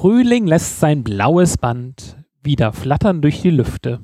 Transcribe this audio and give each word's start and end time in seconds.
Frühling 0.00 0.46
lässt 0.46 0.80
sein 0.80 1.04
blaues 1.04 1.58
Band 1.58 2.16
wieder 2.42 2.72
flattern 2.72 3.20
durch 3.20 3.42
die 3.42 3.50
Lüfte. 3.50 4.00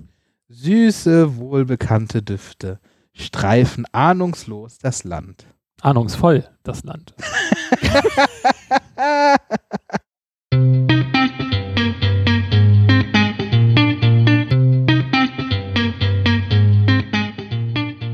Süße, 0.50 1.38
wohlbekannte 1.38 2.22
Düfte 2.22 2.80
streifen 3.14 3.86
ahnungslos 3.92 4.76
das 4.76 5.04
Land. 5.04 5.46
Ahnungsvoll 5.80 6.46
das 6.64 6.84
Land. 6.84 7.14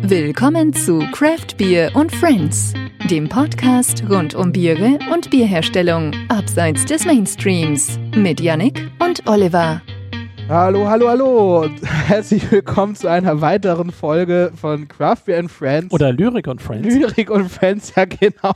Willkommen 0.03 0.73
zu 0.73 1.01
Craft 1.11 1.57
Beer 1.59 1.97
und 1.97 2.15
Friends, 2.15 2.75
dem 3.13 3.29
Podcast 3.29 4.03
rund 4.09 4.35
um 4.35 4.53
Biere 4.53 4.99
und 5.13 5.29
Bierherstellung 5.29 6.13
abseits 6.31 6.87
des 6.87 7.05
Mainstreams 7.05 7.99
mit 8.17 8.41
Yannick 8.41 8.91
und 9.01 9.29
Oliver. 9.29 9.83
Hallo, 10.49 10.89
hallo, 10.89 11.09
hallo 11.11 11.61
und 11.65 11.83
herzlich 11.83 12.51
willkommen 12.51 12.95
zu 12.95 13.09
einer 13.09 13.43
weiteren 13.43 13.91
Folge 13.91 14.51
von 14.59 14.89
Craft 14.89 15.27
Beer 15.27 15.41
and 15.41 15.51
Friends. 15.51 15.93
Oder 15.93 16.11
Lyrik 16.11 16.47
und 16.47 16.63
Friends. 16.63 16.89
Lyrik 16.89 17.29
und 17.29 17.51
Friends, 17.51 17.93
ja 17.95 18.07
genau. 18.07 18.55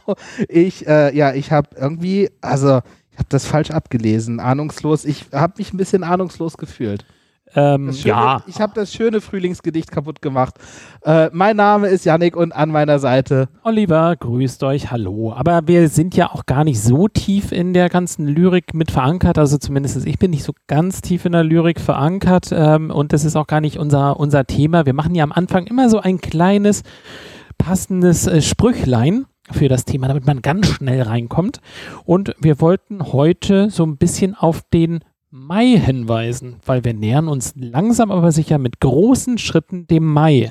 Ich, 0.49 0.87
äh, 0.87 1.15
ja, 1.15 1.35
ich 1.35 1.53
habe 1.53 1.69
irgendwie, 1.79 2.31
also 2.41 2.81
ich 3.13 3.19
habe 3.19 3.29
das 3.29 3.45
falsch 3.45 3.71
abgelesen, 3.71 4.41
ahnungslos. 4.41 5.05
Ich 5.05 5.27
habe 5.35 5.53
mich 5.59 5.75
ein 5.75 5.77
bisschen 5.77 6.03
ahnungslos 6.03 6.57
gefühlt. 6.57 7.05
Ähm, 7.55 7.93
Schöne, 7.93 8.09
ja. 8.09 8.43
Ich 8.47 8.61
habe 8.61 8.73
das 8.75 8.93
schöne 8.93 9.21
Frühlingsgedicht 9.21 9.91
kaputt 9.91 10.21
gemacht. 10.21 10.55
Äh, 11.03 11.31
mein 11.33 11.57
Name 11.57 11.89
ist 11.89 12.05
Yannick 12.05 12.37
und 12.37 12.53
an 12.53 12.71
meiner 12.71 12.99
Seite. 12.99 13.49
Oliver, 13.63 14.17
grüßt 14.17 14.63
euch, 14.65 14.91
hallo. 14.91 15.33
Aber 15.33 15.67
wir 15.67 15.89
sind 15.89 16.17
ja 16.17 16.31
auch 16.31 16.47
gar 16.47 16.65
nicht 16.65 16.81
so 16.81 17.09
tief 17.09 17.53
in 17.53 17.73
der 17.73 17.89
ganzen 17.89 18.27
Lyrik 18.27 18.75
mit 18.75 18.91
verankert. 18.91 19.39
Also 19.39 19.59
zumindest 19.59 20.05
ich 20.07 20.19
bin 20.19 20.33
nicht 20.33 20.45
so 20.45 20.53
ganz 20.67 21.01
tief 21.01 21.25
in 21.25 21.33
der 21.33 21.45
Lyrik 21.45 21.81
verankert. 21.81 22.49
Ähm, 22.53 22.91
und 22.91 23.13
das 23.13 23.25
ist 23.25 23.37
auch 23.37 23.47
gar 23.47 23.61
nicht 23.61 23.79
unser, 23.79 24.19
unser 24.19 24.45
Thema. 24.45 24.85
Wir 24.85 24.95
machen 24.95 25.15
ja 25.15 25.25
am 25.25 25.33
Anfang 25.33 25.67
immer 25.67 25.89
so 25.89 26.01
ein 26.01 26.21
kleines, 26.21 26.83
passendes 27.59 28.27
äh, 28.27 28.43
Sprüchlein 28.43 29.27
für 29.53 29.69
das 29.69 29.85
Thema, 29.85 30.09
damit 30.09 30.27
man 30.27 30.43
ganz 30.43 30.67
schnell 30.67 31.03
reinkommt. 31.03 31.61
Und 32.05 32.35
wir 32.41 32.61
wollten 32.61 33.13
heute 33.13 33.71
so 33.71 33.85
ein 33.85 33.97
bisschen 33.97 34.35
auf 34.35 34.63
den 34.73 35.01
Mai 35.37 35.77
hinweisen, 35.77 36.57
weil 36.65 36.83
wir 36.85 36.95
nähern 36.95 37.29
uns 37.29 37.53
langsam 37.57 38.11
aber 38.11 38.33
sicher 38.33 38.57
mit 38.57 38.81
großen 38.81 39.37
Schritten 39.37 39.87
dem 39.87 40.05
Mai. 40.05 40.51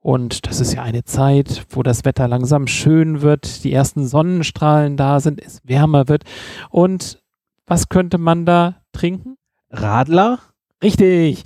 Und 0.00 0.46
das 0.46 0.60
ist 0.60 0.74
ja 0.74 0.82
eine 0.82 1.04
Zeit, 1.04 1.64
wo 1.70 1.82
das 1.84 2.04
Wetter 2.04 2.26
langsam 2.26 2.66
schön 2.66 3.22
wird, 3.22 3.62
die 3.62 3.72
ersten 3.72 4.06
Sonnenstrahlen 4.06 4.96
da 4.96 5.20
sind, 5.20 5.40
es 5.40 5.60
wärmer 5.64 6.08
wird. 6.08 6.24
Und 6.68 7.22
was 7.64 7.88
könnte 7.88 8.18
man 8.18 8.44
da 8.44 8.82
trinken? 8.92 9.36
Radler? 9.70 10.40
Richtig. 10.82 11.44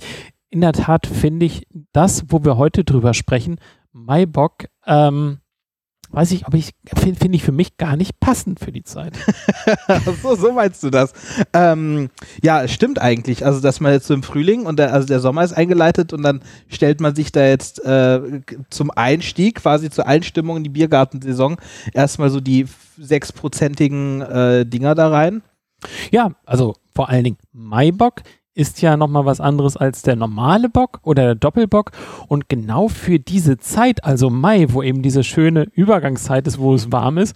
In 0.49 0.61
der 0.61 0.73
Tat 0.73 1.05
finde 1.05 1.45
ich 1.45 1.67
das, 1.93 2.23
wo 2.29 2.43
wir 2.43 2.57
heute 2.57 2.83
drüber 2.83 3.13
sprechen, 3.13 3.59
Maibock, 3.91 4.65
ähm, 4.85 5.39
weiß 6.11 6.31
ich, 6.31 6.47
ob 6.47 6.53
ich, 6.53 6.71
finde 6.95 7.19
find 7.19 7.35
ich 7.35 7.43
für 7.43 7.51
mich 7.51 7.77
gar 7.77 7.95
nicht 7.95 8.19
passend 8.19 8.59
für 8.59 8.71
die 8.71 8.83
Zeit. 8.83 9.13
so, 10.23 10.35
so 10.35 10.51
meinst 10.51 10.83
du 10.83 10.89
das. 10.89 11.13
Ähm, 11.53 12.09
ja, 12.41 12.63
es 12.63 12.71
stimmt 12.71 12.99
eigentlich. 12.99 13.45
Also, 13.45 13.59
dass 13.59 13.79
man 13.79 13.93
jetzt 13.93 14.07
so 14.07 14.13
im 14.13 14.23
Frühling 14.23 14.65
und 14.65 14.79
der, 14.79 14.93
also 14.93 15.07
der 15.07 15.19
Sommer 15.19 15.43
ist 15.43 15.53
eingeleitet 15.53 16.13
und 16.13 16.23
dann 16.23 16.41
stellt 16.67 16.99
man 16.99 17.15
sich 17.15 17.31
da 17.31 17.45
jetzt 17.45 17.83
äh, 17.85 18.41
zum 18.69 18.91
Einstieg, 18.91 19.55
quasi 19.55 19.89
zur 19.89 20.07
Einstimmung 20.07 20.57
in 20.57 20.63
die 20.63 20.69
Biergartensaison, 20.69 21.57
erstmal 21.93 22.29
so 22.29 22.39
die 22.39 22.65
sechsprozentigen 22.97 24.21
äh, 24.21 24.65
Dinger 24.65 24.95
da 24.95 25.09
rein. 25.09 25.41
Ja, 26.11 26.31
also 26.45 26.75
vor 26.93 27.09
allen 27.09 27.23
Dingen 27.23 27.37
Maibock 27.53 28.21
ist 28.55 28.81
ja 28.81 28.97
nochmal 28.97 29.25
was 29.25 29.39
anderes 29.39 29.77
als 29.77 30.01
der 30.01 30.15
normale 30.15 30.69
Bock 30.69 30.99
oder 31.03 31.23
der 31.23 31.35
Doppelbock. 31.35 31.91
Und 32.27 32.49
genau 32.49 32.87
für 32.87 33.19
diese 33.19 33.57
Zeit, 33.57 34.03
also 34.03 34.29
Mai, 34.29 34.67
wo 34.69 34.83
eben 34.83 35.01
diese 35.01 35.23
schöne 35.23 35.63
Übergangszeit 35.73 36.47
ist, 36.47 36.59
wo 36.59 36.73
es 36.73 36.91
warm 36.91 37.17
ist, 37.17 37.35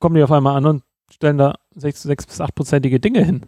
kommen 0.00 0.14
die 0.14 0.22
auf 0.22 0.32
einmal 0.32 0.56
an 0.56 0.66
und 0.66 0.82
stellen 1.10 1.38
da 1.38 1.54
sechs, 1.74 2.02
sechs 2.02 2.26
bis 2.26 2.40
achtprozentige 2.40 3.00
Dinge 3.00 3.24
hin. 3.24 3.42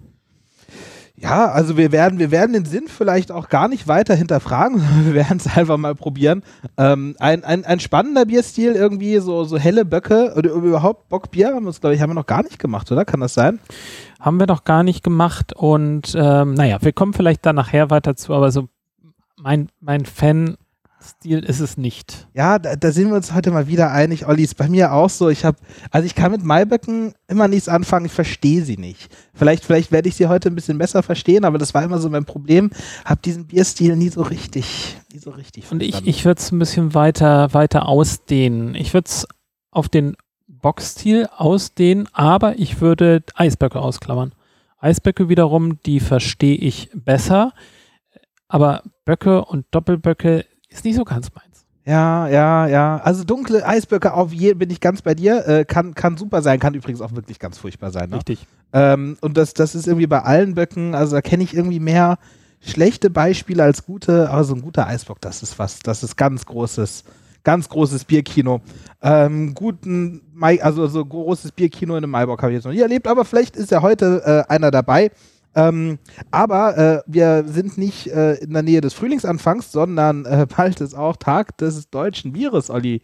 Ja, 1.23 1.51
also 1.51 1.77
wir 1.77 1.93
werden, 1.93 2.19
wir 2.19 2.31
werden 2.31 2.55
den 2.55 2.65
Sinn 2.65 2.89
vielleicht 2.89 3.31
auch 3.31 3.51
gar 3.51 3.69
nicht 3.69 3.87
weiter 3.87 4.15
hinterfragen, 4.15 4.79
sondern 4.81 5.07
wir 5.07 5.15
werden 5.15 5.37
es 5.37 5.55
einfach 5.55 5.77
mal 5.77 5.95
probieren. 5.95 6.43
Ähm, 6.79 7.15
ein, 7.19 7.45
ein, 7.45 7.65
ein 7.67 7.79
spannender 7.79 8.25
Bierstil, 8.25 8.73
irgendwie 8.73 9.19
so, 9.19 9.45
so 9.45 9.59
helle 9.59 9.85
Böcke 9.85 10.33
oder 10.37 10.51
überhaupt 10.51 11.11
Bockbier, 11.11 11.55
haben 11.55 11.65
wir 11.65 11.73
glaube 11.73 11.95
ich, 11.95 12.01
haben 12.01 12.11
wir 12.11 12.15
noch 12.15 12.27
gar 12.27 12.43
nicht 12.43 12.59
gemacht, 12.59 12.91
oder? 12.91 13.05
Kann 13.05 13.21
das 13.21 13.35
sein? 13.35 13.61
Haben 14.19 14.41
wir 14.41 14.47
noch 14.47 14.65
gar 14.65 14.83
nicht 14.83 15.03
gemacht 15.03 15.53
und 15.55 16.15
ähm, 16.17 16.55
naja, 16.55 16.79
wir 16.81 16.93
kommen 16.93 17.13
vielleicht 17.13 17.45
da 17.45 17.53
nachher 17.53 17.91
weiter 17.91 18.17
zu, 18.17 18.33
aber 18.33 18.51
so 18.51 18.69
mein, 19.37 19.69
mein 19.81 20.07
Fan 20.07 20.57
Stil 21.03 21.39
ist 21.41 21.61
es 21.61 21.79
nicht. 21.79 22.29
Ja, 22.35 22.59
da, 22.59 22.77
da, 22.77 22.93
sind 22.93 23.09
wir 23.09 23.17
uns 23.17 23.33
heute 23.33 23.51
mal 23.51 23.67
wieder 23.67 23.91
einig. 23.91 24.27
Olli, 24.27 24.43
ist 24.43 24.57
bei 24.57 24.69
mir 24.69 24.93
auch 24.93 25.09
so. 25.09 25.31
Ich 25.31 25.47
habe, 25.47 25.57
also 25.91 26.05
ich 26.05 26.15
kann 26.15 26.31
mit 26.31 26.43
Maiböcken 26.43 27.15
immer 27.27 27.49
nichts 27.49 27.69
anfangen. 27.69 28.05
Ich 28.05 28.13
verstehe 28.13 28.63
sie 28.63 28.77
nicht. 28.77 29.11
Vielleicht, 29.33 29.65
vielleicht 29.65 29.93
werde 29.93 30.11
ich 30.11 30.17
sie 30.17 30.27
heute 30.27 30.51
ein 30.51 30.55
bisschen 30.55 30.77
besser 30.77 31.03
verstehen, 31.03 31.47
aber 31.47 31.57
das 31.57 31.73
war 31.73 31.83
immer 31.83 31.99
so 31.99 32.11
mein 32.11 32.27
Problem. 32.27 32.71
Hab 33.07 33.23
diesen 33.23 33.47
Bierstil 33.47 33.97
nie 33.97 34.11
so 34.11 34.21
richtig, 34.21 34.99
nie 35.11 35.19
so 35.19 35.31
richtig. 35.31 35.73
Und 35.73 35.83
ich, 35.83 36.07
ich 36.07 36.27
würde 36.27 36.39
es 36.39 36.53
ein 36.53 36.59
bisschen 36.59 36.93
weiter, 36.93 37.55
weiter 37.55 37.89
ausdehnen. 37.89 38.75
Ich 38.75 38.93
würde 38.93 39.09
es 39.09 39.27
auf 39.71 39.89
den 39.89 40.17
Boxstil 40.49 41.29
ausdehnen, 41.35 42.09
aber 42.13 42.59
ich 42.59 42.83
würde 42.83 43.23
Eisböcke 43.35 43.81
ausklammern. 43.81 44.35
Eisböcke 44.79 45.31
wiederum, 45.31 45.81
die 45.83 46.01
verstehe 46.01 46.57
ich 46.57 46.91
besser. 46.93 47.55
Aber 48.49 48.83
Böcke 49.05 49.45
und 49.45 49.65
Doppelböcke 49.71 50.45
ist 50.71 50.85
nicht 50.85 50.97
so 50.97 51.05
ganz 51.05 51.29
meins. 51.35 51.51
Ja, 51.85 52.29
ja, 52.29 52.67
ja. 52.67 53.01
Also 53.03 53.25
dunkle 53.25 53.67
Eisböcke 53.67 54.13
auf 54.13 54.33
jeden 54.33 54.59
bin 54.59 54.71
ich 54.71 54.81
ganz 54.81 55.03
bei 55.03 55.15
dir. 55.15 55.47
Äh, 55.47 55.65
kann, 55.65 55.95
kann 55.95 56.17
super 56.17 56.43
sein, 56.43 56.61
kann 56.61 56.75
übrigens 56.75 57.01
auch 57.01 57.15
wirklich 57.15 57.39
ganz 57.39 57.59
furchtbar 57.59 57.91
sein. 57.91 58.11
Ne? 58.11 58.17
Richtig. 58.17 58.47
Ähm, 58.73 59.17
und 59.21 59.37
das, 59.37 59.55
das 59.55 59.75
ist 59.75 59.87
irgendwie 59.87 60.07
bei 60.07 60.23
allen 60.23 60.55
Böcken, 60.55 60.95
also 60.95 61.17
da 61.17 61.23
kenne 61.23 61.43
ich 61.43 61.55
irgendwie 61.55 61.81
mehr 61.81 62.19
schlechte 62.61 63.11
Beispiele 63.11 63.63
als 63.63 63.85
gute, 63.85 64.31
aber 64.31 64.45
so 64.45 64.55
ein 64.55 64.63
guter 64.63 64.87
Eisbock, 64.87 65.21
das 65.21 65.43
ist 65.43 65.59
was, 65.59 65.81
das 65.81 66.03
ist 66.03 66.17
ganz 66.17 66.45
großes, 66.45 67.05
ganz 67.43 67.69
großes 67.69 68.05
Bierkino. 68.05 68.61
Ähm, 69.03 69.55
guten 69.55 70.21
Mai, 70.35 70.63
also 70.63 70.87
so 70.87 71.05
großes 71.05 71.53
Bierkino 71.53 71.97
in 71.97 72.05
einem 72.05 72.13
Maibock 72.13 72.43
habe 72.43 72.53
ich 72.53 72.57
jetzt 72.57 72.65
noch 72.65 72.73
nie 72.73 72.81
erlebt, 72.81 73.09
aber 73.09 73.25
vielleicht 73.25 73.57
ist 73.57 73.71
ja 73.71 73.81
heute 73.83 74.23
äh, 74.49 74.53
einer 74.53 74.71
dabei. 74.71 75.11
Ähm, 75.55 75.99
aber 76.31 76.79
äh, 76.79 77.03
wir 77.07 77.45
sind 77.47 77.77
nicht 77.77 78.07
äh, 78.07 78.35
in 78.35 78.53
der 78.53 78.63
Nähe 78.63 78.81
des 78.81 78.95
Frühlingsanfangs, 78.95 79.73
sondern 79.73 80.25
äh, 80.25 80.47
bald 80.57 80.81
ist 80.81 80.95
auch 80.95 81.17
Tag 81.17 81.59
des 81.59 81.91
deutschen 81.91 82.33
Bieres, 82.33 82.71
Olli. 82.71 83.03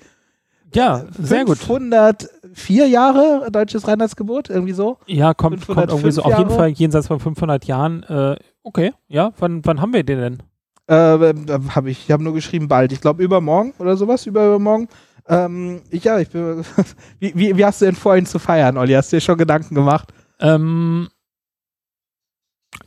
Ja, 0.74 1.04
sehr 1.18 1.44
gut. 1.44 1.58
504 1.58 2.88
Jahre 2.88 3.48
deutsches 3.50 3.86
Reinheitsgebot, 3.86 4.50
irgendwie 4.50 4.72
so? 4.72 4.98
Ja, 5.06 5.32
kommt, 5.32 5.66
kommt 5.66 5.90
irgendwie 5.90 6.10
so. 6.10 6.22
Auf 6.22 6.38
jeden 6.38 6.50
Fall 6.50 6.68
jenseits 6.68 7.06
von 7.06 7.20
500 7.20 7.64
Jahren. 7.66 8.02
Äh, 8.04 8.36
okay, 8.62 8.92
ja, 9.08 9.32
wann, 9.38 9.64
wann 9.64 9.80
haben 9.80 9.92
wir 9.92 10.02
den 10.02 10.18
denn? 10.18 10.42
Äh, 10.88 11.34
habe 11.74 11.90
ich, 11.90 12.04
ich 12.04 12.10
habe 12.10 12.22
nur 12.22 12.34
geschrieben 12.34 12.68
bald. 12.68 12.92
Ich 12.92 13.00
glaube 13.00 13.22
übermorgen 13.22 13.74
oder 13.78 13.96
sowas, 13.96 14.26
übermorgen. 14.26 14.88
Ähm, 15.28 15.82
ich, 15.90 16.04
ja, 16.04 16.18
ich 16.18 16.30
bin. 16.30 16.64
wie, 17.18 17.32
wie, 17.34 17.56
wie 17.56 17.64
hast 17.64 17.80
du 17.80 17.86
denn 17.86 17.96
vor, 17.96 18.16
ihn 18.16 18.26
zu 18.26 18.38
feiern, 18.38 18.76
Olli? 18.76 18.92
Hast 18.92 19.12
du 19.12 19.16
dir 19.16 19.20
schon 19.20 19.38
Gedanken 19.38 19.74
gemacht? 19.74 20.12
Ähm, 20.40 21.08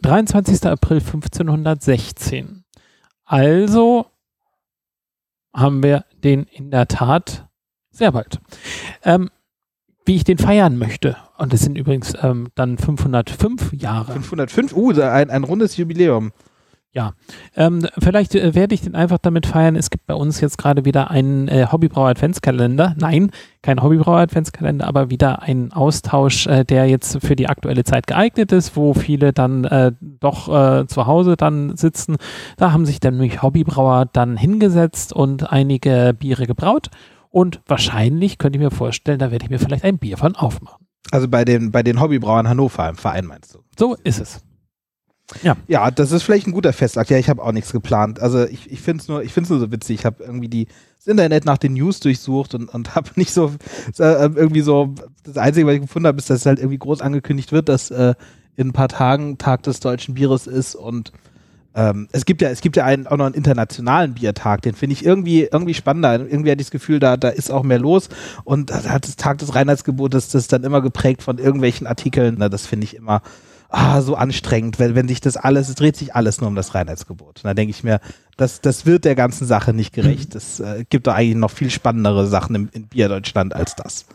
23. 0.01 0.65
April 0.65 0.97
1516. 0.99 2.63
Also 3.25 4.07
haben 5.53 5.83
wir 5.83 6.05
den 6.23 6.43
in 6.43 6.71
der 6.71 6.87
Tat 6.87 7.47
sehr 7.91 8.11
bald. 8.11 8.39
Ähm, 9.03 9.29
wie 10.05 10.15
ich 10.15 10.23
den 10.23 10.37
feiern 10.37 10.77
möchte. 10.77 11.17
Und 11.37 11.53
es 11.53 11.61
sind 11.61 11.77
übrigens 11.77 12.13
ähm, 12.21 12.47
dann 12.55 12.77
505 12.77 13.73
Jahre. 13.73 14.13
505, 14.13 14.73
uh, 14.73 15.01
ein, 15.01 15.29
ein 15.29 15.43
rundes 15.43 15.77
Jubiläum. 15.77 16.31
Ja, 16.91 17.13
ähm, 17.55 17.85
vielleicht 17.99 18.33
äh, 18.33 18.55
werde 18.55 18.73
ich 18.73 18.81
den 18.81 18.95
einfach 18.95 19.19
damit 19.19 19.45
feiern. 19.45 19.75
Es 19.75 19.91
gibt 19.91 20.07
bei 20.07 20.15
uns 20.15 20.41
jetzt 20.41 20.57
gerade 20.57 20.85
wieder 20.85 21.11
einen 21.11 21.47
äh, 21.47 21.67
Hobbybrauer-Adventskalender. 21.71 22.95
Nein, 22.97 23.29
kein 23.61 23.83
Hobbybrauer-Adventskalender, 23.83 24.87
aber 24.87 25.11
wieder 25.11 25.43
ein 25.43 25.71
Austausch, 25.71 26.47
äh, 26.47 26.63
der 26.63 26.87
jetzt 26.87 27.23
für 27.23 27.35
die 27.35 27.47
aktuelle 27.47 27.83
Zeit 27.83 28.07
geeignet 28.07 28.51
ist, 28.51 28.75
wo 28.75 28.95
viele 28.95 29.33
dann 29.33 29.65
äh, 29.65 29.91
doch 30.01 30.49
äh, 30.49 30.87
zu 30.87 31.05
Hause 31.05 31.37
dann 31.37 31.77
sitzen. 31.77 32.17
Da 32.57 32.71
haben 32.71 32.87
sich 32.87 32.99
dann 32.99 33.17
nämlich 33.17 33.43
Hobbybrauer 33.43 34.07
dann 34.11 34.35
hingesetzt 34.35 35.13
und 35.13 35.51
einige 35.51 36.15
Biere 36.17 36.47
gebraut. 36.47 36.89
Und 37.29 37.61
wahrscheinlich 37.67 38.39
könnte 38.39 38.57
ich 38.57 38.63
mir 38.63 38.71
vorstellen, 38.71 39.19
da 39.19 39.29
werde 39.29 39.45
ich 39.45 39.51
mir 39.51 39.59
vielleicht 39.59 39.83
ein 39.83 39.99
Bier 39.99 40.17
von 40.17 40.35
aufmachen. 40.35 40.87
Also 41.11 41.27
bei 41.27 41.45
den, 41.45 41.71
bei 41.71 41.83
den 41.83 42.01
Hobbybrauern 42.01 42.49
Hannover 42.49 42.89
im 42.89 42.95
Verein 42.95 43.25
meinst 43.25 43.53
du? 43.53 43.59
So 43.77 43.95
ist 44.03 44.19
es. 44.19 44.41
Ja. 45.43 45.55
ja, 45.67 45.91
das 45.91 46.11
ist 46.11 46.23
vielleicht 46.23 46.47
ein 46.47 46.53
guter 46.53 46.73
Festakt. 46.73 47.09
Ja, 47.09 47.17
ich 47.17 47.29
habe 47.29 47.43
auch 47.43 47.51
nichts 47.51 47.71
geplant. 47.71 48.19
Also 48.19 48.45
ich, 48.45 48.71
ich 48.71 48.81
finde 48.81 49.01
es 49.01 49.07
nur, 49.07 49.21
nur 49.23 49.59
so 49.59 49.71
witzig. 49.71 49.99
Ich 49.99 50.05
habe 50.05 50.23
irgendwie 50.23 50.47
die, 50.47 50.67
das 50.97 51.07
Internet 51.07 51.45
nach 51.45 51.57
den 51.57 51.73
News 51.73 51.99
durchsucht 51.99 52.55
und, 52.55 52.67
und 52.69 52.95
habe 52.95 53.09
nicht 53.15 53.31
so 53.31 53.53
äh, 53.99 54.25
irgendwie 54.25 54.61
so, 54.61 54.93
das 55.23 55.37
Einzige, 55.37 55.67
was 55.67 55.75
ich 55.75 55.81
gefunden 55.81 56.07
habe, 56.07 56.17
ist, 56.17 56.29
dass 56.29 56.39
es 56.39 56.45
halt 56.45 56.59
irgendwie 56.59 56.79
groß 56.79 57.01
angekündigt 57.01 57.51
wird, 57.51 57.69
dass 57.69 57.91
äh, 57.91 58.15
in 58.55 58.69
ein 58.69 58.73
paar 58.73 58.89
Tagen 58.89 59.37
Tag 59.37 59.63
des 59.63 59.79
deutschen 59.79 60.15
Bieres 60.15 60.47
ist 60.47 60.75
und 60.75 61.13
ähm, 61.75 62.07
es 62.11 62.25
gibt 62.25 62.41
ja, 62.41 62.49
es 62.49 62.61
gibt 62.61 62.75
ja 62.75 62.83
einen, 62.83 63.05
auch 63.05 63.15
noch 63.15 63.27
einen 63.27 63.35
internationalen 63.35 64.15
Biertag, 64.15 64.63
den 64.63 64.73
finde 64.73 64.93
ich 64.93 65.05
irgendwie, 65.05 65.47
irgendwie 65.51 65.75
spannender. 65.75 66.13
Irgendwie 66.13 66.51
hatte 66.51 66.61
ich 66.61 66.67
das 66.67 66.71
Gefühl, 66.71 66.99
da, 66.99 67.15
da 67.15 67.29
ist 67.29 67.51
auch 67.51 67.63
mehr 67.63 67.79
los 67.79 68.09
und 68.43 68.71
da 68.71 68.83
hat 68.85 69.07
das 69.07 69.15
Tag 69.15 69.37
des 69.37 69.53
Reinheitsgebotes, 69.53 70.29
das 70.29 70.43
ist 70.43 70.53
dann 70.53 70.63
immer 70.63 70.81
geprägt 70.81 71.21
von 71.21 71.37
irgendwelchen 71.37 71.85
Artikeln. 71.85 72.35
Na, 72.39 72.49
das 72.49 72.65
finde 72.65 72.85
ich 72.85 72.95
immer 72.95 73.21
ah, 73.69 74.01
so 74.01 74.15
anstrengend, 74.15 74.79
wenn, 74.79 74.95
wenn 74.95 75.07
sich 75.07 75.21
das 75.21 75.37
alles, 75.37 75.69
es 75.69 75.75
dreht 75.75 75.95
sich 75.95 76.15
alles 76.15 76.41
nur 76.41 76.49
um 76.49 76.55
das 76.55 76.75
Reinheitsgebot. 76.75 77.37
Und 77.37 77.45
da 77.45 77.53
denke 77.53 77.71
ich 77.71 77.83
mir, 77.83 77.99
das, 78.37 78.61
das 78.61 78.85
wird 78.85 79.05
der 79.05 79.15
ganzen 79.15 79.45
Sache 79.45 79.73
nicht 79.73 79.93
gerecht. 79.93 80.35
Es 80.35 80.59
äh, 80.59 80.85
gibt 80.89 81.07
doch 81.07 81.13
eigentlich 81.13 81.37
noch 81.37 81.51
viel 81.51 81.69
spannendere 81.69 82.27
Sachen 82.27 82.55
im, 82.55 82.69
in 82.73 82.87
Bierdeutschland 82.87 83.55
als 83.55 83.75
das. 83.75 84.05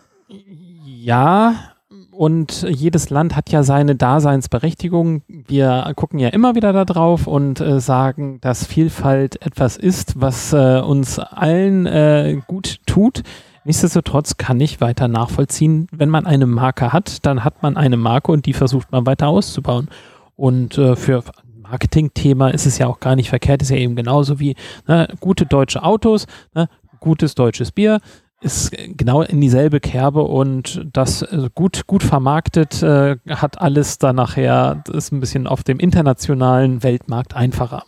Ja, 0.85 1.75
und 2.11 2.63
jedes 2.69 3.11
Land 3.11 3.35
hat 3.37 3.51
ja 3.51 3.63
seine 3.63 3.97
Daseinsberechtigung. 3.97 5.23
Wir 5.29 5.93
gucken 5.97 6.19
ja 6.19 6.29
immer 6.29 6.55
wieder 6.55 6.73
da 6.73 6.85
drauf 6.85 7.27
und 7.27 7.61
äh, 7.61 7.81
sagen, 7.81 8.39
dass 8.41 8.65
Vielfalt 8.65 9.45
etwas 9.45 9.77
ist, 9.77 10.21
was 10.21 10.53
äh, 10.53 10.81
uns 10.81 11.19
allen 11.19 11.87
äh, 11.87 12.41
gut 12.47 12.81
tut. 12.87 13.23
Nichtsdestotrotz 13.65 14.37
kann 14.37 14.61
ich 14.61 14.81
weiter 14.81 15.09
nachvollziehen, 15.09 15.87
wenn 15.91 16.11
man 16.11 16.27
eine 16.27 16.47
Marke 16.47 16.93
hat, 16.93 17.25
dann 17.25 17.45
hat 17.45 17.63
man 17.63 17.77
eine 17.77 17.97
Marke 17.97 18.31
und 18.31 18.47
die 18.47 18.53
versucht 18.53 18.93
man 18.93 19.07
weiter 19.07 19.29
auszubauen. 19.29 19.89
Und 20.37 20.77
äh, 20.77 20.97
für 20.97 21.25
Marketingthema 21.63 22.51
ist 22.51 22.67
es 22.67 22.79
ja 22.79 22.87
auch 22.87 23.01
gar 23.01 23.17
nicht 23.17 23.31
verkehrt, 23.31 23.63
ist 23.63 23.71
ja 23.71 23.77
eben 23.77 23.97
genauso 23.97 24.39
wie 24.39 24.55
ne, 24.87 25.09
gute 25.21 25.47
deutsche 25.47 25.83
Autos, 25.83 26.27
ne, 26.55 26.69
gutes 27.01 27.35
deutsches 27.35 27.73
Bier, 27.73 28.01
ist 28.41 28.73
genau 28.97 29.23
in 29.23 29.41
dieselbe 29.41 29.81
Kerbe 29.81 30.23
und 30.23 30.87
das 30.93 31.23
äh, 31.23 31.49
gut, 31.55 31.87
gut 31.87 32.03
vermarktet 32.03 32.83
äh, 32.83 33.17
hat 33.31 33.61
alles 33.61 33.99
dann 33.99 34.17
nachher, 34.17 34.85
ist 34.93 35.13
ein 35.13 35.21
bisschen 35.21 35.47
auf 35.47 35.63
dem 35.65 35.79
internationalen 35.79 36.83
Weltmarkt 36.83 37.35
einfacher. 37.35 37.85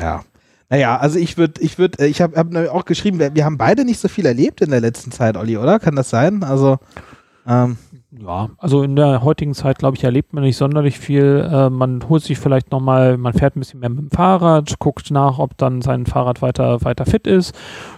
Ja. 0.00 0.24
Naja, 0.72 0.96
also 0.96 1.18
ich 1.18 1.36
würde, 1.36 1.60
ich 1.60 1.76
würde, 1.76 2.02
äh, 2.02 2.06
ich 2.06 2.22
habe 2.22 2.34
hab 2.34 2.56
auch 2.70 2.86
geschrieben, 2.86 3.18
wir, 3.18 3.34
wir, 3.34 3.44
haben 3.44 3.58
beide 3.58 3.84
nicht 3.84 4.00
so 4.00 4.08
viel 4.08 4.24
erlebt 4.24 4.62
in 4.62 4.70
der 4.70 4.80
letzten 4.80 5.12
Zeit, 5.12 5.36
Olli, 5.36 5.58
oder? 5.58 5.78
Kann 5.78 5.96
das 5.96 6.08
sein? 6.08 6.42
Also 6.42 6.78
ähm, 7.46 7.76
ja, 8.24 8.50
also 8.58 8.82
in 8.82 8.94
der 8.94 9.22
heutigen 9.22 9.54
Zeit, 9.54 9.78
glaube 9.78 9.96
ich, 9.96 10.04
erlebt 10.04 10.32
man 10.32 10.44
nicht 10.44 10.56
sonderlich 10.56 10.98
viel. 10.98 11.48
Äh, 11.50 11.70
man 11.70 12.08
holt 12.08 12.22
sich 12.22 12.38
vielleicht 12.38 12.70
nochmal, 12.70 13.16
man 13.16 13.32
fährt 13.32 13.56
ein 13.56 13.60
bisschen 13.60 13.80
mehr 13.80 13.88
mit 13.88 13.98
dem 13.98 14.10
Fahrrad, 14.10 14.78
guckt 14.78 15.10
nach, 15.10 15.38
ob 15.38 15.56
dann 15.58 15.82
sein 15.82 16.06
Fahrrad 16.06 16.42
weiter, 16.42 16.84
weiter 16.84 17.04
fit 17.04 17.26
ist. 17.26 17.54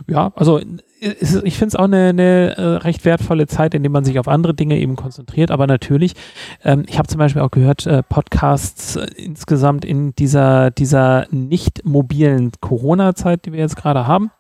Ja, 0.06 0.32
also 0.34 0.60
ist, 1.00 1.42
ich 1.44 1.58
finde 1.58 1.68
es 1.68 1.76
auch 1.76 1.84
eine, 1.84 2.08
eine, 2.08 2.56
äh, 2.56 2.62
recht 2.76 3.04
wertvolle 3.04 3.46
Zeit, 3.46 3.74
in 3.74 3.82
der 3.82 3.90
man 3.90 4.04
sich 4.04 4.18
auf 4.18 4.28
andere 4.28 4.54
Dinge 4.54 4.78
eben 4.78 4.96
konzentriert. 4.96 5.50
Aber 5.50 5.66
natürlich, 5.66 6.14
ähm, 6.62 6.84
ich 6.88 6.98
habe 6.98 7.08
zum 7.08 7.18
Beispiel 7.18 7.42
auch 7.42 7.50
gehört, 7.50 7.86
äh, 7.86 8.02
Podcasts 8.02 8.96
äh, 8.96 9.06
insgesamt 9.16 9.84
in 9.84 10.14
dieser, 10.14 10.70
dieser 10.70 11.26
nicht 11.30 11.84
mobilen 11.84 12.52
Corona-Zeit, 12.60 13.44
die 13.44 13.52
wir 13.52 13.60
jetzt 13.60 13.76
gerade 13.76 14.06
haben, 14.06 14.30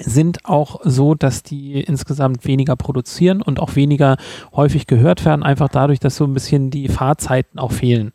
sind 0.00 0.44
auch 0.44 0.80
so, 0.84 1.14
dass 1.14 1.42
die 1.42 1.80
insgesamt 1.80 2.44
weniger 2.46 2.76
produzieren 2.76 3.42
und 3.42 3.60
auch 3.60 3.76
weniger 3.76 4.16
häufig 4.52 4.86
gehört 4.86 5.24
werden, 5.24 5.42
einfach 5.42 5.68
dadurch, 5.68 6.00
dass 6.00 6.16
so 6.16 6.24
ein 6.24 6.34
bisschen 6.34 6.70
die 6.70 6.88
Fahrzeiten 6.88 7.58
auch 7.58 7.72
fehlen. 7.72 8.12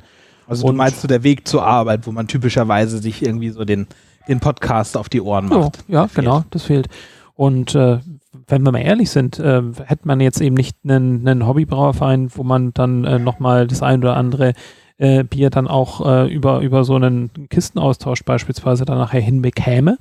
Also 0.48 0.66
und 0.66 0.74
du 0.74 0.78
meinst 0.78 1.02
so 1.02 1.08
der 1.08 1.24
Weg 1.24 1.48
zur 1.48 1.66
Arbeit, 1.66 2.06
wo 2.08 2.12
man 2.12 2.28
typischerweise 2.28 3.00
sich 3.00 3.22
irgendwie 3.22 3.50
so 3.50 3.66
den, 3.66 3.88
den 4.28 4.40
Podcast 4.40 4.98
auf 4.98 5.10
die 5.10 5.22
Ohren 5.22 5.48
macht. 5.48 5.84
Ja, 5.88 6.04
ja 6.04 6.10
genau, 6.14 6.44
das 6.50 6.64
fehlt. 6.64 6.88
Und 7.36 7.76
äh, 7.76 8.00
wenn 8.48 8.64
wir 8.64 8.72
mal 8.72 8.80
ehrlich 8.80 9.10
sind, 9.10 9.40
äh, 9.40 9.62
hätte 9.86 10.08
man 10.08 10.20
jetzt 10.20 10.42
eben 10.42 10.56
nicht 10.56 10.78
einen, 10.84 11.28
einen 11.28 11.48
Hobbybrauerverein, 11.48 12.30
wo 12.36 12.44
man 12.44 12.74
dann 12.74 13.06
äh, 13.06 13.20
nochmal 13.20 13.68
das 13.68 13.82
ein 13.82 14.00
oder 14.00 14.16
andere 14.16 14.54
äh, 14.98 15.24
Bier 15.24 15.50
dann 15.50 15.68
auch 15.68 16.06
äh, 16.06 16.34
über, 16.34 16.60
über 16.60 16.84
so 16.84 16.96
einen 16.96 17.32
Kistenaustausch 17.50 18.24
beispielsweise 18.24 18.86
dann 18.86 18.98
nachher 18.98 19.22
hinbekäme, 19.22 19.98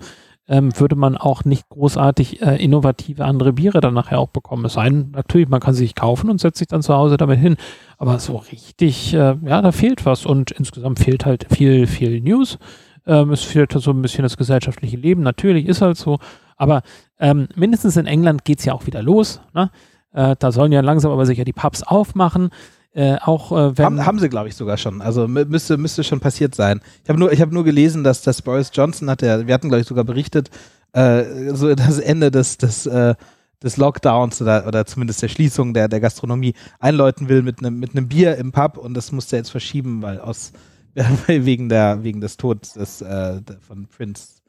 ähm, 0.48 0.78
würde 0.78 0.96
man 0.96 1.16
auch 1.16 1.44
nicht 1.44 1.68
großartig 1.68 2.42
äh, 2.42 2.62
innovative 2.62 3.24
andere 3.24 3.52
Biere 3.52 3.80
dann 3.80 3.94
nachher 3.94 4.18
auch 4.18 4.28
bekommen. 4.28 4.64
Es 4.64 4.74
sei 4.74 4.88
denn, 4.88 5.10
natürlich, 5.12 5.48
man 5.48 5.60
kann 5.60 5.74
sie 5.74 5.84
sich 5.84 5.94
kaufen 5.94 6.30
und 6.30 6.40
setzt 6.40 6.58
sich 6.58 6.68
dann 6.68 6.82
zu 6.82 6.94
Hause 6.94 7.16
damit 7.16 7.38
hin. 7.38 7.56
Aber 7.98 8.18
so 8.18 8.36
richtig, 8.36 9.14
äh, 9.14 9.36
ja, 9.44 9.62
da 9.62 9.72
fehlt 9.72 10.04
was 10.04 10.26
und 10.26 10.50
insgesamt 10.50 10.98
fehlt 10.98 11.24
halt 11.24 11.46
viel, 11.50 11.86
viel 11.86 12.20
News. 12.20 12.58
Ähm, 13.06 13.30
es 13.30 13.42
fehlt 13.42 13.72
so 13.72 13.90
ein 13.90 14.02
bisschen 14.02 14.22
das 14.22 14.36
gesellschaftliche 14.36 14.96
Leben. 14.96 15.22
Natürlich 15.22 15.66
ist 15.66 15.80
halt 15.80 15.96
so. 15.96 16.18
Aber 16.56 16.82
ähm, 17.18 17.48
mindestens 17.54 17.96
in 17.96 18.06
England 18.06 18.44
geht 18.44 18.58
es 18.58 18.64
ja 18.64 18.74
auch 18.74 18.86
wieder 18.86 19.02
los. 19.02 19.40
Ne? 19.54 19.70
Äh, 20.12 20.36
da 20.38 20.52
sollen 20.52 20.72
ja 20.72 20.80
langsam 20.80 21.12
aber 21.12 21.26
sicher 21.26 21.44
die 21.44 21.52
Pubs 21.52 21.82
aufmachen. 21.82 22.50
Äh, 22.94 23.16
auch 23.22 23.52
äh, 23.52 23.78
wenn 23.78 23.84
haben, 23.84 24.06
haben 24.06 24.18
sie, 24.18 24.28
glaube 24.28 24.48
ich, 24.48 24.56
sogar 24.56 24.76
schon. 24.76 25.00
Also 25.00 25.26
müsste, 25.26 25.78
müsste 25.78 26.04
schon 26.04 26.20
passiert 26.20 26.54
sein. 26.54 26.80
Ich 27.02 27.08
habe 27.08 27.18
nur, 27.18 27.30
hab 27.30 27.50
nur 27.50 27.64
gelesen, 27.64 28.04
dass, 28.04 28.22
dass 28.22 28.42
Boris 28.42 28.70
Johnson 28.72 29.08
hat 29.08 29.22
ja, 29.22 29.46
wir 29.46 29.54
hatten, 29.54 29.68
glaube 29.68 29.80
ich, 29.80 29.86
sogar 29.86 30.04
berichtet, 30.04 30.50
äh, 30.92 31.54
so 31.54 31.74
das 31.74 31.98
Ende 31.98 32.30
des, 32.30 32.58
des, 32.58 32.84
äh, 32.86 33.14
des 33.62 33.78
Lockdowns 33.78 34.42
oder, 34.42 34.66
oder 34.66 34.84
zumindest 34.84 35.22
der 35.22 35.28
Schließung 35.28 35.72
der, 35.72 35.88
der 35.88 36.00
Gastronomie 36.00 36.54
einläuten 36.80 37.28
will 37.30 37.42
mit 37.42 37.60
einem 37.60 37.78
mit 37.78 37.92
Bier 38.08 38.36
im 38.36 38.52
Pub 38.52 38.76
und 38.76 38.94
das 38.94 39.10
musste 39.10 39.36
er 39.36 39.40
jetzt 39.40 39.50
verschieben, 39.50 40.02
weil 40.02 40.20
aus 40.20 40.52
wegen 41.26 41.70
der 41.70 42.02
wegen 42.02 42.20
des 42.20 42.36
Todes 42.36 42.74
des, 42.74 43.00
äh, 43.00 43.40
von 43.66 43.86
Prince 43.86 44.42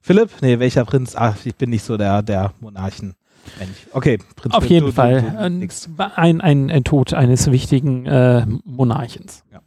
Philipp? 0.00 0.30
Nee, 0.40 0.58
welcher 0.58 0.86
Prinz? 0.86 1.14
Ach, 1.14 1.36
ich 1.44 1.54
bin 1.56 1.68
nicht 1.68 1.84
so 1.84 1.98
der, 1.98 2.22
der 2.22 2.54
Monarchen. 2.60 3.14
Okay, 3.92 4.18
Prinz 4.36 4.54
Auf 4.54 4.64
jeden 4.66 4.86
du, 4.86 4.92
Fall 4.92 5.22
du, 5.22 5.66
du, 5.66 6.10
ein, 6.16 6.40
ein, 6.40 6.70
ein 6.70 6.84
Tod 6.84 7.12
eines 7.12 7.50
wichtigen 7.50 8.06
äh, 8.06 8.46
Monarchens. 8.64 9.44
Ja. 9.52 9.60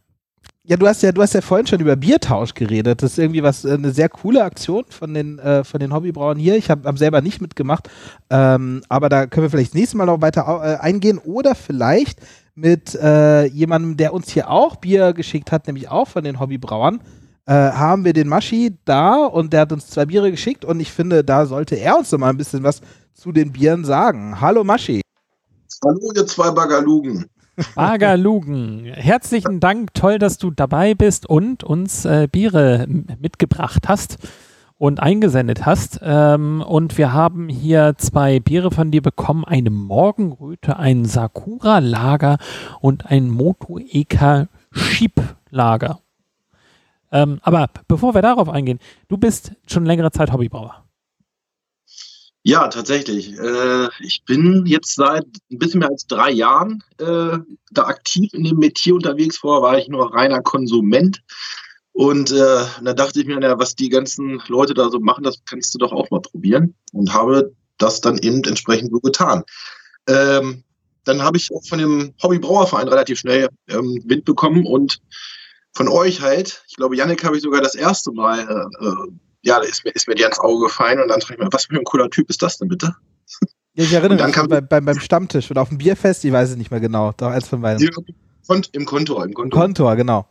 ja. 0.64 0.76
du 0.76 0.86
hast 0.86 1.02
ja, 1.02 1.12
du 1.12 1.22
hast 1.22 1.34
ja 1.34 1.40
vorhin 1.40 1.66
schon 1.66 1.80
über 1.80 1.96
Biertausch 1.96 2.54
geredet. 2.54 3.02
Das 3.02 3.12
ist 3.12 3.18
irgendwie 3.18 3.42
was, 3.42 3.64
äh, 3.64 3.74
eine 3.74 3.90
sehr 3.90 4.08
coole 4.08 4.42
Aktion 4.42 4.84
von 4.88 5.14
den, 5.14 5.38
äh, 5.38 5.64
von 5.64 5.80
den 5.80 5.92
Hobbybrauern 5.92 6.38
hier. 6.38 6.56
Ich 6.56 6.70
habe 6.70 6.88
hab 6.88 6.98
selber 6.98 7.20
nicht 7.20 7.40
mitgemacht, 7.40 7.88
ähm, 8.30 8.82
aber 8.88 9.08
da 9.08 9.26
können 9.26 9.44
wir 9.44 9.50
vielleicht 9.50 9.72
das 9.72 9.78
nächste 9.78 9.96
Mal 9.96 10.06
noch 10.06 10.20
weiter 10.20 10.42
äh, 10.62 10.82
eingehen 10.82 11.18
oder 11.18 11.54
vielleicht 11.54 12.20
mit 12.54 12.94
äh, 12.94 13.46
jemandem, 13.46 13.96
der 13.96 14.14
uns 14.14 14.30
hier 14.30 14.48
auch 14.48 14.76
Bier 14.76 15.12
geschickt 15.12 15.50
hat, 15.50 15.66
nämlich 15.66 15.88
auch 15.88 16.06
von 16.06 16.24
den 16.24 16.38
Hobbybrauern 16.38 17.00
äh, 17.46 17.52
haben 17.52 18.04
wir 18.04 18.12
den 18.12 18.28
Maschi 18.28 18.76
da 18.84 19.24
und 19.26 19.52
der 19.52 19.62
hat 19.62 19.72
uns 19.72 19.88
zwei 19.88 20.06
Biere 20.06 20.30
geschickt 20.30 20.64
und 20.64 20.80
ich 20.80 20.90
finde, 20.90 21.24
da 21.24 21.46
sollte 21.46 21.76
er 21.76 21.98
uns 21.98 22.10
noch 22.12 22.18
mal 22.18 22.30
ein 22.30 22.36
bisschen 22.36 22.62
was 22.62 22.80
zu 23.12 23.32
den 23.32 23.52
Bieren 23.52 23.84
sagen. 23.84 24.40
Hallo 24.40 24.64
Maschi. 24.64 25.02
Hallo 25.84 26.12
ihr 26.14 26.26
zwei 26.26 26.50
Bagalugen. 26.50 27.26
Bagalugen. 27.74 28.84
Herzlichen 28.84 29.60
Dank, 29.60 29.94
toll, 29.94 30.18
dass 30.18 30.38
du 30.38 30.50
dabei 30.50 30.94
bist 30.94 31.26
und 31.26 31.62
uns 31.62 32.04
äh, 32.04 32.28
Biere 32.30 32.86
mitgebracht 33.20 33.88
hast 33.88 34.18
und 34.76 35.00
eingesendet 35.00 35.64
hast. 35.64 36.00
Ähm, 36.02 36.64
und 36.66 36.98
wir 36.98 37.12
haben 37.12 37.48
hier 37.48 37.94
zwei 37.96 38.40
Biere 38.40 38.70
von 38.70 38.90
dir 38.90 39.02
bekommen: 39.02 39.44
eine 39.44 39.70
Morgenröte, 39.70 40.78
ein 40.78 41.04
Sakura-Lager 41.04 42.38
und 42.80 43.06
ein 43.06 43.30
Moto 43.30 43.78
Eka 43.78 44.48
Schieb-Lager. 44.72 46.00
Ähm, 47.14 47.38
aber 47.42 47.70
bevor 47.86 48.12
wir 48.12 48.22
darauf 48.22 48.48
eingehen, 48.48 48.80
du 49.08 49.16
bist 49.16 49.52
schon 49.68 49.86
längere 49.86 50.10
Zeit 50.10 50.32
Hobbybrauer. 50.32 50.84
Ja, 52.42 52.66
tatsächlich. 52.68 53.38
Äh, 53.38 53.88
ich 54.00 54.24
bin 54.26 54.66
jetzt 54.66 54.96
seit 54.96 55.24
ein 55.50 55.58
bisschen 55.58 55.78
mehr 55.78 55.90
als 55.90 56.06
drei 56.08 56.30
Jahren 56.30 56.82
äh, 56.98 57.38
da 57.70 57.84
aktiv 57.84 58.34
in 58.34 58.42
dem 58.42 58.58
Metier 58.58 58.96
unterwegs. 58.96 59.38
Vorher 59.38 59.62
war 59.62 59.78
ich 59.78 59.88
nur 59.88 60.12
reiner 60.12 60.42
Konsument. 60.42 61.22
Und 61.92 62.32
äh, 62.32 62.64
da 62.82 62.92
dachte 62.92 63.20
ich 63.20 63.26
mir, 63.26 63.38
na, 63.38 63.58
was 63.58 63.76
die 63.76 63.88
ganzen 63.88 64.42
Leute 64.48 64.74
da 64.74 64.90
so 64.90 64.98
machen, 64.98 65.22
das 65.22 65.38
kannst 65.46 65.72
du 65.72 65.78
doch 65.78 65.92
auch 65.92 66.10
mal 66.10 66.20
probieren. 66.20 66.74
Und 66.92 67.14
habe 67.14 67.54
das 67.78 68.00
dann 68.00 68.18
eben 68.18 68.42
entsprechend 68.42 68.90
so 68.90 68.98
getan. 68.98 69.44
Ähm, 70.08 70.64
dann 71.04 71.22
habe 71.22 71.36
ich 71.36 71.50
auch 71.54 71.64
von 71.64 71.78
dem 71.78 72.12
Hobbybrauerverein 72.20 72.88
relativ 72.88 73.20
schnell 73.20 73.48
ähm, 73.68 74.02
Wind 74.04 74.24
bekommen 74.24 74.66
und 74.66 75.00
von 75.74 75.88
euch 75.88 76.20
halt, 76.20 76.64
ich 76.68 76.76
glaube, 76.76 76.96
Yannick 76.96 77.24
habe 77.24 77.36
ich 77.36 77.42
sogar 77.42 77.60
das 77.60 77.74
erste 77.74 78.12
Mal, 78.12 78.40
äh, 78.40 78.86
äh, 78.86 78.94
ja, 79.42 79.58
ist 79.58 79.84
mir, 79.84 79.90
ist 79.90 80.08
mir 80.08 80.14
die 80.14 80.24
ans 80.24 80.38
Auge 80.38 80.66
gefallen 80.66 81.00
und 81.00 81.08
dann 81.08 81.20
dachte 81.20 81.34
ich 81.34 81.38
mir, 81.38 81.48
was 81.52 81.66
für 81.66 81.74
ein 81.74 81.84
cooler 81.84 82.08
Typ 82.10 82.30
ist 82.30 82.42
das 82.42 82.58
denn 82.58 82.68
bitte? 82.68 82.94
Ja, 83.76 83.82
ich 83.82 83.92
erinnere 83.92 84.26
mich 84.26 84.36
bei, 84.48 84.60
bei, 84.60 84.80
beim 84.80 85.00
Stammtisch 85.00 85.50
oder 85.50 85.62
auf 85.62 85.68
dem 85.68 85.78
Bierfest, 85.78 86.24
ich 86.24 86.32
weiß 86.32 86.50
es 86.50 86.56
nicht 86.56 86.70
mehr 86.70 86.78
genau, 86.80 87.12
doch 87.16 87.26
eins 87.26 87.48
von 87.48 87.60
beiden. 87.60 87.82
Im 88.72 88.84
Kontor, 88.84 89.24
im 89.24 89.34
Kontor. 89.34 89.60
Kontor, 89.60 89.96
genau. 89.96 90.28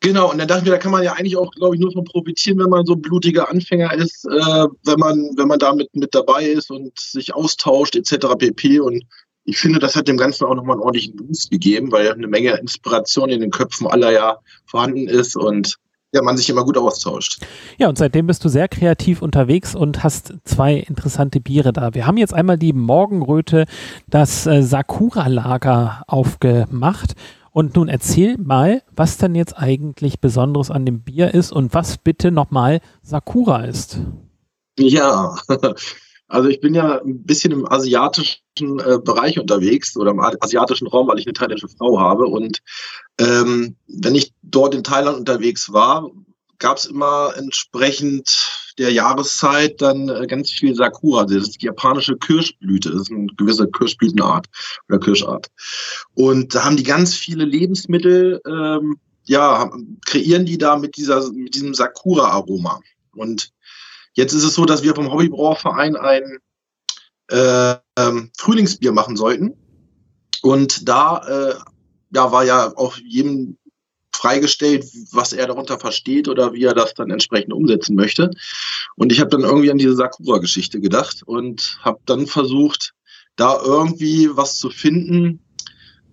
Genau, 0.00 0.30
und 0.30 0.38
dann 0.38 0.48
dachte 0.48 0.60
ich 0.60 0.64
mir, 0.66 0.72
da 0.72 0.78
kann 0.78 0.92
man 0.92 1.02
ja 1.02 1.14
eigentlich 1.14 1.36
auch, 1.36 1.50
glaube 1.52 1.76
ich, 1.76 1.80
nur 1.80 1.92
von 1.92 2.04
profitieren, 2.04 2.58
wenn 2.58 2.68
man 2.68 2.84
so 2.84 2.94
blutiger 2.94 3.50
Anfänger 3.50 3.92
ist, 3.94 4.26
äh, 4.26 4.66
wenn 4.84 4.98
man, 4.98 5.30
wenn 5.36 5.48
man 5.48 5.58
da 5.58 5.74
mit, 5.74 5.94
mit 5.96 6.14
dabei 6.14 6.44
ist 6.44 6.70
und 6.70 6.98
sich 6.98 7.34
austauscht, 7.34 7.96
etc. 7.96 8.26
pp. 8.38 8.80
Und 8.80 9.04
ich 9.44 9.58
finde, 9.58 9.78
das 9.78 9.94
hat 9.94 10.08
dem 10.08 10.16
Ganzen 10.16 10.44
auch 10.44 10.54
nochmal 10.54 10.76
einen 10.76 10.82
ordentlichen 10.82 11.16
Boost 11.16 11.50
gegeben, 11.50 11.92
weil 11.92 12.10
eine 12.10 12.26
Menge 12.26 12.52
Inspiration 12.52 13.30
in 13.30 13.40
den 13.40 13.50
Köpfen 13.50 13.86
aller 13.86 14.10
ja 14.10 14.38
vorhanden 14.66 15.08
ist 15.08 15.36
und 15.36 15.78
ja, 16.14 16.22
man 16.22 16.36
sich 16.36 16.48
immer 16.48 16.64
gut 16.64 16.78
austauscht. 16.78 17.40
Ja, 17.76 17.88
und 17.88 17.98
seitdem 17.98 18.28
bist 18.28 18.44
du 18.44 18.48
sehr 18.48 18.68
kreativ 18.68 19.20
unterwegs 19.20 19.74
und 19.74 20.04
hast 20.04 20.32
zwei 20.44 20.74
interessante 20.74 21.40
Biere 21.40 21.72
da. 21.72 21.92
Wir 21.92 22.06
haben 22.06 22.16
jetzt 22.16 22.32
einmal 22.32 22.56
die 22.56 22.72
Morgenröte, 22.72 23.66
das 24.08 24.46
äh, 24.46 24.62
Sakura-Lager 24.62 26.04
aufgemacht. 26.06 27.14
Und 27.50 27.76
nun 27.76 27.88
erzähl 27.88 28.38
mal, 28.38 28.82
was 28.94 29.16
denn 29.16 29.34
jetzt 29.34 29.58
eigentlich 29.58 30.20
Besonderes 30.20 30.70
an 30.70 30.86
dem 30.86 31.02
Bier 31.02 31.34
ist 31.34 31.52
und 31.52 31.74
was 31.74 31.98
bitte 31.98 32.30
nochmal 32.30 32.80
Sakura 33.02 33.64
ist. 33.64 33.98
Ja, 34.78 35.36
also 36.28 36.48
ich 36.48 36.60
bin 36.60 36.74
ja 36.74 37.00
ein 37.00 37.22
bisschen 37.24 37.52
im 37.52 37.70
asiatischen 37.70 38.40
äh, 38.58 38.98
Bereich 39.02 39.38
unterwegs 39.38 39.96
oder 39.96 40.12
im 40.12 40.20
asiatischen 40.20 40.86
Raum, 40.86 41.08
weil 41.08 41.18
ich 41.18 41.26
eine 41.26 41.34
thailändische 41.34 41.68
Frau 41.68 41.98
habe. 41.98 42.26
Und 42.26 42.60
ähm, 43.20 43.76
wenn 43.86 44.14
ich 44.14 44.32
dort 44.42 44.74
in 44.74 44.84
Thailand 44.84 45.18
unterwegs 45.18 45.72
war, 45.72 46.10
gab 46.58 46.78
es 46.78 46.86
immer 46.86 47.34
entsprechend 47.36 48.72
der 48.78 48.90
Jahreszeit 48.90 49.80
dann 49.80 50.08
äh, 50.08 50.26
ganz 50.26 50.50
viel 50.50 50.74
Sakura. 50.74 51.24
Das 51.24 51.48
ist 51.48 51.62
die 51.62 51.66
japanische 51.66 52.16
Kirschblüte. 52.16 52.90
Das 52.90 53.02
ist 53.02 53.12
eine 53.12 53.26
gewisse 53.36 53.68
Kirschblütenart 53.68 54.46
oder 54.88 54.98
Kirschart. 54.98 55.48
Und 56.14 56.54
da 56.54 56.64
haben 56.64 56.76
die 56.76 56.82
ganz 56.82 57.14
viele 57.14 57.44
Lebensmittel, 57.44 58.40
ähm, 58.46 58.96
ja, 59.26 59.70
kreieren 60.04 60.46
die 60.46 60.58
da 60.58 60.76
mit 60.76 60.96
dieser, 60.96 61.30
mit 61.32 61.54
diesem 61.54 61.74
Sakura-Aroma. 61.74 62.80
Und 63.14 63.53
jetzt 64.14 64.32
ist 64.32 64.44
es 64.44 64.54
so, 64.54 64.64
dass 64.64 64.82
wir 64.82 64.94
vom 64.94 65.10
Hobbybrauerverein 65.12 65.96
ein 65.96 66.38
äh, 67.30 67.76
ähm, 67.96 68.30
Frühlingsbier 68.36 68.92
machen 68.92 69.16
sollten. 69.16 69.54
Und 70.42 70.88
da 70.88 71.18
äh, 71.26 71.54
ja, 72.14 72.32
war 72.32 72.44
ja 72.44 72.76
auch 72.76 72.96
jedem 72.98 73.56
freigestellt, 74.14 74.86
was 75.10 75.32
er 75.32 75.46
darunter 75.46 75.78
versteht 75.78 76.28
oder 76.28 76.52
wie 76.52 76.64
er 76.64 76.74
das 76.74 76.94
dann 76.94 77.10
entsprechend 77.10 77.52
umsetzen 77.52 77.96
möchte. 77.96 78.30
Und 78.96 79.12
ich 79.12 79.20
habe 79.20 79.30
dann 79.30 79.42
irgendwie 79.42 79.70
an 79.70 79.78
diese 79.78 79.94
Sakura-Geschichte 79.94 80.80
gedacht 80.80 81.22
und 81.26 81.78
habe 81.82 81.98
dann 82.06 82.26
versucht, 82.26 82.94
da 83.36 83.60
irgendwie 83.62 84.30
was 84.32 84.58
zu 84.58 84.70
finden, 84.70 85.40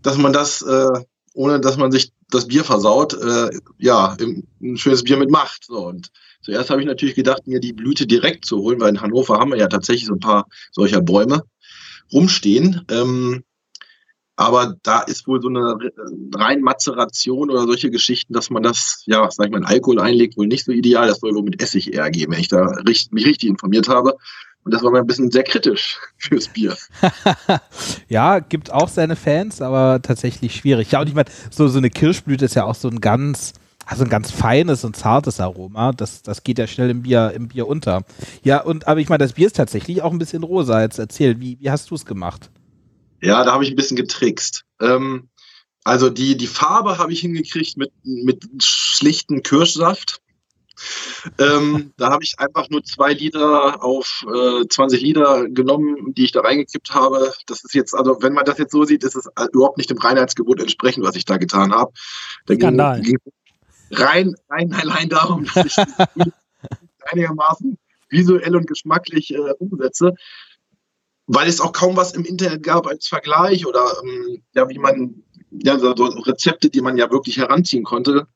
dass 0.01 0.17
man 0.17 0.33
das, 0.33 0.61
äh, 0.63 1.03
ohne 1.33 1.59
dass 1.59 1.77
man 1.77 1.91
sich 1.91 2.11
das 2.29 2.47
Bier 2.47 2.63
versaut, 2.63 3.13
äh, 3.13 3.49
ja, 3.77 4.17
ein 4.19 4.77
schönes 4.77 5.03
Bier 5.03 5.17
mitmacht. 5.17 5.65
So, 5.65 5.87
und 5.87 6.09
zuerst 6.41 6.69
habe 6.69 6.81
ich 6.81 6.87
natürlich 6.87 7.15
gedacht, 7.15 7.47
mir 7.47 7.59
die 7.59 7.73
Blüte 7.73 8.07
direkt 8.07 8.45
zu 8.45 8.59
holen, 8.59 8.79
weil 8.79 8.89
in 8.89 9.01
Hannover 9.01 9.39
haben 9.39 9.51
wir 9.51 9.57
ja 9.57 9.67
tatsächlich 9.67 10.05
so 10.07 10.13
ein 10.13 10.19
paar 10.19 10.47
solcher 10.71 11.01
Bäume 11.01 11.43
rumstehen. 12.11 12.85
Ähm, 12.89 13.43
aber 14.35 14.75
da 14.81 15.01
ist 15.01 15.27
wohl 15.27 15.41
so 15.41 15.49
eine 15.49 15.77
rein 16.33 16.61
Mazeration 16.61 17.51
oder 17.51 17.65
solche 17.65 17.91
Geschichten, 17.91 18.33
dass 18.33 18.49
man 18.49 18.63
das, 18.63 19.03
ja, 19.05 19.29
sag 19.29 19.45
ich 19.45 19.51
mal, 19.51 19.59
in 19.59 19.65
Alkohol 19.65 19.99
einlegt, 19.99 20.35
wohl 20.37 20.47
nicht 20.47 20.65
so 20.65 20.71
ideal. 20.71 21.07
Das 21.07 21.19
soll 21.19 21.35
wohl 21.35 21.43
mit 21.43 21.61
Essig 21.61 21.93
eher 21.93 22.09
geben, 22.09 22.33
wenn 22.33 22.39
ich 22.39 22.47
da 22.47 22.65
richtig, 22.87 23.11
mich 23.11 23.25
richtig 23.25 23.49
informiert 23.49 23.87
habe. 23.87 24.15
Und 24.63 24.73
das 24.73 24.83
war 24.83 24.91
mal 24.91 25.01
ein 25.01 25.07
bisschen 25.07 25.31
sehr 25.31 25.43
kritisch 25.43 25.99
fürs 26.17 26.47
Bier. 26.47 26.75
ja, 28.07 28.39
gibt 28.39 28.71
auch 28.71 28.89
seine 28.89 29.15
Fans, 29.15 29.61
aber 29.61 30.01
tatsächlich 30.01 30.55
schwierig. 30.55 30.91
Ja, 30.91 31.01
und 31.01 31.07
ich 31.07 31.15
meine, 31.15 31.29
so, 31.49 31.67
so 31.67 31.77
eine 31.77 31.89
Kirschblüte 31.89 32.45
ist 32.45 32.55
ja 32.55 32.65
auch 32.65 32.75
so 32.75 32.87
ein 32.87 32.99
ganz, 32.99 33.53
also 33.91 34.05
ein 34.05 34.09
ganz 34.09 34.31
feines 34.31 34.85
und 34.85 34.95
zartes 34.95 35.41
Aroma. 35.41 35.91
Das, 35.91 36.21
das 36.21 36.43
geht 36.43 36.57
ja 36.57 36.65
schnell 36.65 36.89
im 36.89 37.01
Bier, 37.01 37.33
im 37.35 37.49
Bier 37.49 37.67
unter. 37.67 38.05
Ja, 38.41 38.61
und 38.61 38.87
aber 38.87 39.01
ich 39.01 39.09
meine, 39.09 39.25
das 39.25 39.33
Bier 39.33 39.47
ist 39.47 39.57
tatsächlich 39.57 40.01
auch 40.01 40.13
ein 40.13 40.17
bisschen 40.17 40.43
rosa. 40.43 40.81
Jetzt 40.81 40.97
erzähl, 40.97 41.41
wie, 41.41 41.59
wie 41.59 41.69
hast 41.69 41.91
du 41.91 41.95
es 41.95 42.05
gemacht? 42.05 42.49
Ja, 43.21 43.43
da 43.43 43.51
habe 43.51 43.65
ich 43.65 43.69
ein 43.69 43.75
bisschen 43.75 43.97
getrickst. 43.97 44.63
Ähm, 44.79 45.27
also 45.83 46.09
die, 46.09 46.37
die 46.37 46.47
Farbe 46.47 46.99
habe 46.99 47.11
ich 47.11 47.19
hingekriegt 47.19 47.75
mit, 47.75 47.91
mit 48.03 48.45
schlichten 48.63 49.43
Kirschsaft. 49.43 50.21
Ähm, 51.37 51.91
da 51.97 52.11
habe 52.11 52.23
ich 52.23 52.35
einfach 52.39 52.69
nur 52.69 52.85
zwei 52.85 53.11
Liter 53.11 53.83
auf 53.83 54.25
äh, 54.33 54.65
20 54.69 55.01
Liter 55.01 55.49
genommen, 55.49 56.13
die 56.13 56.23
ich 56.23 56.31
da 56.31 56.39
reingekippt 56.39 56.91
habe. 56.91 57.33
Das 57.45 57.65
ist 57.65 57.75
jetzt, 57.75 57.93
also 57.93 58.19
wenn 58.21 58.31
man 58.31 58.45
das 58.45 58.57
jetzt 58.57 58.71
so 58.71 58.85
sieht, 58.85 59.03
ist 59.03 59.17
es 59.17 59.27
überhaupt 59.51 59.77
nicht 59.77 59.89
dem 59.89 59.97
Reinheitsgebot 59.97 60.61
entsprechend, 60.61 61.03
was 61.03 61.17
ich 61.17 61.25
da 61.25 61.35
getan 61.35 61.73
habe. 61.73 61.91
Da 62.45 62.55
ging, 62.55 62.77
ging 63.01 63.17
rein, 63.91 64.35
rein 64.49 64.73
allein 64.73 65.09
darum, 65.09 65.45
dass 65.45 65.65
ich 65.65 65.75
einigermaßen 67.11 67.77
visuell 68.09 68.55
und 68.55 68.67
geschmacklich 68.67 69.33
äh, 69.33 69.53
umsetze 69.59 70.13
weil 71.33 71.47
es 71.47 71.61
auch 71.61 71.71
kaum 71.71 71.95
was 71.95 72.13
im 72.13 72.25
Internet 72.25 72.61
gab 72.63 72.87
als 72.87 73.07
Vergleich 73.07 73.65
oder 73.65 73.85
ähm, 74.03 74.41
ja, 74.53 74.67
wie 74.67 74.79
man, 74.79 75.23
ja, 75.49 75.79
so 75.79 75.91
Rezepte, 75.91 76.69
die 76.69 76.81
man 76.81 76.97
ja 76.97 77.09
wirklich 77.09 77.37
heranziehen 77.37 77.85
konnte, 77.85 78.27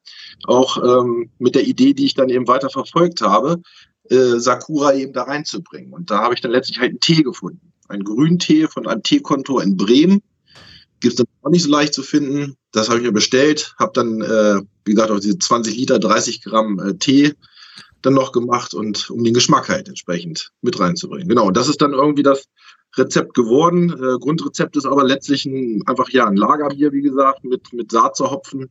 auch 0.45 0.77
ähm, 0.77 1.29
mit 1.37 1.55
der 1.55 1.67
Idee, 1.67 1.93
die 1.93 2.05
ich 2.05 2.13
dann 2.13 2.29
eben 2.29 2.47
weiter 2.47 2.69
verfolgt 2.69 3.21
habe, 3.21 3.61
äh, 4.09 4.37
Sakura 4.37 4.93
eben 4.93 5.11
da 5.11 5.23
reinzubringen. 5.23 5.91
Und 5.91 6.09
da 6.09 6.19
habe 6.19 6.35
ich 6.35 6.41
dann 6.41 6.51
letztlich 6.51 6.79
halt 6.79 6.91
einen 6.91 6.99
Tee 7.01 7.23
gefunden. 7.23 7.73
Einen 7.89 8.05
grünen 8.05 8.39
Tee 8.39 8.67
von 8.67 8.87
einem 8.87 9.03
Teekontor 9.03 9.61
in 9.61 9.75
Bremen. 9.75 10.21
Gibt 11.01 11.19
es 11.19 11.25
auch 11.41 11.49
nicht 11.49 11.63
so 11.63 11.69
leicht 11.69 11.93
zu 11.93 12.01
finden. 12.01 12.55
Das 12.75 12.89
habe 12.89 12.99
ich 12.99 13.05
mir 13.05 13.11
bestellt, 13.11 13.75
habe 13.79 13.91
dann, 13.93 14.21
äh, 14.21 14.61
wie 14.83 14.93
gesagt, 14.93 15.11
auch 15.11 15.19
diese 15.19 15.39
20 15.39 15.75
Liter, 15.75 15.99
30 15.99 16.43
Gramm 16.43 16.79
äh, 16.79 16.93
Tee 16.95 17.33
dann 18.01 18.13
noch 18.13 18.31
gemacht 18.31 18.73
und 18.75 19.09
um 19.09 19.23
den 19.23 19.33
Geschmack 19.33 19.69
halt 19.69 19.87
entsprechend 19.87 20.51
mit 20.61 20.79
reinzubringen. 20.79 21.27
Genau, 21.27 21.49
das 21.49 21.67
ist 21.67 21.81
dann 21.81 21.93
irgendwie 21.93 22.21
das, 22.21 22.47
Rezept 22.97 23.33
geworden. 23.33 23.89
Äh, 23.91 24.19
Grundrezept 24.19 24.75
ist 24.75 24.85
aber 24.85 25.03
letztlich 25.03 25.45
ein, 25.45 25.83
einfach 25.85 26.09
ja 26.09 26.27
ein 26.27 26.37
Lagerbier, 26.37 26.91
wie 26.91 27.01
gesagt, 27.01 27.43
mit, 27.43 27.73
mit 27.73 27.91
Saatserhopfen. 27.91 28.69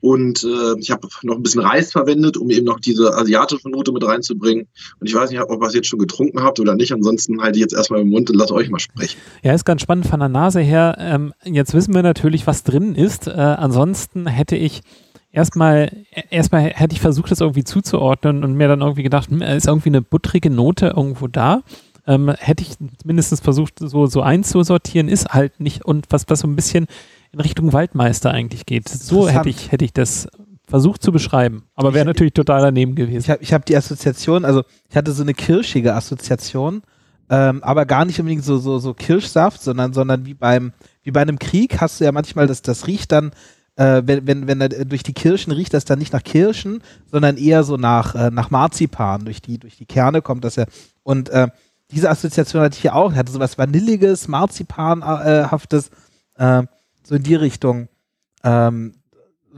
Und 0.00 0.44
äh, 0.44 0.78
ich 0.78 0.90
habe 0.90 1.08
noch 1.22 1.36
ein 1.36 1.42
bisschen 1.42 1.60
Reis 1.60 1.90
verwendet, 1.92 2.36
um 2.36 2.50
eben 2.50 2.66
noch 2.66 2.78
diese 2.78 3.14
asiatische 3.14 3.68
Note 3.68 3.90
mit 3.92 4.04
reinzubringen. 4.04 4.68
Und 5.00 5.06
ich 5.08 5.14
weiß 5.14 5.30
nicht, 5.30 5.40
ob 5.40 5.60
ihr 5.60 5.66
es 5.66 5.74
jetzt 5.74 5.88
schon 5.88 5.98
getrunken 5.98 6.42
habt 6.42 6.60
oder 6.60 6.76
nicht. 6.76 6.92
Ansonsten 6.92 7.42
halte 7.42 7.58
ich 7.58 7.62
jetzt 7.62 7.74
erstmal 7.74 8.00
im 8.00 8.08
Mund 8.08 8.30
und 8.30 8.36
lasst 8.36 8.52
euch 8.52 8.70
mal 8.70 8.78
sprechen. 8.78 9.18
Ja, 9.42 9.54
ist 9.54 9.64
ganz 9.64 9.82
spannend 9.82 10.06
von 10.06 10.20
der 10.20 10.28
Nase 10.28 10.60
her. 10.60 10.96
Ähm, 10.98 11.32
jetzt 11.44 11.74
wissen 11.74 11.94
wir 11.94 12.02
natürlich, 12.02 12.46
was 12.46 12.62
drin 12.62 12.94
ist. 12.94 13.26
Äh, 13.26 13.32
ansonsten 13.32 14.26
hätte 14.26 14.54
ich 14.54 14.82
erstmal, 15.32 15.90
erstmal 16.30 16.62
hätte 16.62 16.94
ich 16.94 17.00
versucht, 17.00 17.32
das 17.32 17.40
irgendwie 17.40 17.64
zuzuordnen 17.64 18.44
und 18.44 18.54
mir 18.54 18.68
dann 18.68 18.80
irgendwie 18.80 19.02
gedacht, 19.02 19.30
hm, 19.30 19.42
ist 19.42 19.66
irgendwie 19.66 19.90
eine 19.90 20.02
buttrige 20.02 20.50
Note 20.50 20.92
irgendwo 20.96 21.26
da 21.26 21.62
ähm, 22.08 22.34
hätte 22.38 22.64
ich 22.64 22.76
mindestens 23.04 23.40
versucht, 23.40 23.74
so, 23.78 24.06
so 24.06 24.22
einzusortieren, 24.22 25.08
ist 25.08 25.28
halt 25.28 25.60
nicht 25.60 25.84
und 25.84 26.06
was, 26.08 26.24
was 26.28 26.40
so 26.40 26.48
ein 26.48 26.56
bisschen 26.56 26.86
in 27.32 27.40
Richtung 27.40 27.72
Waldmeister 27.72 28.30
eigentlich 28.30 28.66
geht. 28.66 28.88
So 28.88 29.28
hätte 29.28 29.48
ich, 29.48 29.72
hätte 29.72 29.84
ich 29.84 29.92
das 29.92 30.28
versucht 30.66 31.02
zu 31.02 31.12
beschreiben, 31.12 31.64
aber 31.74 31.94
wäre 31.94 32.04
natürlich 32.04 32.34
total 32.34 32.60
daneben 32.60 32.94
gewesen. 32.94 33.20
Ich 33.20 33.30
habe 33.30 33.42
ich 33.42 33.52
hab 33.54 33.64
die 33.64 33.76
Assoziation, 33.76 34.44
also 34.44 34.64
ich 34.88 34.96
hatte 34.96 35.12
so 35.12 35.22
eine 35.22 35.32
kirschige 35.32 35.94
Assoziation, 35.94 36.82
ähm, 37.30 37.62
aber 37.62 37.86
gar 37.86 38.04
nicht 38.04 38.20
unbedingt 38.20 38.44
so, 38.44 38.58
so, 38.58 38.78
so 38.78 38.94
Kirschsaft, 38.94 39.62
sondern, 39.62 39.92
sondern 39.92 40.26
wie 40.26 40.34
beim, 40.34 40.72
wie 41.02 41.10
bei 41.10 41.22
einem 41.22 41.38
Krieg 41.38 41.80
hast 41.80 42.00
du 42.00 42.04
ja 42.04 42.12
manchmal, 42.12 42.46
das, 42.46 42.62
das 42.62 42.86
riecht 42.86 43.12
dann, 43.12 43.32
äh, 43.76 44.02
wenn, 44.04 44.26
wenn, 44.26 44.46
wenn 44.46 44.60
er 44.60 44.68
durch 44.68 45.02
die 45.02 45.14
Kirschen 45.14 45.52
riecht, 45.52 45.72
das 45.72 45.84
dann 45.84 45.98
nicht 45.98 46.12
nach 46.12 46.24
Kirschen, 46.24 46.82
sondern 47.10 47.36
eher 47.36 47.64
so 47.64 47.76
nach, 47.76 48.14
äh, 48.14 48.30
nach 48.30 48.50
Marzipan. 48.50 49.24
Durch 49.24 49.40
die, 49.40 49.58
durch 49.58 49.76
die 49.76 49.86
Kerne 49.86 50.20
kommt 50.20 50.44
das 50.44 50.56
ja. 50.56 50.64
Und 51.02 51.28
äh, 51.30 51.48
diese 51.90 52.10
Assoziation 52.10 52.62
hatte 52.62 52.74
ich 52.74 52.82
hier 52.82 52.94
auch. 52.94 53.12
Ich 53.12 53.18
hatte 53.18 53.32
sowas 53.32 53.56
Vanilliges, 53.56 54.26
Marzipanhaftes, 54.26 55.90
äh, 56.36 56.62
so 57.08 57.14
in 57.14 57.22
die 57.22 57.34
Richtung. 57.34 57.88
Ähm, 58.44 58.92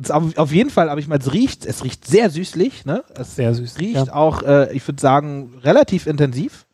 auf, 0.08 0.52
jeden 0.52 0.70
Fall 0.70 0.88
habe 0.88 1.00
ich 1.00 1.08
mal, 1.08 1.18
es 1.18 1.32
riecht, 1.32 1.66
es 1.66 1.82
riecht 1.82 2.06
sehr 2.06 2.30
süßlich, 2.30 2.86
ne? 2.86 3.02
Es 3.14 3.34
sehr 3.34 3.52
süß. 3.54 3.80
riecht 3.80 4.06
ja. 4.06 4.14
auch, 4.14 4.42
äh, 4.42 4.72
ich 4.72 4.86
würde 4.86 5.00
sagen, 5.00 5.54
relativ 5.62 6.06
intensiv. 6.06 6.66